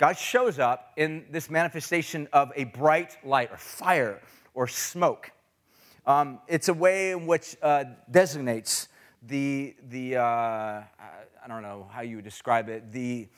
God 0.00 0.16
shows 0.16 0.58
up 0.58 0.94
in 0.96 1.26
this 1.30 1.50
manifestation 1.50 2.26
of 2.32 2.52
a 2.56 2.64
bright 2.64 3.18
light 3.22 3.52
or 3.52 3.58
fire 3.58 4.22
or 4.54 4.66
smoke. 4.66 5.30
Um, 6.06 6.38
it's 6.48 6.70
a 6.70 6.72
way 6.72 7.10
in 7.10 7.26
which 7.26 7.54
uh, 7.60 7.84
designates 8.10 8.88
the, 9.22 9.76
the 9.90 10.16
uh, 10.16 10.22
I 10.22 11.48
don't 11.48 11.60
know 11.60 11.86
how 11.92 12.00
you 12.00 12.16
would 12.16 12.24
describe 12.24 12.70
it, 12.70 12.90
the, 12.90 13.28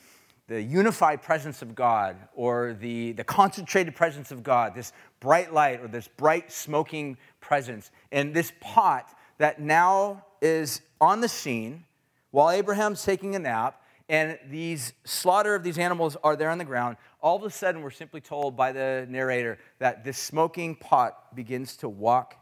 the 0.47 0.61
unified 0.61 1.21
presence 1.21 1.61
of 1.61 1.75
God 1.75 2.15
or 2.33 2.77
the, 2.79 3.11
the 3.11 3.25
concentrated 3.25 3.93
presence 3.93 4.31
of 4.31 4.41
God, 4.41 4.73
this 4.73 4.93
bright 5.19 5.53
light 5.53 5.81
or 5.81 5.89
this 5.89 6.07
bright 6.07 6.49
smoking 6.49 7.17
presence. 7.41 7.91
And 8.13 8.33
this 8.33 8.53
pot 8.61 9.13
that 9.37 9.59
now 9.59 10.23
is 10.41 10.79
on 11.01 11.19
the 11.19 11.27
scene 11.27 11.83
while 12.31 12.51
Abraham's 12.51 13.03
taking 13.03 13.35
a 13.35 13.39
nap 13.39 13.82
and 14.09 14.37
these 14.49 14.93
slaughter 15.05 15.55
of 15.55 15.63
these 15.63 15.77
animals 15.77 16.17
are 16.23 16.35
there 16.35 16.49
on 16.49 16.57
the 16.57 16.65
ground, 16.65 16.97
all 17.21 17.35
of 17.35 17.43
a 17.43 17.49
sudden 17.49 17.81
we're 17.81 17.91
simply 17.91 18.19
told 18.19 18.55
by 18.55 18.71
the 18.71 19.07
narrator 19.09 19.57
that 19.79 20.03
this 20.03 20.17
smoking 20.17 20.75
pot 20.75 21.33
begins 21.35 21.77
to 21.77 21.89
walk 21.89 22.35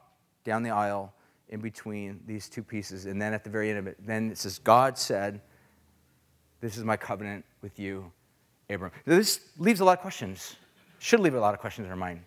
down 0.43 0.63
the 0.63 0.71
aisle 0.71 1.13
in 1.49 1.59
between 1.59 2.19
these 2.25 2.49
two 2.49 2.63
pieces. 2.63 3.05
And 3.05 3.21
then 3.21 3.33
at 3.33 3.43
the 3.43 3.49
very 3.49 3.69
end 3.69 3.79
of 3.79 3.87
it, 3.87 3.97
then 4.05 4.31
it 4.31 4.37
says, 4.37 4.57
God 4.57 4.97
said, 4.97 5.41
This 6.61 6.77
is 6.77 6.83
my 6.83 6.97
covenant 6.97 7.45
with 7.61 7.77
you, 7.77 8.11
Abram. 8.69 8.91
This 9.05 9.41
leaves 9.57 9.81
a 9.81 9.85
lot 9.85 9.97
of 9.97 10.01
questions, 10.01 10.55
should 10.97 11.19
leave 11.19 11.35
a 11.35 11.39
lot 11.39 11.53
of 11.53 11.59
questions 11.59 11.85
in 11.85 11.91
our 11.91 11.97
mind. 11.97 12.21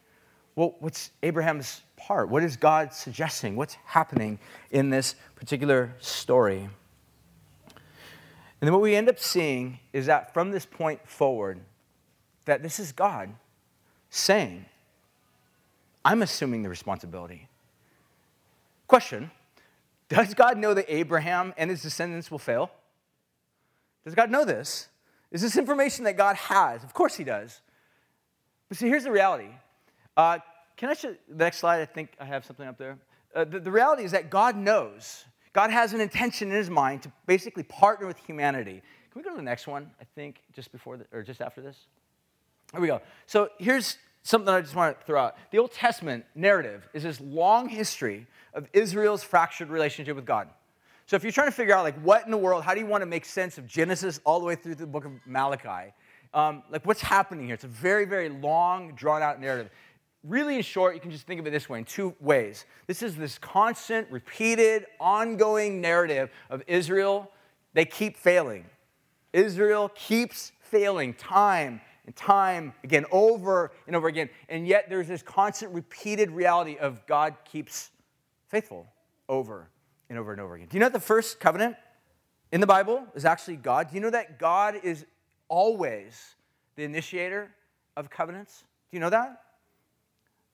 Well, 0.54 0.76
what's 0.78 1.10
Abraham's 1.24 1.82
part? 1.96 2.28
What 2.28 2.44
is 2.44 2.56
God 2.56 2.92
suggesting? 2.92 3.56
What's 3.56 3.74
happening 3.84 4.38
in 4.70 4.90
this 4.90 5.16
particular 5.34 5.92
story? 5.98 6.68
And 8.64 8.68
then 8.68 8.72
what 8.72 8.80
we 8.80 8.96
end 8.96 9.10
up 9.10 9.18
seeing 9.18 9.78
is 9.92 10.06
that 10.06 10.32
from 10.32 10.50
this 10.50 10.64
point 10.64 11.06
forward, 11.06 11.60
that 12.46 12.62
this 12.62 12.80
is 12.80 12.92
God 12.92 13.28
saying, 14.08 14.64
I'm 16.02 16.22
assuming 16.22 16.62
the 16.62 16.70
responsibility. 16.70 17.46
Question 18.86 19.30
Does 20.08 20.32
God 20.32 20.56
know 20.56 20.72
that 20.72 20.86
Abraham 20.88 21.52
and 21.58 21.68
his 21.68 21.82
descendants 21.82 22.30
will 22.30 22.38
fail? 22.38 22.70
Does 24.02 24.14
God 24.14 24.30
know 24.30 24.46
this? 24.46 24.88
Is 25.30 25.42
this 25.42 25.58
information 25.58 26.06
that 26.06 26.16
God 26.16 26.36
has? 26.36 26.82
Of 26.82 26.94
course 26.94 27.16
he 27.16 27.24
does. 27.24 27.60
But 28.70 28.78
see, 28.78 28.88
here's 28.88 29.04
the 29.04 29.12
reality. 29.12 29.50
Uh, 30.16 30.38
can 30.78 30.88
I 30.88 30.94
show 30.94 31.14
the 31.28 31.44
next 31.44 31.58
slide? 31.58 31.82
I 31.82 31.84
think 31.84 32.12
I 32.18 32.24
have 32.24 32.46
something 32.46 32.66
up 32.66 32.78
there. 32.78 32.96
Uh, 33.34 33.44
the, 33.44 33.60
the 33.60 33.70
reality 33.70 34.04
is 34.04 34.12
that 34.12 34.30
God 34.30 34.56
knows. 34.56 35.26
God 35.54 35.70
has 35.70 35.94
an 35.94 36.00
intention 36.00 36.50
in 36.50 36.56
his 36.56 36.68
mind 36.68 37.02
to 37.04 37.12
basically 37.26 37.62
partner 37.62 38.06
with 38.06 38.18
humanity. 38.18 38.82
Can 39.10 39.20
we 39.20 39.22
go 39.22 39.30
to 39.30 39.36
the 39.36 39.42
next 39.42 39.66
one? 39.66 39.90
I 40.00 40.04
think 40.14 40.42
just 40.52 40.72
before 40.72 40.96
the, 40.98 41.06
or 41.12 41.22
just 41.22 41.40
after 41.40 41.62
this. 41.62 41.76
Here 42.72 42.80
we 42.80 42.88
go. 42.88 43.00
So 43.26 43.48
here's 43.58 43.96
something 44.24 44.52
I 44.52 44.60
just 44.60 44.74
want 44.74 44.98
to 44.98 45.06
throw 45.06 45.20
out. 45.20 45.36
The 45.52 45.58
Old 45.58 45.72
Testament 45.72 46.24
narrative 46.34 46.88
is 46.92 47.04
this 47.04 47.20
long 47.20 47.68
history 47.68 48.26
of 48.52 48.68
Israel's 48.72 49.22
fractured 49.22 49.70
relationship 49.70 50.16
with 50.16 50.26
God. 50.26 50.48
So 51.06 51.14
if 51.14 51.22
you're 51.22 51.32
trying 51.32 51.48
to 51.48 51.52
figure 51.52 51.74
out 51.74 51.84
like 51.84 52.00
what 52.00 52.24
in 52.24 52.32
the 52.32 52.36
world, 52.36 52.64
how 52.64 52.74
do 52.74 52.80
you 52.80 52.86
want 52.86 53.02
to 53.02 53.06
make 53.06 53.24
sense 53.24 53.56
of 53.56 53.68
Genesis 53.68 54.20
all 54.24 54.40
the 54.40 54.46
way 54.46 54.56
through 54.56 54.74
the 54.74 54.86
book 54.86 55.04
of 55.04 55.12
Malachi? 55.24 55.92
Um, 56.32 56.64
like 56.68 56.84
what's 56.84 57.02
happening 57.02 57.46
here? 57.46 57.54
It's 57.54 57.62
a 57.62 57.68
very, 57.68 58.06
very 58.06 58.28
long, 58.28 58.94
drawn 58.96 59.22
out 59.22 59.40
narrative. 59.40 59.70
Really, 60.24 60.56
in 60.56 60.62
short, 60.62 60.94
you 60.94 61.00
can 61.02 61.10
just 61.10 61.26
think 61.26 61.38
of 61.38 61.46
it 61.46 61.50
this 61.50 61.68
way 61.68 61.78
in 61.78 61.84
two 61.84 62.14
ways. 62.18 62.64
This 62.86 63.02
is 63.02 63.14
this 63.14 63.36
constant, 63.38 64.10
repeated, 64.10 64.86
ongoing 64.98 65.82
narrative 65.82 66.30
of 66.48 66.62
Israel. 66.66 67.30
They 67.74 67.84
keep 67.84 68.16
failing. 68.16 68.64
Israel 69.34 69.90
keeps 69.94 70.52
failing 70.60 71.12
time 71.12 71.82
and 72.06 72.16
time 72.16 72.72
again, 72.84 73.04
over 73.12 73.72
and 73.86 73.94
over 73.94 74.08
again. 74.08 74.30
And 74.48 74.66
yet 74.66 74.88
there's 74.88 75.08
this 75.08 75.22
constant, 75.22 75.74
repeated 75.74 76.30
reality 76.30 76.78
of 76.78 77.06
God 77.06 77.34
keeps 77.44 77.90
faithful 78.48 78.86
over 79.28 79.68
and 80.08 80.18
over 80.18 80.32
and 80.32 80.40
over 80.40 80.54
again. 80.54 80.68
Do 80.70 80.76
you 80.76 80.80
know 80.80 80.86
that 80.86 80.94
the 80.94 81.00
first 81.00 81.38
covenant 81.38 81.76
in 82.50 82.62
the 82.62 82.66
Bible 82.66 83.04
is 83.14 83.26
actually 83.26 83.56
God? 83.56 83.90
Do 83.90 83.94
you 83.94 84.00
know 84.00 84.10
that 84.10 84.38
God 84.38 84.76
is 84.82 85.04
always 85.48 86.34
the 86.76 86.84
initiator 86.84 87.50
of 87.96 88.08
covenants? 88.08 88.64
Do 88.90 88.96
you 88.96 89.00
know 89.00 89.10
that? 89.10 89.43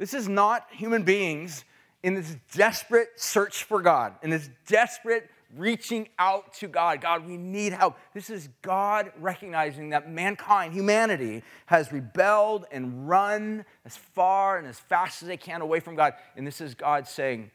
This 0.01 0.14
is 0.14 0.30
not 0.30 0.66
human 0.72 1.03
beings 1.03 1.66
in 2.03 2.14
this 2.14 2.34
desperate 2.53 3.09
search 3.16 3.64
for 3.64 3.82
God, 3.82 4.14
in 4.22 4.30
this 4.30 4.48
desperate 4.66 5.28
reaching 5.55 6.09
out 6.18 6.55
to 6.55 6.68
God. 6.68 7.03
God, 7.03 7.26
we 7.26 7.36
need 7.36 7.74
help. 7.74 7.98
This 8.14 8.30
is 8.30 8.48
God 8.62 9.12
recognizing 9.20 9.90
that 9.90 10.11
mankind, 10.11 10.72
humanity, 10.72 11.42
has 11.66 11.92
rebelled 11.92 12.64
and 12.72 13.07
run 13.07 13.66
as 13.84 13.94
far 13.94 14.57
and 14.57 14.66
as 14.66 14.80
fast 14.80 15.20
as 15.20 15.28
they 15.28 15.36
can 15.36 15.61
away 15.61 15.80
from 15.80 15.96
God. 15.96 16.14
And 16.34 16.46
this 16.46 16.62
is 16.62 16.74
God 16.74 17.07
saying, 17.07 17.51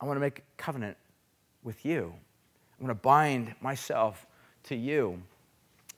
I 0.00 0.04
want 0.04 0.14
to 0.14 0.20
make 0.20 0.38
a 0.38 0.62
covenant 0.62 0.96
with 1.64 1.84
you. 1.84 2.14
I'm 2.78 2.86
going 2.86 2.96
to 2.96 3.02
bind 3.02 3.56
myself 3.60 4.28
to 4.64 4.76
you. 4.76 5.20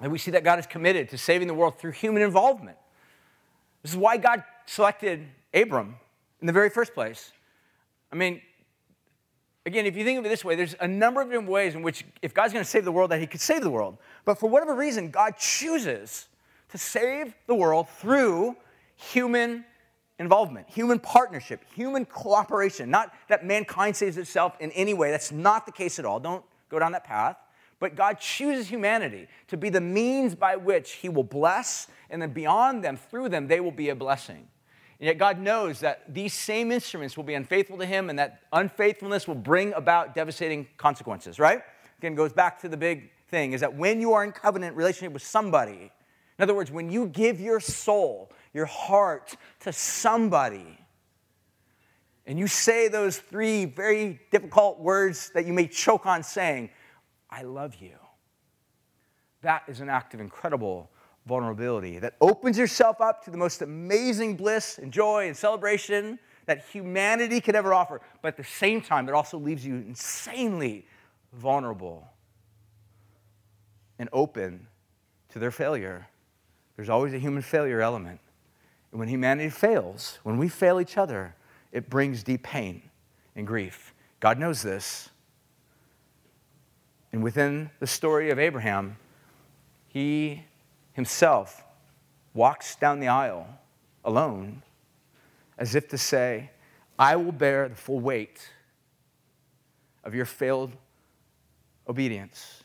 And 0.01 0.11
we 0.11 0.17
see 0.17 0.31
that 0.31 0.43
God 0.43 0.59
is 0.59 0.67
committed 0.67 1.11
to 1.11 1.19
saving 1.19 1.49
the 1.49 1.55
world 1.55 1.79
through 1.79 1.93
human 1.93 2.23
involvement. 2.23 2.79
This 3.83 3.93
is 3.93 3.97
why 3.97 4.17
God 4.17 4.45
selected 4.67 5.27
Abram 5.53 5.97
in 6.41 6.47
the 6.47 6.53
very 6.53 6.71
first 6.71 6.95
place. 6.95 7.33
I 8.11 8.17
mean, 8.17 8.41
again, 9.67 9.87
if 9.87 9.97
you 9.97 10.05
think 10.05 10.19
of 10.19 10.27
it 10.27 10.29
this 10.29 10.45
way, 10.45 10.55
there's 10.55 10.75
a 10.81 10.89
number 10.89 11.21
of 11.21 11.29
different 11.29 11.49
ways 11.49 11.75
in 11.75 11.83
which, 11.83 12.05
if 12.21 12.35
God's 12.35 12.53
going 12.53 12.65
to 12.65 12.71
save 12.71 12.85
the 12.85 12.93
world, 12.93 13.11
that 13.11 13.21
He 13.21 13.27
could 13.27 13.41
save 13.41 13.63
the 13.63 13.71
world. 13.71 13.99
But 14.25 14.39
for 14.39 14.49
whatever 14.49 14.75
reason, 14.75 15.11
God 15.11 15.37
chooses 15.39 16.29
to 16.71 16.79
save 16.79 17.35
the 17.47 17.55
world 17.55 17.89
through 17.89 18.57
human 18.97 19.65
involvement, 20.19 20.69
human 20.69 20.99
partnership, 20.99 21.65
human 21.75 22.05
cooperation. 22.05 22.91
Not 22.91 23.13
that 23.29 23.45
mankind 23.45 23.97
saves 23.97 24.17
itself 24.17 24.57
in 24.61 24.71
any 24.73 24.95
way. 24.95 25.11
That's 25.11 25.33
not 25.33 25.67
the 25.67 25.73
case 25.73 25.99
at 25.99 26.05
all. 26.05 26.21
Don't 26.21 26.45
go 26.69 26.79
down 26.79 26.93
that 26.93 27.05
path. 27.05 27.37
But 27.83 27.97
God 27.97 28.21
chooses 28.21 28.69
humanity 28.69 29.27
to 29.49 29.57
be 29.57 29.69
the 29.69 29.81
means 29.81 30.37
by 30.37 30.55
which 30.55 30.93
He 30.93 31.09
will 31.09 31.25
bless, 31.25 31.89
and 32.11 32.23
then 32.23 32.31
beyond 32.31 32.85
them, 32.85 32.97
through 32.97 33.31
them, 33.31 33.49
they 33.49 33.59
will 33.59 33.73
be 33.73 33.89
a 33.89 33.97
blessing. 33.97 34.47
And 35.01 35.07
yet, 35.09 35.19
God 35.19 35.41
knows 35.41 35.81
that 35.81 36.15
these 36.15 36.33
same 36.33 36.71
instruments 36.71 37.17
will 37.17 37.25
be 37.25 37.35
unfaithful 37.35 37.79
to 37.79 37.85
Him, 37.85 38.09
and 38.09 38.17
that 38.21 38.43
unfaithfulness 38.53 39.27
will 39.27 39.35
bring 39.35 39.73
about 39.73 40.15
devastating 40.15 40.69
consequences, 40.77 41.41
right? 41.41 41.63
Again, 41.99 42.15
goes 42.15 42.33
back 42.33 42.61
to 42.61 42.69
the 42.69 42.77
big 42.77 43.11
thing 43.31 43.53
is 43.53 43.63
that 43.63 43.75
when 43.75 44.01
you 44.01 44.13
are 44.13 44.23
in 44.23 44.31
covenant 44.31 44.77
relationship 44.77 45.13
with 45.13 45.25
somebody, 45.25 45.91
in 46.39 46.43
other 46.43 46.55
words, 46.55 46.71
when 46.71 46.89
you 46.89 47.07
give 47.07 47.41
your 47.41 47.59
soul, 47.59 48.31
your 48.55 48.67
heart 48.67 49.35
to 49.59 49.73
somebody, 49.73 50.79
and 52.27 52.39
you 52.39 52.47
say 52.47 52.87
those 52.87 53.19
three 53.19 53.65
very 53.65 54.21
difficult 54.31 54.79
words 54.79 55.31
that 55.35 55.47
you 55.47 55.53
may 55.53 55.67
choke 55.67 56.07
on 56.07 56.23
saying, 56.23 56.71
I 57.33 57.43
love 57.43 57.77
you, 57.81 57.95
that 59.41 59.63
is 59.67 59.81
an 59.81 59.89
act 59.89 60.13
of 60.13 60.21
incredible 60.21 60.91
vulnerability 61.27 61.99
that 61.99 62.15
opens 62.21 62.59
yourself 62.59 63.01
up 63.01 63.25
to 63.25 63.31
the 63.31 63.39
most 63.39 63.63
amazing 63.63 64.37
bliss 64.37 64.79
and 64.79 64.93
joy 64.93 65.27
and 65.29 65.37
celebration 65.37 66.19
that 66.47 66.65
humanity 66.67 67.41
could 67.41 67.55
ever 67.55 67.73
offer. 67.73 68.01
But 68.21 68.29
at 68.29 68.37
the 68.37 68.45
same 68.45 68.83
time, 68.83 69.09
it 69.09 69.15
also 69.15 69.39
leaves 69.39 69.65
you 69.65 69.77
insanely 69.77 70.87
vulnerable 71.33 72.07
and 73.99 74.09
open 74.13 74.67
to 75.31 75.39
their 75.39 75.53
failure. 75.53 76.07
There's 76.77 76.91
always 76.91 77.15
a 77.15 77.19
human 77.19 77.43
failure 77.43 77.81
element. 77.81 78.21
And 78.91 78.99
when 78.99 79.09
humanity 79.09 79.49
fails, 79.49 80.19
when 80.23 80.37
we 80.37 80.49
fail 80.49 80.81
each 80.81 80.99
other, 80.99 81.35
it 81.71 81.89
brings 81.89 82.23
deep 82.23 82.43
pain 82.43 82.83
and 83.37 83.47
grief. 83.47 83.95
God 84.21 84.39
knows 84.39 84.61
this. 84.63 85.09
And 87.13 87.23
within 87.23 87.71
the 87.79 87.87
story 87.87 88.31
of 88.31 88.39
Abraham, 88.39 88.97
he 89.87 90.45
himself 90.93 91.65
walks 92.35 92.75
down 92.77 93.01
the 93.01 93.09
aisle 93.09 93.47
alone 94.05 94.63
as 95.59 95.75
if 95.75 95.89
to 95.89 95.99
say, 95.99 96.51
I 96.99 97.17
will 97.17 97.33
bear 97.33 97.69
the 97.69 97.75
full 97.75 98.01
weight 98.01 98.49
of 100.05 100.15
your 100.15 100.25
failed 100.25 100.73
obedience. 101.87 102.63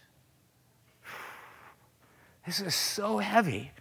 This 2.45 2.61
is 2.61 2.75
so 2.75 3.17
heavy. 3.17 3.71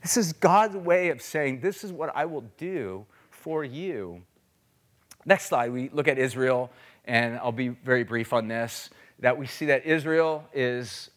This 0.00 0.16
is 0.16 0.32
God's 0.32 0.76
way 0.76 1.08
of 1.08 1.20
saying, 1.20 1.60
This 1.60 1.82
is 1.82 1.92
what 1.92 2.14
I 2.14 2.26
will 2.26 2.44
do 2.56 3.06
for 3.30 3.64
you. 3.64 4.22
Next 5.26 5.46
slide, 5.46 5.72
we 5.72 5.88
look 5.88 6.06
at 6.06 6.18
Israel, 6.18 6.70
and 7.06 7.36
I'll 7.38 7.52
be 7.52 7.68
very 7.68 8.04
brief 8.04 8.32
on 8.32 8.46
this. 8.46 8.90
That 9.20 9.38
we 9.38 9.46
see 9.46 9.66
that 9.66 9.86
Israel 9.86 10.44
is 10.52 11.10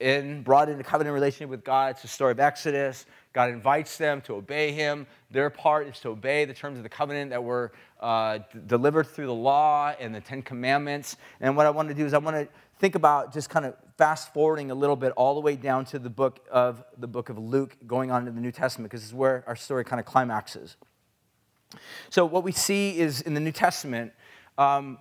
in, 0.00 0.42
brought 0.42 0.68
into 0.68 0.82
covenant 0.84 1.14
relationship 1.14 1.50
with 1.50 1.64
God. 1.64 1.90
It's 1.92 2.02
the 2.02 2.08
story 2.08 2.32
of 2.32 2.40
Exodus. 2.40 3.06
God 3.32 3.50
invites 3.50 3.98
them 3.98 4.20
to 4.22 4.34
obey 4.34 4.72
Him. 4.72 5.06
Their 5.30 5.50
part 5.50 5.86
is 5.86 5.98
to 6.00 6.10
obey 6.10 6.44
the 6.44 6.54
terms 6.54 6.78
of 6.78 6.82
the 6.82 6.88
covenant 6.88 7.30
that 7.30 7.42
were 7.42 7.72
uh, 8.00 8.38
d- 8.38 8.60
delivered 8.66 9.08
through 9.08 9.26
the 9.26 9.34
law 9.34 9.92
and 9.98 10.14
the 10.14 10.20
Ten 10.20 10.42
Commandments. 10.42 11.16
And 11.40 11.56
what 11.56 11.66
I 11.66 11.70
want 11.70 11.88
to 11.88 11.94
do 11.94 12.06
is 12.06 12.14
I 12.14 12.18
want 12.18 12.36
to 12.36 12.48
think 12.78 12.94
about 12.94 13.32
just 13.32 13.50
kind 13.50 13.66
of 13.66 13.74
fast 13.96 14.32
forwarding 14.32 14.70
a 14.70 14.74
little 14.74 14.96
bit 14.96 15.12
all 15.16 15.34
the 15.34 15.40
way 15.40 15.56
down 15.56 15.84
to 15.86 15.98
the 15.98 16.10
book 16.10 16.46
of 16.50 16.84
the 16.98 17.08
book 17.08 17.28
of 17.28 17.38
Luke, 17.38 17.76
going 17.86 18.10
on 18.10 18.24
to 18.24 18.30
the 18.30 18.40
New 18.40 18.52
Testament, 18.52 18.90
because 18.90 19.02
this 19.02 19.08
is 19.08 19.14
where 19.14 19.44
our 19.46 19.56
story 19.56 19.84
kind 19.84 19.98
of 20.00 20.06
climaxes. 20.06 20.76
So 22.08 22.24
what 22.24 22.44
we 22.44 22.52
see 22.52 22.98
is 22.98 23.20
in 23.20 23.34
the 23.34 23.40
New 23.40 23.52
Testament. 23.52 24.12
Um, 24.56 24.98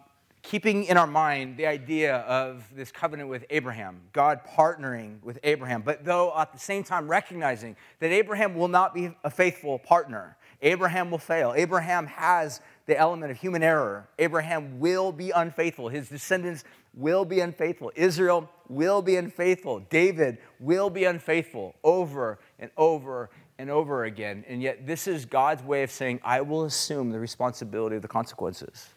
keeping 0.47 0.85
in 0.85 0.95
our 0.95 1.07
mind 1.07 1.57
the 1.57 1.67
idea 1.67 2.19
of 2.19 2.63
this 2.73 2.89
covenant 2.89 3.27
with 3.27 3.43
Abraham, 3.49 3.99
God 4.13 4.39
partnering 4.47 5.21
with 5.21 5.37
Abraham, 5.43 5.81
but 5.81 6.05
though 6.05 6.33
at 6.37 6.53
the 6.53 6.59
same 6.59 6.85
time 6.85 7.09
recognizing 7.09 7.75
that 7.99 8.11
Abraham 8.11 8.55
will 8.55 8.69
not 8.69 8.93
be 8.93 9.13
a 9.25 9.29
faithful 9.29 9.77
partner. 9.77 10.37
Abraham 10.61 11.11
will 11.11 11.17
fail. 11.17 11.53
Abraham 11.53 12.07
has 12.07 12.61
the 12.85 12.97
element 12.97 13.29
of 13.29 13.37
human 13.37 13.61
error. 13.61 14.07
Abraham 14.19 14.79
will 14.79 15.11
be 15.11 15.31
unfaithful. 15.31 15.89
His 15.89 16.07
descendants 16.07 16.63
will 16.93 17.25
be 17.25 17.41
unfaithful. 17.41 17.91
Israel 17.93 18.49
will 18.69 19.01
be 19.01 19.17
unfaithful. 19.17 19.81
David 19.89 20.37
will 20.61 20.89
be 20.89 21.03
unfaithful 21.03 21.75
over 21.83 22.39
and 22.57 22.71
over 22.77 23.29
and 23.59 23.69
over 23.69 24.05
again. 24.05 24.45
And 24.47 24.61
yet, 24.61 24.87
this 24.87 25.07
is 25.07 25.25
God's 25.25 25.61
way 25.61 25.83
of 25.83 25.91
saying, 25.91 26.21
I 26.23 26.39
will 26.39 26.63
assume 26.63 27.09
the 27.09 27.19
responsibility 27.19 27.97
of 27.97 28.01
the 28.01 28.07
consequences. 28.07 28.87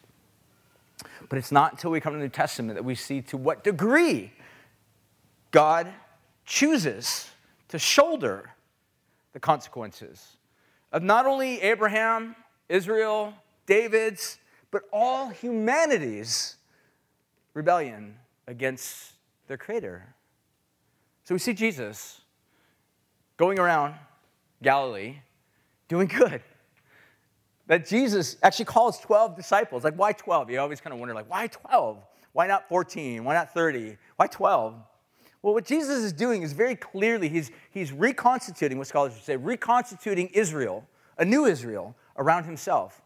But 1.31 1.37
it's 1.37 1.51
not 1.51 1.71
until 1.71 1.91
we 1.91 2.01
come 2.01 2.11
to 2.11 2.17
the 2.19 2.25
New 2.25 2.29
Testament 2.29 2.75
that 2.75 2.83
we 2.83 2.93
see 2.93 3.21
to 3.21 3.37
what 3.37 3.63
degree 3.63 4.33
God 5.51 5.87
chooses 6.45 7.29
to 7.69 7.79
shoulder 7.79 8.49
the 9.31 9.39
consequences 9.39 10.35
of 10.91 11.03
not 11.03 11.25
only 11.25 11.61
Abraham, 11.61 12.35
Israel, 12.67 13.33
David's, 13.65 14.39
but 14.71 14.81
all 14.91 15.29
humanity's 15.29 16.57
rebellion 17.53 18.15
against 18.45 19.13
their 19.47 19.55
Creator. 19.55 20.13
So 21.23 21.33
we 21.33 21.39
see 21.39 21.53
Jesus 21.53 22.19
going 23.37 23.57
around 23.57 23.95
Galilee 24.61 25.19
doing 25.87 26.07
good 26.07 26.43
that 27.71 27.87
Jesus 27.87 28.35
actually 28.43 28.65
calls 28.65 28.99
12 28.99 29.33
disciples. 29.33 29.85
Like, 29.85 29.95
why 29.95 30.11
12? 30.11 30.49
You 30.49 30.59
always 30.59 30.81
kind 30.81 30.91
of 30.93 30.99
wonder, 30.99 31.15
like, 31.15 31.29
why 31.29 31.47
12? 31.47 32.03
Why 32.33 32.45
not 32.45 32.67
14? 32.67 33.23
Why 33.23 33.33
not 33.33 33.53
30? 33.53 33.95
Why 34.17 34.27
12? 34.27 34.75
Well, 35.41 35.53
what 35.53 35.63
Jesus 35.63 36.03
is 36.03 36.11
doing 36.11 36.41
is 36.41 36.51
very 36.51 36.75
clearly, 36.75 37.29
he's, 37.29 37.49
he's 37.69 37.93
reconstituting, 37.93 38.77
what 38.77 38.87
scholars 38.87 39.13
would 39.13 39.23
say, 39.23 39.37
reconstituting 39.37 40.27
Israel, 40.33 40.85
a 41.17 41.23
new 41.23 41.45
Israel, 41.45 41.95
around 42.17 42.43
himself. 42.43 43.01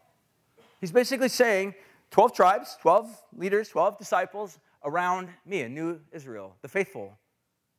He's 0.80 0.90
basically 0.90 1.28
saying 1.28 1.76
12 2.10 2.34
tribes, 2.34 2.76
12 2.82 3.22
leaders, 3.36 3.68
12 3.68 3.96
disciples 3.98 4.58
around 4.84 5.28
me, 5.44 5.60
a 5.60 5.68
new 5.68 6.00
Israel, 6.10 6.56
the 6.62 6.68
faithful 6.68 7.16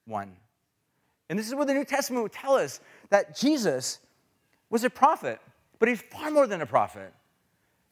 one. 0.06 0.38
And 1.30 1.38
this 1.38 1.50
is 1.50 1.56
what 1.56 1.68
the 1.68 1.74
New 1.74 1.84
Testament 1.84 2.24
would 2.24 2.32
tell 2.32 2.54
us 2.54 2.80
that 3.10 3.38
Jesus 3.38 4.00
was 4.70 4.86
a 4.86 4.90
prophet. 4.90 5.42
But 5.80 5.90
he's 5.90 6.02
far 6.02 6.32
more 6.32 6.48
than 6.48 6.62
a 6.62 6.66
prophet. 6.66 7.14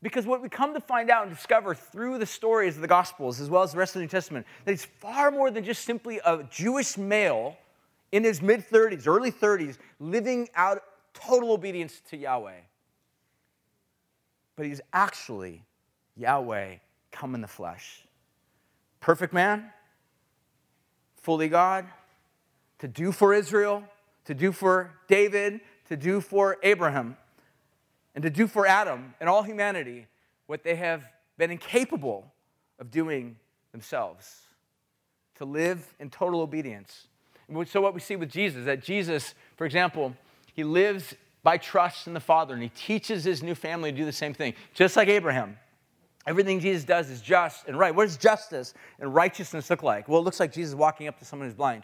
Because 0.02 0.26
what 0.26 0.42
we 0.42 0.50
come 0.50 0.74
to 0.74 0.80
find 0.80 1.10
out 1.10 1.26
and 1.26 1.36
discover 1.36 1.74
through 1.74 2.20
the 2.20 2.26
stories 2.26 2.76
of 2.76 2.82
the 2.82 2.88
Gospels, 2.88 3.40
as 3.42 3.50
well 3.50 3.64
as 3.64 3.72
the 3.72 3.78
rest 3.78 3.96
of 3.96 4.00
the 4.00 4.04
New 4.04 4.10
Testament, 4.10 4.46
that 4.64 4.72
he's 4.72 4.86
far 4.86 5.32
more 5.32 5.50
than 5.50 5.64
just 5.64 5.84
simply 5.84 6.20
a 6.26 6.44
Jewish 6.44 6.98
male 6.98 7.58
in 8.12 8.24
his 8.24 8.42
mid 8.42 8.68
30s, 8.70 9.08
early 9.08 9.32
30s, 9.32 9.78
living 10.00 10.48
out 10.56 10.84
total 11.14 11.52
obedience 11.54 12.02
to 12.10 12.18
Yahweh. 12.18 12.60
But 14.56 14.66
he's 14.68 14.82
actually 14.94 15.64
Yahweh 16.16 16.76
come 17.12 17.34
in 17.34 17.42
the 17.42 17.48
flesh. 17.48 18.04
Perfect 19.00 19.34
man, 19.34 19.72
fully 21.22 21.48
God, 21.48 21.86
to 22.80 22.88
do 22.88 23.12
for 23.12 23.34
Israel, 23.34 23.84
to 24.26 24.34
do 24.34 24.52
for 24.52 24.92
David, 25.08 25.62
to 25.88 25.98
do 25.98 26.22
for 26.22 26.58
Abraham 26.64 27.18
and 28.16 28.24
to 28.24 28.30
do 28.30 28.48
for 28.48 28.66
Adam 28.66 29.14
and 29.20 29.30
all 29.30 29.44
humanity 29.44 30.08
what 30.48 30.64
they 30.64 30.76
have 30.76 31.04
been 31.38 31.52
incapable 31.52 32.32
of 32.80 32.90
doing 32.90 33.36
themselves 33.72 34.42
to 35.36 35.46
live 35.46 35.94
in 36.00 36.10
total 36.10 36.42
obedience. 36.42 37.08
So, 37.68 37.82
what 37.82 37.94
we 37.94 38.00
see 38.00 38.16
with 38.16 38.32
Jesus, 38.32 38.66
that 38.66 38.82
Jesus, 38.82 39.36
for 39.56 39.66
example, 39.66 40.16
he 40.54 40.64
lives 40.64 41.14
by 41.44 41.58
trust 41.58 42.08
in 42.08 42.14
the 42.14 42.20
Father 42.20 42.56
and 42.56 42.64
he 42.64 42.70
teaches 42.70 43.24
his 43.24 43.44
new 43.44 43.54
family 43.54 43.92
to 43.92 43.98
do 43.98 44.06
the 44.06 44.12
same 44.12 44.34
thing, 44.34 44.56
just 44.74 44.96
like 44.96 45.10
Abraham. 45.10 45.58
Everything 46.26 46.60
Jesus 46.60 46.84
does 46.84 47.12
is 47.12 47.22
just 47.22 47.68
and 47.68 47.78
right. 47.78 47.94
What 47.94 48.06
does 48.06 48.18
justice 48.18 48.74
and 49.00 49.14
righteousness 49.14 49.70
look 49.70 49.84
like? 49.84 50.08
Well, 50.08 50.22
it 50.22 50.24
looks 50.24 50.40
like 50.40 50.52
Jesus 50.52 50.74
walking 50.74 51.08
up 51.08 51.20
to 51.20 51.26
someone 51.26 51.48
who's 51.48 51.56
blind 51.56 51.84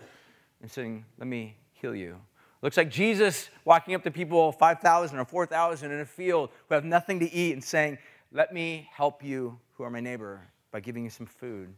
and 0.64 0.72
saying, 0.72 1.06
Let 1.20 1.28
me 1.28 1.56
heal 1.74 1.94
you. 1.94 2.18
Looks 2.62 2.78
like 2.78 2.92
Jesus 2.92 3.50
walking 3.66 3.96
up 3.96 4.04
to 4.04 4.12
people, 4.12 4.52
5,000 4.52 5.18
or 5.18 5.26
4,000 5.26 5.92
in 5.92 6.00
a 6.00 6.06
field 6.06 6.52
who 6.68 6.76
have 6.76 6.86
nothing 6.86 7.20
to 7.20 7.32
eat 7.32 7.54
and 7.54 7.64
saying, 7.64 7.98
Let 8.32 8.54
me 8.54 8.88
help 8.94 9.24
you, 9.24 9.58
who 9.74 9.84
are 9.84 9.90
my 9.90 10.00
neighbor, 10.00 10.42
by 10.72 10.80
giving 10.80 11.04
you 11.04 11.10
some 11.10 11.26
food. 11.26 11.74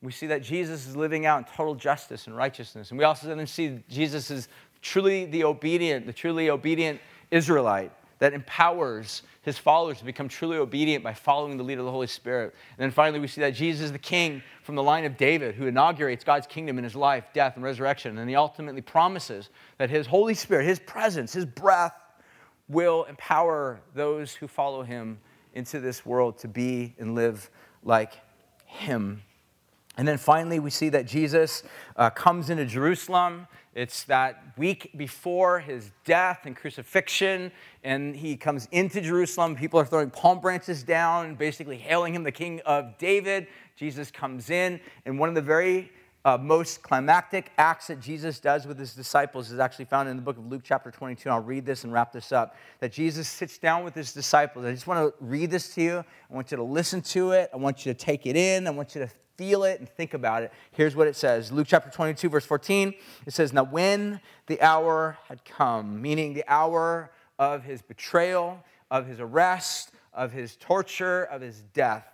We 0.00 0.12
see 0.12 0.26
that 0.28 0.42
Jesus 0.42 0.86
is 0.86 0.96
living 0.96 1.26
out 1.26 1.38
in 1.38 1.44
total 1.44 1.74
justice 1.74 2.26
and 2.26 2.36
righteousness. 2.36 2.90
And 2.90 2.98
we 2.98 3.04
also 3.04 3.28
then 3.28 3.46
see 3.46 3.80
Jesus 3.88 4.30
is 4.30 4.48
truly 4.80 5.26
the 5.26 5.44
obedient, 5.44 6.06
the 6.06 6.12
truly 6.12 6.50
obedient 6.50 7.00
Israelite 7.30 7.92
that 8.22 8.34
empowers 8.34 9.22
his 9.40 9.58
followers 9.58 9.98
to 9.98 10.04
become 10.04 10.28
truly 10.28 10.56
obedient 10.56 11.02
by 11.02 11.12
following 11.12 11.56
the 11.56 11.64
lead 11.64 11.80
of 11.80 11.84
the 11.84 11.90
Holy 11.90 12.06
Spirit. 12.06 12.54
And 12.78 12.84
then 12.84 12.92
finally, 12.92 13.18
we 13.18 13.26
see 13.26 13.40
that 13.40 13.52
Jesus 13.52 13.86
is 13.86 13.90
the 13.90 13.98
king 13.98 14.44
from 14.62 14.76
the 14.76 14.82
line 14.84 15.04
of 15.04 15.16
David 15.16 15.56
who 15.56 15.66
inaugurates 15.66 16.22
God's 16.22 16.46
kingdom 16.46 16.78
in 16.78 16.84
his 16.84 16.94
life, 16.94 17.24
death, 17.34 17.56
and 17.56 17.64
resurrection. 17.64 18.18
And 18.18 18.30
he 18.30 18.36
ultimately 18.36 18.80
promises 18.80 19.50
that 19.78 19.90
his 19.90 20.06
Holy 20.06 20.34
Spirit, 20.34 20.66
his 20.66 20.78
presence, 20.78 21.32
his 21.32 21.44
breath 21.44 21.96
will 22.68 23.02
empower 23.08 23.80
those 23.92 24.32
who 24.32 24.46
follow 24.46 24.84
him 24.84 25.18
into 25.54 25.80
this 25.80 26.06
world 26.06 26.38
to 26.38 26.46
be 26.46 26.94
and 27.00 27.16
live 27.16 27.50
like 27.82 28.12
him. 28.66 29.20
And 29.96 30.06
then 30.06 30.16
finally, 30.16 30.60
we 30.60 30.70
see 30.70 30.90
that 30.90 31.06
Jesus 31.06 31.64
uh, 31.96 32.10
comes 32.10 32.50
into 32.50 32.66
Jerusalem 32.66 33.48
it's 33.74 34.04
that 34.04 34.52
week 34.58 34.90
before 34.96 35.60
his 35.60 35.90
death 36.04 36.40
and 36.44 36.54
crucifixion, 36.54 37.50
and 37.82 38.14
he 38.14 38.36
comes 38.36 38.68
into 38.70 39.00
Jerusalem. 39.00 39.56
People 39.56 39.80
are 39.80 39.86
throwing 39.86 40.10
palm 40.10 40.40
branches 40.40 40.82
down, 40.82 41.36
basically 41.36 41.78
hailing 41.78 42.14
him 42.14 42.22
the 42.22 42.32
King 42.32 42.60
of 42.66 42.98
David. 42.98 43.46
Jesus 43.74 44.10
comes 44.10 44.50
in, 44.50 44.78
and 45.06 45.18
one 45.18 45.30
of 45.30 45.34
the 45.34 45.40
very 45.40 45.90
uh, 46.24 46.38
most 46.38 46.82
climactic 46.82 47.50
acts 47.58 47.88
that 47.88 47.98
Jesus 47.98 48.38
does 48.38 48.66
with 48.66 48.78
his 48.78 48.94
disciples 48.94 49.50
is 49.50 49.58
actually 49.58 49.86
found 49.86 50.08
in 50.08 50.16
the 50.16 50.22
book 50.22 50.38
of 50.38 50.46
Luke, 50.46 50.62
chapter 50.62 50.90
22. 50.90 51.28
I'll 51.28 51.40
read 51.40 51.66
this 51.66 51.84
and 51.84 51.92
wrap 51.92 52.12
this 52.12 52.30
up. 52.30 52.54
That 52.80 52.92
Jesus 52.92 53.26
sits 53.26 53.58
down 53.58 53.84
with 53.84 53.94
his 53.94 54.12
disciples. 54.12 54.64
I 54.64 54.72
just 54.72 54.86
want 54.86 55.00
to 55.00 55.24
read 55.24 55.50
this 55.50 55.74
to 55.74 55.82
you. 55.82 56.04
I 56.30 56.34
want 56.34 56.50
you 56.50 56.58
to 56.58 56.62
listen 56.62 57.02
to 57.02 57.32
it. 57.32 57.50
I 57.52 57.56
want 57.56 57.84
you 57.84 57.92
to 57.92 57.98
take 57.98 58.26
it 58.26 58.36
in. 58.36 58.68
I 58.68 58.70
want 58.70 58.94
you 58.94 59.00
to 59.00 59.10
feel 59.36 59.64
it 59.64 59.80
and 59.80 59.88
think 59.88 60.14
about 60.14 60.42
it. 60.42 60.52
Here's 60.72 60.96
what 60.96 61.06
it 61.06 61.16
says 61.16 61.52
Luke 61.52 61.66
chapter 61.68 61.90
22, 61.90 62.28
verse 62.28 62.46
14. 62.46 62.94
It 63.26 63.32
says, 63.32 63.52
Now 63.52 63.64
when 63.64 64.20
the 64.46 64.60
hour 64.60 65.18
had 65.28 65.44
come, 65.44 66.00
meaning 66.00 66.34
the 66.34 66.44
hour 66.46 67.10
of 67.38 67.64
his 67.64 67.82
betrayal, 67.82 68.62
of 68.90 69.06
his 69.06 69.20
arrest, 69.20 69.92
of 70.12 70.32
his 70.32 70.56
torture, 70.56 71.24
of 71.24 71.40
his 71.40 71.62
death, 71.72 72.06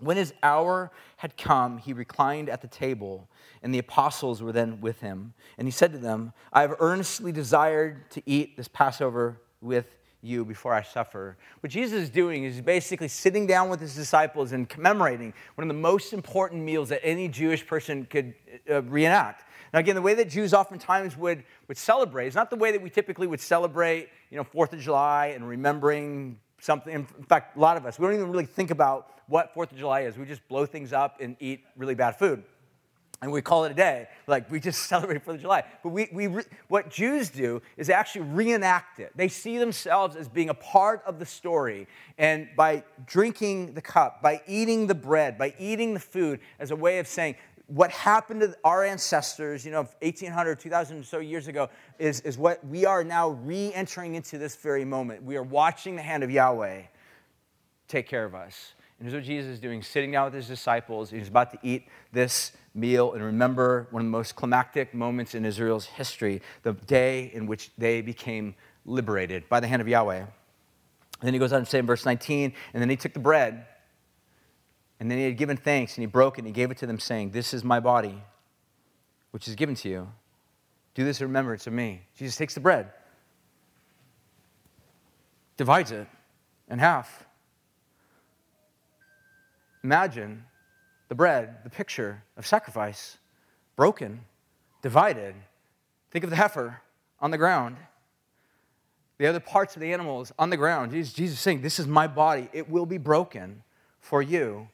when 0.00 0.16
his 0.16 0.32
hour 0.42 0.92
had 1.16 1.36
come, 1.36 1.78
he 1.78 1.92
reclined 1.92 2.48
at 2.48 2.62
the 2.62 2.68
table, 2.68 3.28
and 3.62 3.74
the 3.74 3.78
apostles 3.78 4.40
were 4.40 4.52
then 4.52 4.80
with 4.80 5.00
him. 5.00 5.34
And 5.56 5.66
he 5.66 5.72
said 5.72 5.92
to 5.92 5.98
them, 5.98 6.32
I 6.52 6.62
have 6.62 6.76
earnestly 6.78 7.32
desired 7.32 8.08
to 8.12 8.22
eat 8.24 8.56
this 8.56 8.68
Passover 8.68 9.40
with 9.60 9.86
you 10.22 10.44
before 10.44 10.74
I 10.74 10.82
suffer. 10.82 11.36
What 11.60 11.70
Jesus 11.70 12.02
is 12.02 12.10
doing 12.10 12.44
is 12.44 12.60
basically 12.60 13.08
sitting 13.08 13.46
down 13.46 13.68
with 13.68 13.80
his 13.80 13.94
disciples 13.94 14.52
and 14.52 14.68
commemorating 14.68 15.32
one 15.54 15.62
of 15.64 15.68
the 15.68 15.80
most 15.80 16.12
important 16.12 16.62
meals 16.62 16.88
that 16.88 17.04
any 17.04 17.28
Jewish 17.28 17.66
person 17.66 18.04
could 18.06 18.34
uh, 18.68 18.82
reenact. 18.82 19.44
Now, 19.72 19.80
again, 19.80 19.94
the 19.94 20.02
way 20.02 20.14
that 20.14 20.28
Jews 20.28 20.54
oftentimes 20.54 21.16
would, 21.16 21.44
would 21.68 21.76
celebrate 21.76 22.26
is 22.28 22.34
not 22.34 22.50
the 22.50 22.56
way 22.56 22.72
that 22.72 22.80
we 22.80 22.90
typically 22.90 23.26
would 23.26 23.40
celebrate, 23.40 24.08
you 24.30 24.36
know, 24.36 24.44
Fourth 24.44 24.72
of 24.72 24.80
July 24.80 25.26
and 25.34 25.46
remembering 25.46 26.38
something. 26.60 26.92
In 26.92 27.04
fact, 27.04 27.56
a 27.56 27.60
lot 27.60 27.76
of 27.76 27.86
us, 27.86 27.98
we 27.98 28.06
don't 28.06 28.14
even 28.14 28.30
really 28.30 28.46
think 28.46 28.70
about 28.70 29.10
what 29.26 29.52
Fourth 29.52 29.70
of 29.70 29.78
July 29.78 30.00
is. 30.00 30.16
We 30.16 30.24
just 30.24 30.46
blow 30.48 30.66
things 30.66 30.92
up 30.92 31.20
and 31.20 31.36
eat 31.38 31.64
really 31.76 31.94
bad 31.94 32.18
food 32.18 32.42
and 33.20 33.32
we 33.32 33.42
call 33.42 33.64
it 33.64 33.72
a 33.72 33.74
day. 33.74 34.08
Like 34.26 34.50
we 34.50 34.60
just 34.60 34.82
celebrate 34.88 35.22
Fourth 35.22 35.36
of 35.36 35.42
July. 35.42 35.64
But 35.82 35.90
we, 35.90 36.08
we 36.12 36.26
re, 36.28 36.42
what 36.68 36.90
Jews 36.90 37.30
do 37.30 37.60
is 37.76 37.90
actually 37.90 38.22
reenact 38.22 39.00
it. 39.00 39.12
They 39.16 39.28
see 39.28 39.58
themselves 39.58 40.16
as 40.16 40.28
being 40.28 40.50
a 40.50 40.54
part 40.54 41.02
of 41.04 41.18
the 41.18 41.26
story. 41.26 41.88
And 42.16 42.48
by 42.56 42.84
drinking 43.06 43.74
the 43.74 43.82
cup, 43.82 44.22
by 44.22 44.40
eating 44.46 44.86
the 44.86 44.94
bread, 44.94 45.36
by 45.38 45.54
eating 45.58 45.94
the 45.94 46.00
food 46.00 46.40
as 46.58 46.70
a 46.70 46.76
way 46.76 46.98
of 46.98 47.06
saying, 47.06 47.36
what 47.66 47.90
happened 47.90 48.40
to 48.40 48.56
our 48.64 48.82
ancestors, 48.82 49.64
you 49.64 49.70
know, 49.70 49.82
1800, 50.00 50.58
2000 50.58 51.00
or 51.00 51.02
so 51.02 51.18
years 51.18 51.48
ago, 51.48 51.68
is, 51.98 52.20
is 52.20 52.38
what 52.38 52.66
we 52.66 52.86
are 52.86 53.04
now 53.04 53.30
re 53.30 53.72
entering 53.74 54.14
into 54.14 54.38
this 54.38 54.56
very 54.56 54.86
moment. 54.86 55.22
We 55.22 55.36
are 55.36 55.42
watching 55.42 55.94
the 55.94 56.02
hand 56.02 56.22
of 56.22 56.30
Yahweh 56.30 56.82
take 57.86 58.06
care 58.06 58.24
of 58.24 58.34
us. 58.34 58.72
And 58.98 59.08
here's 59.08 59.14
what 59.14 59.26
Jesus 59.26 59.54
is 59.54 59.60
doing 59.60 59.82
sitting 59.82 60.12
down 60.12 60.26
with 60.26 60.34
his 60.34 60.48
disciples. 60.48 61.10
He's 61.10 61.28
about 61.28 61.50
to 61.52 61.58
eat 61.62 61.86
this 62.12 62.52
meal 62.78 63.12
and 63.12 63.22
remember 63.22 63.88
one 63.90 64.02
of 64.02 64.06
the 64.06 64.10
most 64.10 64.36
climactic 64.36 64.94
moments 64.94 65.34
in 65.34 65.44
Israel's 65.44 65.86
history, 65.86 66.40
the 66.62 66.72
day 66.72 67.30
in 67.34 67.46
which 67.46 67.70
they 67.76 68.00
became 68.00 68.54
liberated 68.84 69.48
by 69.48 69.60
the 69.60 69.66
hand 69.66 69.82
of 69.82 69.88
Yahweh. 69.88 70.18
And 70.20 70.28
then 71.20 71.32
he 71.32 71.38
goes 71.38 71.52
on 71.52 71.60
to 71.60 71.66
say 71.66 71.78
in 71.78 71.86
verse 71.86 72.04
19, 72.04 72.52
and 72.72 72.82
then 72.82 72.88
he 72.88 72.96
took 72.96 73.12
the 73.12 73.20
bread, 73.20 73.66
And 75.00 75.10
then 75.10 75.18
he 75.18 75.24
had 75.24 75.36
given 75.36 75.56
thanks 75.56 75.96
and 75.96 76.02
he 76.02 76.06
broke 76.06 76.38
it 76.38 76.40
and 76.40 76.46
he 76.46 76.52
gave 76.52 76.70
it 76.70 76.78
to 76.78 76.86
them, 76.86 76.98
saying, 76.98 77.30
This 77.30 77.52
is 77.52 77.64
my 77.64 77.80
body, 77.80 78.22
which 79.32 79.48
is 79.48 79.54
given 79.54 79.74
to 79.76 79.88
you. 79.88 80.08
Do 80.94 81.04
this 81.04 81.20
in 81.20 81.26
remembrance 81.26 81.66
of 81.66 81.72
me. 81.72 82.02
Jesus 82.16 82.36
takes 82.36 82.54
the 82.54 82.60
bread, 82.60 82.90
divides 85.56 85.92
it 85.92 86.08
in 86.68 86.78
half. 86.78 87.24
Imagine 89.84 90.44
the 91.08 91.14
bread, 91.14 91.64
the 91.64 91.70
picture 91.70 92.22
of 92.36 92.46
sacrifice, 92.46 93.18
broken, 93.76 94.20
divided. 94.82 95.34
Think 96.10 96.24
of 96.24 96.30
the 96.30 96.36
heifer 96.36 96.80
on 97.20 97.30
the 97.30 97.38
ground, 97.38 97.76
the 99.18 99.26
other 99.26 99.40
parts 99.40 99.74
of 99.74 99.82
the 99.82 99.92
animals 99.92 100.32
on 100.38 100.50
the 100.50 100.56
ground. 100.56 100.92
Jesus, 100.92 101.12
Jesus 101.12 101.40
saying, 101.40 101.62
This 101.62 101.78
is 101.78 101.86
my 101.86 102.06
body. 102.06 102.48
It 102.52 102.70
will 102.70 102.86
be 102.86 102.98
broken 102.98 103.62
for 104.00 104.22
you 104.22 104.68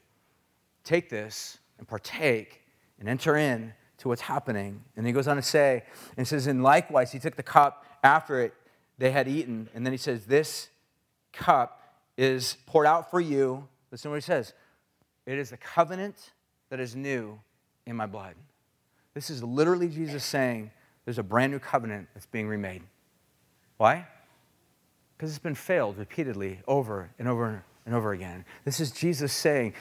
take 0.85 1.09
this 1.09 1.59
and 1.78 1.89
partake 1.89 2.61
and 3.01 3.09
enter 3.09 3.37
in 3.37 3.72
to 3.99 4.09
what's 4.09 4.20
happening. 4.20 4.85
And 4.97 5.07
he 5.07 5.12
goes 5.12 5.26
on 5.26 5.37
to 5.37 5.43
say, 5.43 5.85
and 6.16 6.28
says, 6.28 6.47
and 6.47 6.62
likewise, 6.62 7.11
he 7.11 7.18
took 7.18 7.37
the 7.37 7.43
cup 7.43 7.85
after 8.05 8.43
it 8.43 8.55
they 8.97 9.11
had 9.11 9.26
eaten, 9.26 9.68
and 9.74 9.85
then 9.85 9.93
he 9.93 9.97
says, 9.97 10.26
This 10.26 10.68
cup 11.32 11.80
is 12.16 12.59
poured 12.64 12.87
out 12.87 13.11
for 13.11 13.20
you. 13.20 13.66
Listen 13.91 14.09
to 14.09 14.11
what 14.11 14.16
he 14.16 14.20
says. 14.20 14.53
It 15.26 15.38
is 15.38 15.52
a 15.52 15.56
covenant 15.56 16.32
that 16.70 16.80
is 16.80 16.94
new 16.94 17.40
in 17.86 17.96
my 17.96 18.06
blood. 18.06 18.34
This 19.14 19.30
is 19.30 19.42
literally 19.42 19.88
Jesus 19.88 20.24
saying, 20.24 20.70
There's 21.04 21.18
a 21.18 21.22
brand 21.22 21.52
new 21.52 21.58
covenant 21.58 22.08
that's 22.14 22.26
being 22.26 22.48
remade. 22.48 22.82
Why? 23.76 24.06
Because 25.16 25.30
it's 25.30 25.38
been 25.38 25.54
failed 25.54 25.98
repeatedly 25.98 26.60
over 26.66 27.10
and 27.18 27.28
over 27.28 27.64
and 27.86 27.94
over 27.94 28.12
again. 28.12 28.44
This 28.64 28.80
is 28.80 28.90
Jesus 28.90 29.32
saying, 29.32 29.74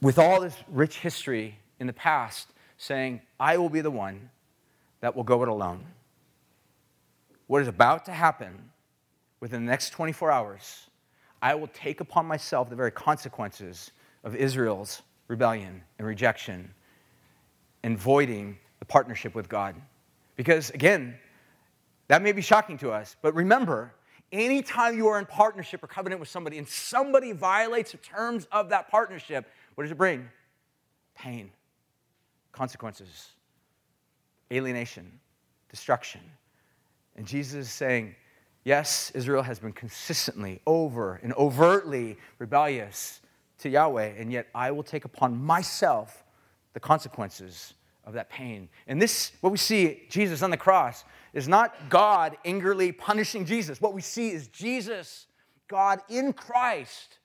with 0.00 0.18
all 0.18 0.40
this 0.40 0.56
rich 0.68 0.98
history 0.98 1.58
in 1.80 1.86
the 1.86 1.92
past, 1.92 2.48
saying, 2.76 3.20
I 3.40 3.56
will 3.56 3.70
be 3.70 3.80
the 3.80 3.90
one 3.90 4.30
that 5.00 5.16
will 5.16 5.24
go 5.24 5.42
it 5.42 5.48
alone. 5.48 5.86
What 7.46 7.62
is 7.62 7.68
about 7.68 8.04
to 8.06 8.12
happen 8.12 8.70
within 9.40 9.64
the 9.64 9.70
next 9.70 9.90
24 9.90 10.30
hours, 10.30 10.88
I 11.40 11.54
will 11.54 11.68
take 11.68 12.00
upon 12.00 12.26
myself 12.26 12.70
the 12.70 12.76
very 12.76 12.90
consequences 12.90 13.92
of 14.24 14.34
Israel's 14.34 15.02
rebellion 15.28 15.82
and 15.98 16.06
rejection 16.06 16.72
and 17.82 17.98
voiding 17.98 18.58
the 18.78 18.84
partnership 18.84 19.34
with 19.34 19.48
God. 19.48 19.76
Because 20.36 20.70
again, 20.70 21.14
that 22.08 22.22
may 22.22 22.32
be 22.32 22.42
shocking 22.42 22.78
to 22.78 22.90
us, 22.90 23.16
but 23.22 23.34
remember, 23.34 23.94
anytime 24.32 24.96
you 24.96 25.06
are 25.08 25.18
in 25.18 25.26
partnership 25.26 25.82
or 25.82 25.86
covenant 25.86 26.20
with 26.20 26.28
somebody 26.28 26.58
and 26.58 26.66
somebody 26.66 27.32
violates 27.32 27.92
the 27.92 27.98
terms 27.98 28.46
of 28.50 28.70
that 28.70 28.90
partnership, 28.90 29.46
what 29.74 29.84
does 29.84 29.90
it 29.90 29.98
bring? 29.98 30.28
Pain, 31.14 31.50
consequences, 32.52 33.28
alienation, 34.52 35.20
destruction. 35.70 36.20
And 37.16 37.26
Jesus 37.26 37.66
is 37.66 37.72
saying, 37.72 38.16
Yes, 38.64 39.10
Israel 39.14 39.42
has 39.42 39.58
been 39.58 39.72
consistently, 39.72 40.62
over 40.66 41.20
and 41.22 41.34
overtly 41.34 42.16
rebellious 42.38 43.20
to 43.58 43.68
Yahweh, 43.68 44.12
and 44.18 44.32
yet 44.32 44.48
I 44.54 44.70
will 44.70 44.82
take 44.82 45.04
upon 45.04 45.42
myself 45.42 46.24
the 46.72 46.80
consequences 46.80 47.74
of 48.04 48.14
that 48.14 48.28
pain. 48.28 48.68
And 48.86 49.00
this, 49.00 49.32
what 49.40 49.50
we 49.50 49.58
see, 49.58 50.02
Jesus 50.08 50.42
on 50.42 50.50
the 50.50 50.56
cross, 50.56 51.04
is 51.32 51.48
not 51.48 51.74
God 51.88 52.36
angrily 52.44 52.92
punishing 52.92 53.44
Jesus. 53.44 53.80
What 53.80 53.94
we 53.94 54.02
see 54.02 54.30
is 54.30 54.48
Jesus, 54.48 55.26
God 55.68 56.00
in 56.08 56.32
Christ, 56.32 57.18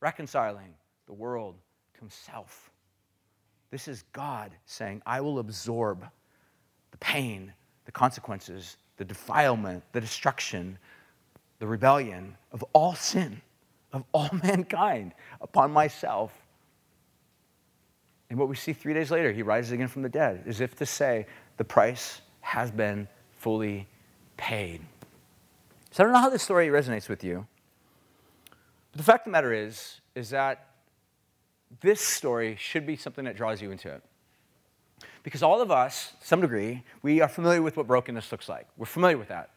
reconciling 0.00 0.74
the 1.06 1.12
world 1.12 1.56
to 1.94 2.00
himself. 2.00 2.70
This 3.70 3.88
is 3.88 4.04
God 4.12 4.52
saying, 4.66 5.02
I 5.06 5.20
will 5.22 5.38
absorb 5.38 6.04
the 6.90 6.98
pain, 6.98 7.52
the 7.86 7.92
consequences, 7.92 8.76
the 8.98 9.04
defilement, 9.04 9.82
the 9.92 10.00
destruction, 10.00 10.78
the 11.58 11.66
rebellion 11.66 12.36
of 12.52 12.62
all 12.74 12.94
sin, 12.94 13.40
of 13.92 14.04
all 14.12 14.30
mankind 14.42 15.12
upon 15.40 15.72
myself. 15.72 16.32
And 18.30 18.38
what 18.38 18.48
we 18.48 18.56
see 18.56 18.72
three 18.72 18.94
days 18.94 19.10
later, 19.10 19.32
he 19.32 19.42
rises 19.42 19.72
again 19.72 19.88
from 19.88 20.02
the 20.02 20.08
dead, 20.08 20.44
as 20.46 20.60
if 20.60 20.74
to 20.76 20.86
say, 20.86 21.26
the 21.58 21.64
price 21.64 22.22
has 22.40 22.70
been 22.70 23.06
fully 23.36 23.86
paid. 24.36 24.80
So 25.90 26.02
I 26.02 26.06
don't 26.06 26.14
know 26.14 26.20
how 26.20 26.30
this 26.30 26.42
story 26.42 26.68
resonates 26.68 27.08
with 27.08 27.22
you. 27.22 27.46
But 28.92 28.98
the 28.98 29.04
fact 29.04 29.22
of 29.22 29.24
the 29.26 29.32
matter 29.32 29.52
is, 29.52 30.00
is 30.14 30.30
that 30.30 30.68
this 31.80 32.00
story 32.00 32.56
should 32.58 32.86
be 32.86 32.96
something 32.96 33.24
that 33.24 33.36
draws 33.36 33.60
you 33.60 33.70
into 33.70 33.92
it. 33.92 34.02
Because 35.22 35.42
all 35.42 35.60
of 35.60 35.70
us, 35.70 36.12
to 36.20 36.26
some 36.26 36.40
degree, 36.40 36.82
we 37.02 37.20
are 37.20 37.28
familiar 37.28 37.62
with 37.62 37.76
what 37.76 37.86
brokenness 37.86 38.32
looks 38.32 38.48
like. 38.48 38.66
We're 38.76 38.86
familiar 38.86 39.18
with 39.18 39.28
that. 39.28 39.50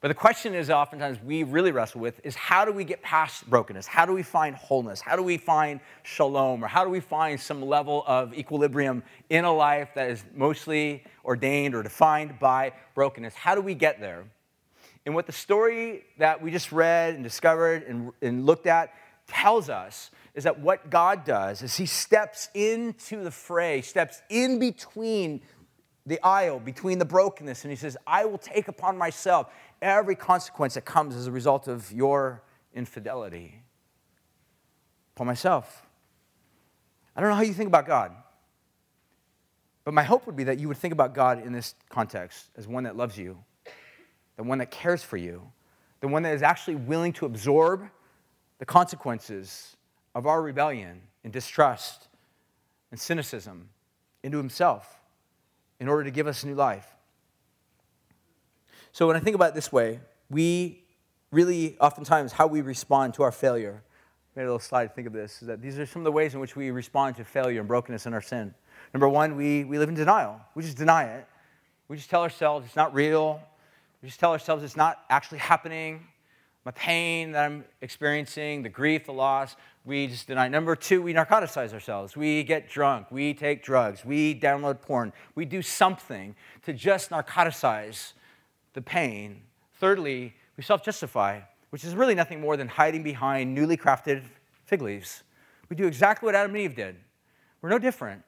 But 0.00 0.08
the 0.08 0.14
question 0.14 0.54
is 0.54 0.70
oftentimes 0.70 1.18
we 1.24 1.42
really 1.42 1.72
wrestle 1.72 2.00
with 2.00 2.20
is 2.24 2.36
how 2.36 2.64
do 2.64 2.70
we 2.70 2.84
get 2.84 3.02
past 3.02 3.50
brokenness? 3.50 3.88
How 3.88 4.06
do 4.06 4.12
we 4.12 4.22
find 4.22 4.54
wholeness? 4.54 5.00
How 5.00 5.16
do 5.16 5.24
we 5.24 5.38
find 5.38 5.80
shalom? 6.04 6.64
Or 6.64 6.68
how 6.68 6.84
do 6.84 6.90
we 6.90 7.00
find 7.00 7.40
some 7.40 7.60
level 7.62 8.04
of 8.06 8.32
equilibrium 8.32 9.02
in 9.28 9.44
a 9.44 9.52
life 9.52 9.90
that 9.96 10.10
is 10.10 10.24
mostly 10.34 11.02
ordained 11.24 11.74
or 11.74 11.82
defined 11.82 12.38
by 12.38 12.74
brokenness? 12.94 13.34
How 13.34 13.56
do 13.56 13.60
we 13.60 13.74
get 13.74 14.00
there? 14.00 14.24
And 15.04 15.16
what 15.16 15.26
the 15.26 15.32
story 15.32 16.04
that 16.18 16.40
we 16.40 16.52
just 16.52 16.70
read 16.70 17.14
and 17.14 17.24
discovered 17.24 17.82
and, 17.82 18.12
and 18.22 18.46
looked 18.46 18.66
at 18.68 18.92
tells 19.26 19.68
us 19.68 20.12
is 20.34 20.44
that 20.44 20.60
what 20.60 20.90
God 20.90 21.24
does 21.24 21.62
is 21.62 21.76
He 21.76 21.86
steps 21.86 22.50
into 22.54 23.24
the 23.24 23.32
fray, 23.32 23.82
steps 23.82 24.22
in 24.28 24.60
between 24.60 25.40
the 26.08 26.20
aisle, 26.22 26.58
between 26.58 26.98
the 26.98 27.04
brokenness, 27.04 27.64
and 27.64 27.70
He 27.70 27.76
says, 27.76 27.96
I 28.06 28.24
will 28.24 28.38
take 28.38 28.68
upon 28.68 28.96
myself 28.96 29.52
every 29.82 30.14
consequence 30.14 30.74
that 30.74 30.84
comes 30.84 31.14
as 31.14 31.26
a 31.26 31.32
result 31.32 31.68
of 31.68 31.92
your 31.92 32.42
infidelity. 32.74 33.62
Upon 35.14 35.26
myself. 35.26 35.86
I 37.14 37.20
don't 37.20 37.30
know 37.30 37.36
how 37.36 37.42
you 37.42 37.52
think 37.52 37.68
about 37.68 37.86
God, 37.86 38.12
but 39.84 39.92
my 39.92 40.02
hope 40.02 40.26
would 40.26 40.36
be 40.36 40.44
that 40.44 40.58
you 40.58 40.68
would 40.68 40.76
think 40.76 40.92
about 40.92 41.14
God 41.14 41.44
in 41.44 41.52
this 41.52 41.74
context 41.88 42.46
as 42.56 42.66
one 42.66 42.84
that 42.84 42.96
loves 42.96 43.18
you, 43.18 43.38
the 44.36 44.44
one 44.44 44.58
that 44.58 44.70
cares 44.70 45.02
for 45.02 45.16
you, 45.16 45.50
the 46.00 46.08
one 46.08 46.22
that 46.22 46.34
is 46.34 46.42
actually 46.42 46.76
willing 46.76 47.12
to 47.14 47.26
absorb 47.26 47.88
the 48.58 48.64
consequences 48.64 49.76
of 50.14 50.26
our 50.26 50.40
rebellion 50.40 51.02
and 51.24 51.32
distrust 51.32 52.08
and 52.90 52.98
cynicism 52.98 53.68
into 54.22 54.38
himself 54.38 54.97
in 55.80 55.88
order 55.88 56.04
to 56.04 56.10
give 56.10 56.26
us 56.26 56.44
new 56.44 56.54
life. 56.54 56.86
So 58.92 59.06
when 59.06 59.16
I 59.16 59.20
think 59.20 59.34
about 59.34 59.50
it 59.50 59.54
this 59.54 59.70
way, 59.70 60.00
we 60.30 60.84
really 61.30 61.78
oftentimes 61.78 62.32
how 62.32 62.46
we 62.46 62.60
respond 62.60 63.14
to 63.14 63.22
our 63.22 63.32
failure. 63.32 63.82
I 64.34 64.40
made 64.40 64.44
a 64.44 64.46
little 64.46 64.58
slide 64.58 64.88
to 64.88 64.92
think 64.94 65.06
of 65.06 65.12
this, 65.12 65.42
is 65.42 65.48
that 65.48 65.60
these 65.60 65.78
are 65.78 65.86
some 65.86 66.00
of 66.00 66.04
the 66.04 66.12
ways 66.12 66.34
in 66.34 66.40
which 66.40 66.56
we 66.56 66.70
respond 66.70 67.16
to 67.16 67.24
failure 67.24 67.60
and 67.60 67.68
brokenness 67.68 68.06
in 68.06 68.14
our 68.14 68.22
sin. 68.22 68.54
Number 68.94 69.08
one, 69.08 69.36
we, 69.36 69.64
we 69.64 69.78
live 69.78 69.88
in 69.88 69.94
denial. 69.94 70.40
We 70.54 70.62
just 70.62 70.78
deny 70.78 71.04
it. 71.04 71.26
We 71.88 71.96
just 71.96 72.10
tell 72.10 72.22
ourselves 72.22 72.66
it's 72.66 72.76
not 72.76 72.94
real. 72.94 73.40
We 74.02 74.08
just 74.08 74.20
tell 74.20 74.32
ourselves 74.32 74.62
it's 74.62 74.76
not 74.76 75.04
actually 75.10 75.38
happening 75.38 76.06
my 76.68 76.72
pain 76.72 77.32
that 77.32 77.46
I'm 77.46 77.64
experiencing, 77.80 78.62
the 78.62 78.68
grief, 78.68 79.06
the 79.06 79.12
loss, 79.12 79.56
we 79.88 80.06
just 80.06 80.26
deny. 80.26 80.48
Number 80.48 80.76
two, 80.76 81.00
we 81.00 81.14
narcotize 81.14 81.72
ourselves. 81.72 82.14
We 82.14 82.42
get 82.42 82.68
drunk. 82.68 83.10
We 83.10 83.32
take 83.32 83.64
drugs. 83.64 84.04
We 84.04 84.38
download 84.38 84.82
porn. 84.82 85.14
We 85.34 85.46
do 85.46 85.62
something 85.62 86.36
to 86.66 86.74
just 86.74 87.08
narcotize 87.08 88.12
the 88.74 88.82
pain. 88.82 89.40
Thirdly, 89.80 90.34
we 90.58 90.62
self 90.62 90.84
justify, 90.84 91.40
which 91.70 91.84
is 91.84 91.94
really 91.94 92.14
nothing 92.14 92.38
more 92.38 92.58
than 92.58 92.68
hiding 92.68 93.02
behind 93.02 93.54
newly 93.54 93.78
crafted 93.78 94.22
fig 94.66 94.82
leaves. 94.82 95.22
We 95.70 95.76
do 95.76 95.86
exactly 95.86 96.26
what 96.26 96.34
Adam 96.34 96.54
and 96.54 96.60
Eve 96.60 96.76
did. 96.76 96.96
We're 97.62 97.70
no 97.70 97.78
different. 97.78 98.22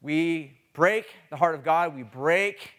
We 0.00 0.58
break 0.74 1.06
the 1.28 1.36
heart 1.36 1.56
of 1.56 1.64
God. 1.64 1.96
We 1.96 2.04
break 2.04 2.70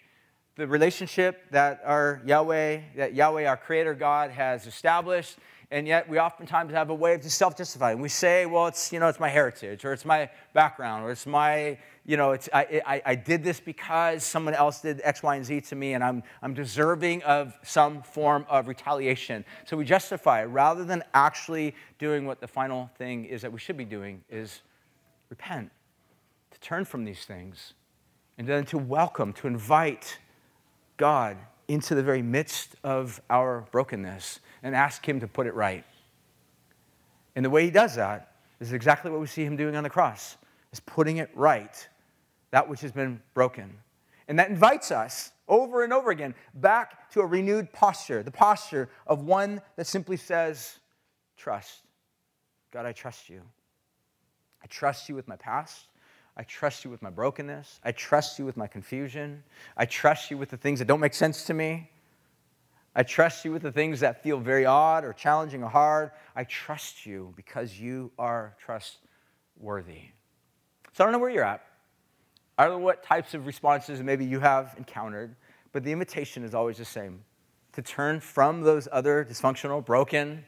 the 0.56 0.68
relationship 0.68 1.52
that 1.52 1.82
our 1.84 2.22
Yahweh, 2.26 2.80
that 2.96 3.14
Yahweh, 3.14 3.46
our 3.46 3.58
Creator 3.58 3.96
God, 3.96 4.32
has 4.32 4.68
established, 4.68 5.38
and 5.72 5.88
yet 5.88 6.10
we 6.10 6.20
oftentimes 6.20 6.74
have 6.74 6.90
a 6.90 6.96
way 6.96 7.14
of 7.14 7.22
just 7.22 7.38
self-justifying. 7.38 8.00
We 8.00 8.10
say, 8.10 8.46
"Well, 8.46 8.68
it's 8.68 8.92
you 8.92 9.00
know, 9.00 9.08
it's 9.08 9.20
my 9.20 9.30
heritage, 9.30 9.86
or 9.86 9.94
it's 9.94 10.06
my 10.06 10.30
background, 10.54 11.04
or 11.06 11.12
it's 11.12 11.28
my 11.28 11.78
you 12.06 12.18
know, 12.18 12.32
it's 12.32 12.50
I, 12.52 12.82
I, 12.88 13.02
I 13.06 13.16
did 13.16 13.44
this 13.44 13.60
because 13.60 14.24
someone 14.24 14.56
else 14.56 14.82
did 14.82 15.00
X, 15.04 15.22
Y, 15.22 15.36
and 15.36 15.46
Z 15.46 15.62
to 15.62 15.76
me, 15.76 15.94
and 15.94 16.04
I'm 16.04 16.24
I'm 16.42 16.56
deserving 16.56 17.22
of 17.24 17.54
some 17.64 18.02
form 18.02 18.46
of 18.50 18.68
retaliation." 18.68 19.46
So 19.66 19.78
we 19.78 19.86
justify 19.86 20.44
rather 20.44 20.84
than 20.84 21.04
actually 21.14 21.76
doing 22.00 22.26
what 22.26 22.40
the 22.40 22.48
final 22.48 22.90
thing 22.98 23.26
is 23.26 23.44
that 23.44 23.52
we 23.52 23.60
should 23.60 23.78
be 23.78 23.86
doing 23.86 24.24
is 24.30 24.62
repent, 25.30 25.70
to 26.50 26.60
turn 26.60 26.84
from 26.84 27.06
these 27.06 27.26
things, 27.26 27.74
and 28.40 28.48
then 28.48 28.66
to 28.66 28.80
welcome, 28.80 29.34
to 29.34 29.48
invite 29.48 30.18
God 30.98 31.38
into 31.68 31.94
the 31.94 32.02
very 32.02 32.24
midst 32.24 32.76
of 32.84 33.22
our 33.30 33.68
brokenness 33.72 34.40
and 34.64 34.76
ask 34.76 35.08
Him 35.08 35.20
to 35.20 35.28
put 35.28 35.48
it 35.48 35.54
right. 35.54 35.86
And 37.36 37.46
the 37.46 37.50
way 37.50 37.66
He 37.66 37.72
does 37.72 37.96
that 37.96 38.30
is 38.60 38.74
exactly 38.74 39.10
what 39.10 39.20
we 39.20 39.28
see 39.28 39.46
him 39.46 39.56
doing 39.56 39.76
on 39.76 39.84
the 39.84 39.90
cross, 39.90 40.38
is 40.72 40.80
putting 40.82 41.18
it 41.18 41.30
right, 41.34 41.88
that 42.52 42.68
which 42.68 42.82
has 42.82 42.92
been 42.92 43.22
broken. 43.34 43.78
And 44.28 44.38
that 44.38 44.50
invites 44.50 44.92
us 44.92 45.32
over 45.48 45.84
and 45.84 45.92
over 45.92 46.12
again 46.12 46.36
back 46.56 47.10
to 47.12 47.22
a 47.22 47.26
renewed 47.26 47.72
posture, 47.72 48.22
the 48.22 48.32
posture 48.32 48.90
of 49.08 49.24
one 49.24 49.62
that 49.76 49.88
simply 49.88 50.18
says, 50.18 50.80
Trust. 51.38 51.84
God, 52.72 52.86
I 52.86 52.92
trust 52.92 53.30
you. 53.30 53.42
I 54.62 54.68
trust 54.68 55.08
you 55.08 55.16
with 55.16 55.28
my 55.28 55.38
past. 55.38 55.88
I 56.36 56.44
trust 56.44 56.84
you 56.84 56.92
with 56.92 57.02
my 57.02 57.10
brokenness. 57.10 57.80
I 57.84 57.94
trust 57.94 58.38
you 58.38 58.46
with 58.46 58.58
my 58.58 58.68
confusion. 58.68 59.44
I 59.76 59.86
trust 59.86 60.30
you 60.30 60.38
with 60.38 60.50
the 60.50 60.58
things 60.58 60.80
that 60.80 60.86
don't 60.86 61.00
make 61.00 61.14
sense 61.14 61.46
to 61.46 61.54
me. 61.54 61.90
I 62.96 63.04
trust 63.04 63.46
you 63.46 63.52
with 63.52 63.62
the 63.62 63.72
things 63.72 64.00
that 64.00 64.24
feel 64.24 64.40
very 64.40 64.66
odd 64.66 65.06
or 65.06 65.14
challenging 65.14 65.64
or 65.64 65.70
hard. 65.70 66.12
I 66.36 66.44
trust 66.44 67.06
you 67.06 67.34
because 67.36 67.80
you 67.80 68.12
are 68.18 68.56
trustworthy. 68.60 70.02
So 70.94 71.04
I 71.04 71.06
don't 71.06 71.12
know 71.12 71.20
where 71.20 71.30
you're 71.30 71.44
at. 71.44 71.64
I 72.58 72.66
don't 72.66 72.80
know 72.80 72.86
what 72.86 73.04
types 73.04 73.34
of 73.34 73.46
responses 73.46 74.02
maybe 74.02 74.26
you 74.26 74.40
have 74.40 74.76
encountered, 74.78 75.36
but 75.72 75.84
the 75.84 75.92
invitation 75.92 76.44
is 76.44 76.54
always 76.54 76.78
the 76.78 76.86
same 76.86 77.24
to 77.74 77.82
turn 77.82 78.20
from 78.20 78.62
those 78.62 78.88
other 78.92 79.24
dysfunctional, 79.24 79.86
broken 79.86 80.44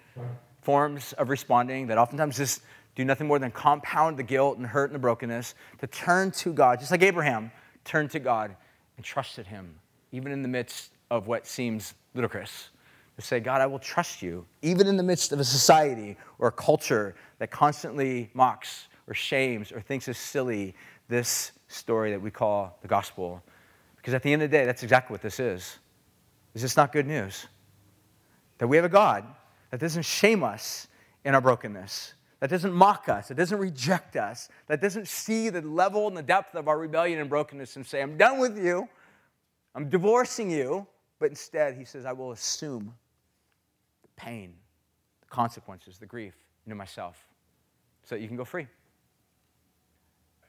forms 0.62 1.14
of 1.14 1.30
responding 1.30 1.88
that 1.88 1.98
oftentimes 1.98 2.38
just 2.38 2.62
do 2.96 3.06
nothing 3.06 3.28
more 3.28 3.40
than 3.40 3.52
compound 3.52 4.18
the 4.18 4.24
guilt 4.24 4.58
and 4.58 4.68
hurt 4.68 4.86
and 4.86 4.96
the 4.96 5.00
brokenness, 5.00 5.56
to 5.80 5.88
turn 5.88 6.32
to 6.32 6.52
God, 6.52 6.80
just 6.80 6.92
like 6.92 7.02
Abraham 7.02 7.52
turned 7.86 8.12
to 8.12 8.20
God 8.20 8.56
and 8.98 9.06
trusted 9.06 9.48
him, 9.48 9.76
even 10.12 10.32
in 10.32 10.42
the 10.42 10.48
midst 10.48 10.92
of 11.12 11.28
what 11.28 11.46
seems 11.46 11.94
ludicrous. 12.16 12.70
To 13.18 13.22
say, 13.22 13.40
God, 13.40 13.62
I 13.62 13.68
will 13.68 13.78
trust 13.78 14.24
you, 14.24 14.46
even 14.64 14.88
in 14.88 14.98
the 14.98 15.04
midst 15.04 15.32
of 15.34 15.40
a 15.40 15.44
society 15.44 16.18
or 16.40 16.48
a 16.48 16.52
culture 16.52 17.14
that 17.38 17.52
constantly 17.52 18.32
mocks 18.34 18.88
or 19.06 19.14
shames 19.14 19.72
or 19.72 19.82
thinks 19.82 20.08
is 20.08 20.18
silly 20.18 20.74
this 21.10 21.52
story 21.68 22.10
that 22.12 22.22
we 22.22 22.32
call 22.32 22.80
the 22.82 22.88
gospel. 22.88 23.44
Because 23.98 24.14
at 24.14 24.24
the 24.24 24.32
end 24.32 24.42
of 24.42 24.50
the 24.50 24.58
day, 24.58 24.66
that's 24.66 24.82
exactly 24.82 25.14
what 25.14 25.22
this 25.22 25.40
is. 25.40 25.78
Is 26.56 26.62
this 26.62 26.78
not 26.78 26.92
good 26.92 27.06
news? 27.06 27.46
That 28.58 28.68
we 28.68 28.78
have 28.78 28.86
a 28.86 28.90
God 28.90 29.26
that 29.70 29.80
doesn't 29.80 30.04
shame 30.04 30.44
us 30.44 30.88
in 31.26 31.36
our 31.36 31.42
brokenness, 31.42 32.14
that 32.40 32.50
doesn't 32.50 32.74
mock 32.74 33.10
us, 33.10 33.28
that 33.28 33.36
doesn't 33.36 33.60
reject 33.60 34.16
us, 34.16 34.50
that 34.68 34.82
doesn't 34.82 35.08
see 35.08 35.50
the 35.50 35.62
level 35.62 36.08
and 36.08 36.18
the 36.18 36.24
depth 36.24 36.56
of 36.56 36.68
our 36.68 36.80
rebellion 36.80 37.20
and 37.20 37.30
brokenness 37.30 37.76
and 37.76 37.86
say, 37.86 38.02
I'm 38.02 38.18
done 38.18 38.40
with 38.40 38.58
you, 38.58 38.88
I'm 39.76 39.90
divorcing 39.90 40.50
you, 40.50 40.88
but 41.22 41.30
instead 41.30 41.76
he 41.76 41.86
says, 41.86 42.04
I 42.04 42.14
will 42.14 42.32
assume 42.32 42.92
the 44.02 44.08
pain, 44.16 44.56
the 45.22 45.28
consequences, 45.28 46.00
the 46.00 46.08
grief 46.08 46.34
into 46.66 46.76
myself 46.76 47.24
so 48.04 48.16
that 48.16 48.22
you 48.22 48.28
can 48.28 48.36
go 48.36 48.44
free. 48.44 48.66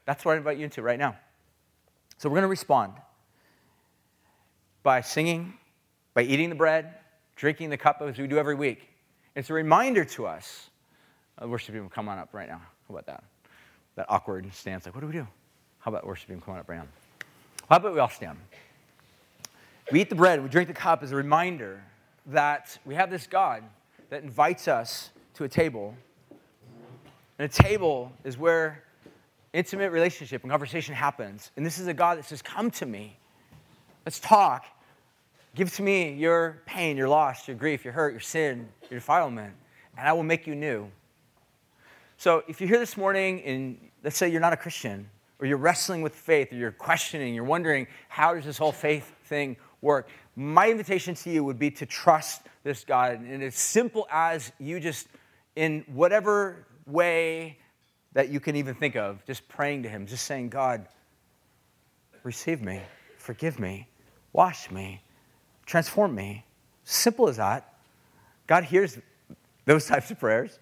That's 0.05 0.25
what 0.25 0.33
I 0.33 0.37
invite 0.37 0.57
you 0.57 0.63
into 0.63 0.81
right 0.81 0.97
now. 0.97 1.15
So 2.17 2.27
we're 2.27 2.37
going 2.37 2.43
to 2.43 2.47
respond 2.47 2.93
by 4.81 5.01
singing, 5.01 5.53
by 6.15 6.23
eating 6.23 6.49
the 6.49 6.55
bread, 6.55 6.95
drinking 7.35 7.69
the 7.69 7.77
cup 7.77 8.01
as 8.01 8.17
we 8.17 8.25
do 8.25 8.39
every 8.39 8.55
week. 8.55 8.89
It's 9.35 9.51
a 9.51 9.53
reminder 9.53 10.03
to 10.05 10.25
us 10.25 10.71
uh, 11.41 11.47
worship 11.47 11.75
team, 11.75 11.87
come 11.87 12.09
on 12.09 12.17
up 12.17 12.29
right 12.33 12.49
now. 12.49 12.61
How 12.87 12.95
about 12.95 13.05
that? 13.05 13.23
That 13.95 14.07
awkward 14.09 14.51
stance. 14.53 14.85
Like, 14.85 14.95
what 14.95 15.01
do 15.01 15.07
we 15.07 15.13
do? 15.13 15.27
How 15.77 15.91
about 15.91 16.07
worship 16.07 16.29
team, 16.29 16.41
come 16.41 16.55
on 16.55 16.59
up 16.61 16.69
now? 16.69 16.87
How 17.69 17.77
about 17.77 17.93
we 17.93 17.99
all 17.99 18.09
stand? 18.09 18.39
We 19.93 20.01
eat 20.01 20.09
the 20.09 20.15
bread, 20.15 20.41
we 20.41 20.49
drink 20.49 20.67
the 20.67 20.73
cup 20.73 21.03
as 21.03 21.11
a 21.11 21.15
reminder 21.15 21.79
that 22.25 22.79
we 22.83 22.95
have 22.95 23.11
this 23.11 23.27
God 23.27 23.63
that 24.09 24.23
invites 24.23 24.67
us 24.67 25.11
to 25.35 25.43
a 25.43 25.47
table. 25.47 25.95
And 27.37 27.45
a 27.45 27.47
table 27.47 28.11
is 28.23 28.35
where 28.35 28.85
intimate 29.53 29.91
relationship 29.91 30.41
and 30.41 30.49
conversation 30.49 30.95
happens. 30.95 31.51
And 31.55 31.63
this 31.63 31.77
is 31.77 31.85
a 31.85 31.93
God 31.93 32.17
that 32.17 32.25
says, 32.25 32.41
Come 32.41 32.71
to 32.71 32.87
me. 32.87 33.19
Let's 34.03 34.19
talk. 34.19 34.65
Give 35.53 35.71
to 35.75 35.83
me 35.83 36.13
your 36.13 36.63
pain, 36.65 36.97
your 36.97 37.07
loss, 37.07 37.47
your 37.47 37.55
grief, 37.55 37.83
your 37.83 37.93
hurt, 37.93 38.13
your 38.13 38.19
sin, 38.19 38.69
your 38.89 38.99
defilement, 38.99 39.53
and 39.95 40.07
I 40.07 40.13
will 40.13 40.23
make 40.23 40.47
you 40.47 40.55
new. 40.55 40.89
So 42.17 42.41
if 42.47 42.59
you're 42.59 42.67
here 42.67 42.79
this 42.79 42.97
morning 42.97 43.43
and 43.43 43.77
let's 44.03 44.17
say 44.17 44.27
you're 44.27 44.41
not 44.41 44.53
a 44.53 44.57
Christian, 44.57 45.07
or 45.37 45.45
you're 45.45 45.57
wrestling 45.57 46.01
with 46.01 46.15
faith, 46.15 46.51
or 46.51 46.55
you're 46.55 46.71
questioning, 46.71 47.35
you're 47.35 47.43
wondering, 47.43 47.85
how 48.07 48.33
does 48.33 48.45
this 48.45 48.57
whole 48.57 48.71
faith 48.71 49.13
thing 49.25 49.55
work? 49.83 50.07
My 50.35 50.71
invitation 50.71 51.13
to 51.13 51.29
you 51.29 51.43
would 51.43 51.59
be 51.59 51.69
to 51.71 51.85
trust 51.85 52.41
this 52.63 52.83
God. 52.83 53.19
And 53.19 53.43
as 53.43 53.55
simple 53.55 54.07
as 54.11 54.51
you 54.59 54.79
just, 54.79 55.07
in 55.55 55.83
whatever 55.87 56.65
way 56.87 57.57
that 58.13 58.29
you 58.29 58.39
can 58.39 58.55
even 58.55 58.73
think 58.73 58.95
of, 58.95 59.23
just 59.25 59.47
praying 59.47 59.83
to 59.83 59.89
Him, 59.89 60.07
just 60.07 60.25
saying, 60.25 60.49
God, 60.49 60.87
receive 62.23 62.61
me, 62.61 62.81
forgive 63.17 63.59
me, 63.59 63.87
wash 64.31 64.71
me, 64.71 65.01
transform 65.65 66.15
me. 66.15 66.45
Simple 66.83 67.27
as 67.27 67.37
that. 67.37 67.75
God 68.47 68.63
hears 68.63 68.97
those 69.65 69.85
types 69.85 70.11
of 70.11 70.19
prayers. 70.19 70.59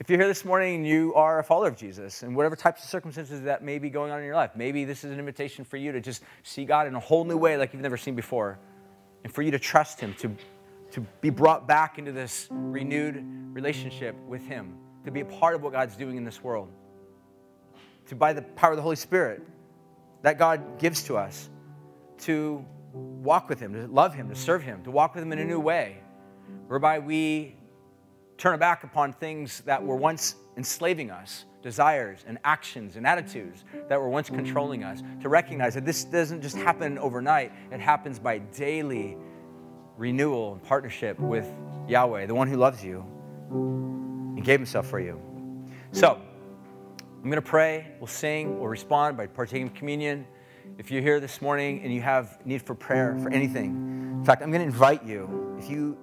If 0.00 0.10
you're 0.10 0.18
here 0.18 0.26
this 0.26 0.44
morning 0.44 0.76
and 0.76 0.86
you 0.86 1.14
are 1.14 1.38
a 1.38 1.44
follower 1.44 1.68
of 1.68 1.76
Jesus, 1.76 2.22
and 2.22 2.34
whatever 2.34 2.56
types 2.56 2.82
of 2.82 2.90
circumstances 2.90 3.42
that 3.42 3.62
may 3.62 3.78
be 3.78 3.88
going 3.88 4.10
on 4.10 4.18
in 4.18 4.24
your 4.24 4.34
life, 4.34 4.50
maybe 4.56 4.84
this 4.84 5.04
is 5.04 5.12
an 5.12 5.18
invitation 5.18 5.64
for 5.64 5.76
you 5.76 5.92
to 5.92 6.00
just 6.00 6.22
see 6.42 6.64
God 6.64 6.86
in 6.88 6.94
a 6.94 7.00
whole 7.00 7.24
new 7.24 7.36
way 7.36 7.56
like 7.56 7.72
you've 7.72 7.82
never 7.82 7.96
seen 7.96 8.16
before, 8.16 8.58
and 9.22 9.32
for 9.32 9.42
you 9.42 9.52
to 9.52 9.58
trust 9.58 10.00
Him, 10.00 10.14
to, 10.14 10.34
to 10.92 11.02
be 11.20 11.30
brought 11.30 11.68
back 11.68 11.98
into 11.98 12.10
this 12.10 12.48
renewed 12.50 13.24
relationship 13.52 14.16
with 14.26 14.44
Him, 14.44 14.76
to 15.04 15.12
be 15.12 15.20
a 15.20 15.24
part 15.24 15.54
of 15.54 15.62
what 15.62 15.72
God's 15.72 15.94
doing 15.94 16.16
in 16.16 16.24
this 16.24 16.42
world, 16.42 16.68
to, 18.06 18.16
by 18.16 18.32
the 18.32 18.42
power 18.42 18.70
of 18.70 18.76
the 18.76 18.82
Holy 18.82 18.96
Spirit 18.96 19.42
that 20.22 20.36
God 20.36 20.80
gives 20.80 21.04
to 21.04 21.16
us, 21.16 21.48
to 22.22 22.64
walk 22.92 23.48
with 23.48 23.60
Him, 23.60 23.72
to 23.74 23.86
love 23.86 24.14
Him, 24.14 24.28
to 24.30 24.34
serve 24.34 24.64
Him, 24.64 24.82
to 24.82 24.90
walk 24.90 25.14
with 25.14 25.22
Him 25.22 25.32
in 25.32 25.38
a 25.38 25.44
new 25.44 25.60
way, 25.60 25.98
whereby 26.66 26.98
we 26.98 27.56
turn 28.42 28.58
back 28.58 28.82
upon 28.82 29.12
things 29.12 29.60
that 29.60 29.80
were 29.80 29.94
once 29.94 30.34
enslaving 30.56 31.12
us 31.12 31.44
desires 31.62 32.24
and 32.26 32.38
actions 32.42 32.96
and 32.96 33.06
attitudes 33.06 33.62
that 33.88 34.00
were 34.00 34.08
once 34.08 34.28
controlling 34.28 34.82
us, 34.82 35.00
to 35.20 35.28
recognize 35.28 35.74
that 35.74 35.84
this 35.84 36.02
doesn't 36.02 36.42
just 36.42 36.56
happen 36.56 36.98
overnight, 36.98 37.52
it 37.70 37.78
happens 37.78 38.18
by 38.18 38.38
daily 38.38 39.16
renewal 39.96 40.54
and 40.54 40.62
partnership 40.64 41.20
with 41.20 41.46
Yahweh, 41.86 42.26
the 42.26 42.34
one 42.34 42.48
who 42.48 42.56
loves 42.56 42.84
you 42.84 43.06
and 43.52 44.44
gave 44.44 44.58
himself 44.58 44.88
for 44.88 44.98
you. 44.98 45.22
So, 45.92 46.20
I'm 46.98 47.30
going 47.30 47.36
to 47.36 47.42
pray, 47.42 47.92
we'll 48.00 48.08
sing, 48.08 48.58
we'll 48.58 48.66
respond 48.66 49.16
by 49.16 49.28
partaking 49.28 49.68
of 49.68 49.74
communion. 49.74 50.26
If 50.78 50.90
you're 50.90 51.02
here 51.02 51.20
this 51.20 51.40
morning 51.40 51.80
and 51.84 51.94
you 51.94 52.00
have 52.00 52.44
need 52.44 52.62
for 52.62 52.74
prayer 52.74 53.16
for 53.22 53.30
anything, 53.30 54.16
in 54.18 54.24
fact, 54.24 54.42
I'm 54.42 54.50
going 54.50 54.62
to 54.62 54.66
invite 54.66 55.04
you, 55.04 55.56
if 55.60 55.70
you 55.70 55.96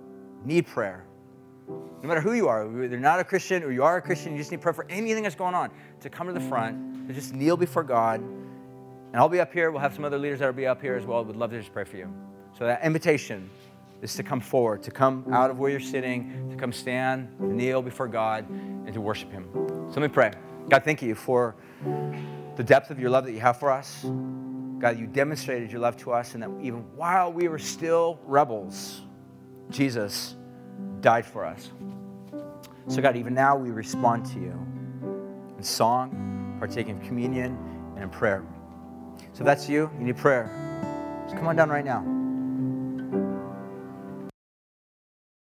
need 0.45 0.67
prayer, 0.67 1.03
no 2.01 2.07
matter 2.07 2.21
who 2.21 2.33
you 2.33 2.47
are, 2.47 2.67
whether 2.67 2.87
you're 2.87 2.99
not 2.99 3.19
a 3.19 3.23
Christian 3.23 3.63
or 3.63 3.71
you 3.71 3.83
are 3.83 3.97
a 3.97 4.01
Christian, 4.01 4.31
you 4.31 4.37
just 4.37 4.51
need 4.51 4.61
prayer 4.61 4.73
for 4.73 4.85
anything 4.89 5.23
that's 5.23 5.35
going 5.35 5.53
on, 5.53 5.69
to 6.01 6.09
come 6.09 6.27
to 6.27 6.33
the 6.33 6.39
front, 6.39 7.07
to 7.07 7.13
just 7.13 7.33
kneel 7.33 7.57
before 7.57 7.83
God. 7.83 8.21
And 8.21 9.15
I'll 9.15 9.27
be 9.27 9.39
up 9.39 9.51
here. 9.51 9.71
We'll 9.71 9.81
have 9.81 9.95
some 9.95 10.05
other 10.05 10.17
leaders 10.17 10.39
that 10.39 10.45
will 10.45 10.53
be 10.53 10.67
up 10.67 10.81
here 10.81 10.95
as 10.95 11.05
well. 11.05 11.21
We 11.23 11.27
would 11.27 11.35
love 11.35 11.51
to 11.51 11.59
just 11.59 11.73
pray 11.73 11.83
for 11.83 11.97
you. 11.97 12.13
So 12.57 12.65
that 12.65 12.83
invitation 12.83 13.49
is 14.01 14.15
to 14.15 14.23
come 14.23 14.39
forward, 14.39 14.81
to 14.83 14.91
come 14.91 15.25
out 15.33 15.49
of 15.49 15.59
where 15.59 15.69
you're 15.69 15.79
sitting, 15.79 16.49
to 16.49 16.55
come 16.55 16.71
stand, 16.71 17.27
kneel 17.39 17.81
before 17.81 18.07
God, 18.07 18.49
and 18.49 18.93
to 18.93 19.01
worship 19.01 19.31
Him. 19.31 19.49
So 19.53 19.99
let 19.99 20.01
me 20.01 20.07
pray. 20.07 20.31
God, 20.69 20.83
thank 20.85 21.01
you 21.01 21.15
for 21.15 21.55
the 22.55 22.63
depth 22.63 22.91
of 22.91 22.99
your 22.99 23.09
love 23.09 23.25
that 23.25 23.33
you 23.33 23.39
have 23.39 23.59
for 23.59 23.71
us. 23.71 24.05
God, 24.79 24.97
you 24.97 25.07
demonstrated 25.07 25.71
your 25.71 25.81
love 25.81 25.97
to 25.97 26.11
us, 26.11 26.33
and 26.33 26.43
that 26.43 26.51
even 26.61 26.79
while 26.95 27.33
we 27.33 27.49
were 27.49 27.59
still 27.59 28.19
rebels, 28.25 29.01
Jesus 29.69 30.35
died 31.01 31.25
for 31.25 31.45
us. 31.45 31.71
So, 32.87 33.01
God, 33.01 33.15
even 33.15 33.33
now 33.33 33.55
we 33.55 33.69
respond 33.69 34.25
to 34.27 34.39
you 34.39 34.53
in 35.57 35.63
song, 35.63 36.55
partaking 36.59 36.97
of 36.97 37.03
communion, 37.03 37.57
and 37.95 38.03
in 38.03 38.09
prayer. 38.09 38.43
So, 39.33 39.41
if 39.41 39.45
that's 39.45 39.69
you, 39.69 39.91
you 39.99 40.05
need 40.05 40.17
prayer. 40.17 40.49
Just 41.25 41.37
come 41.37 41.47
on 41.47 41.55
down 41.55 41.69
right 41.69 41.85
now. 41.85 42.18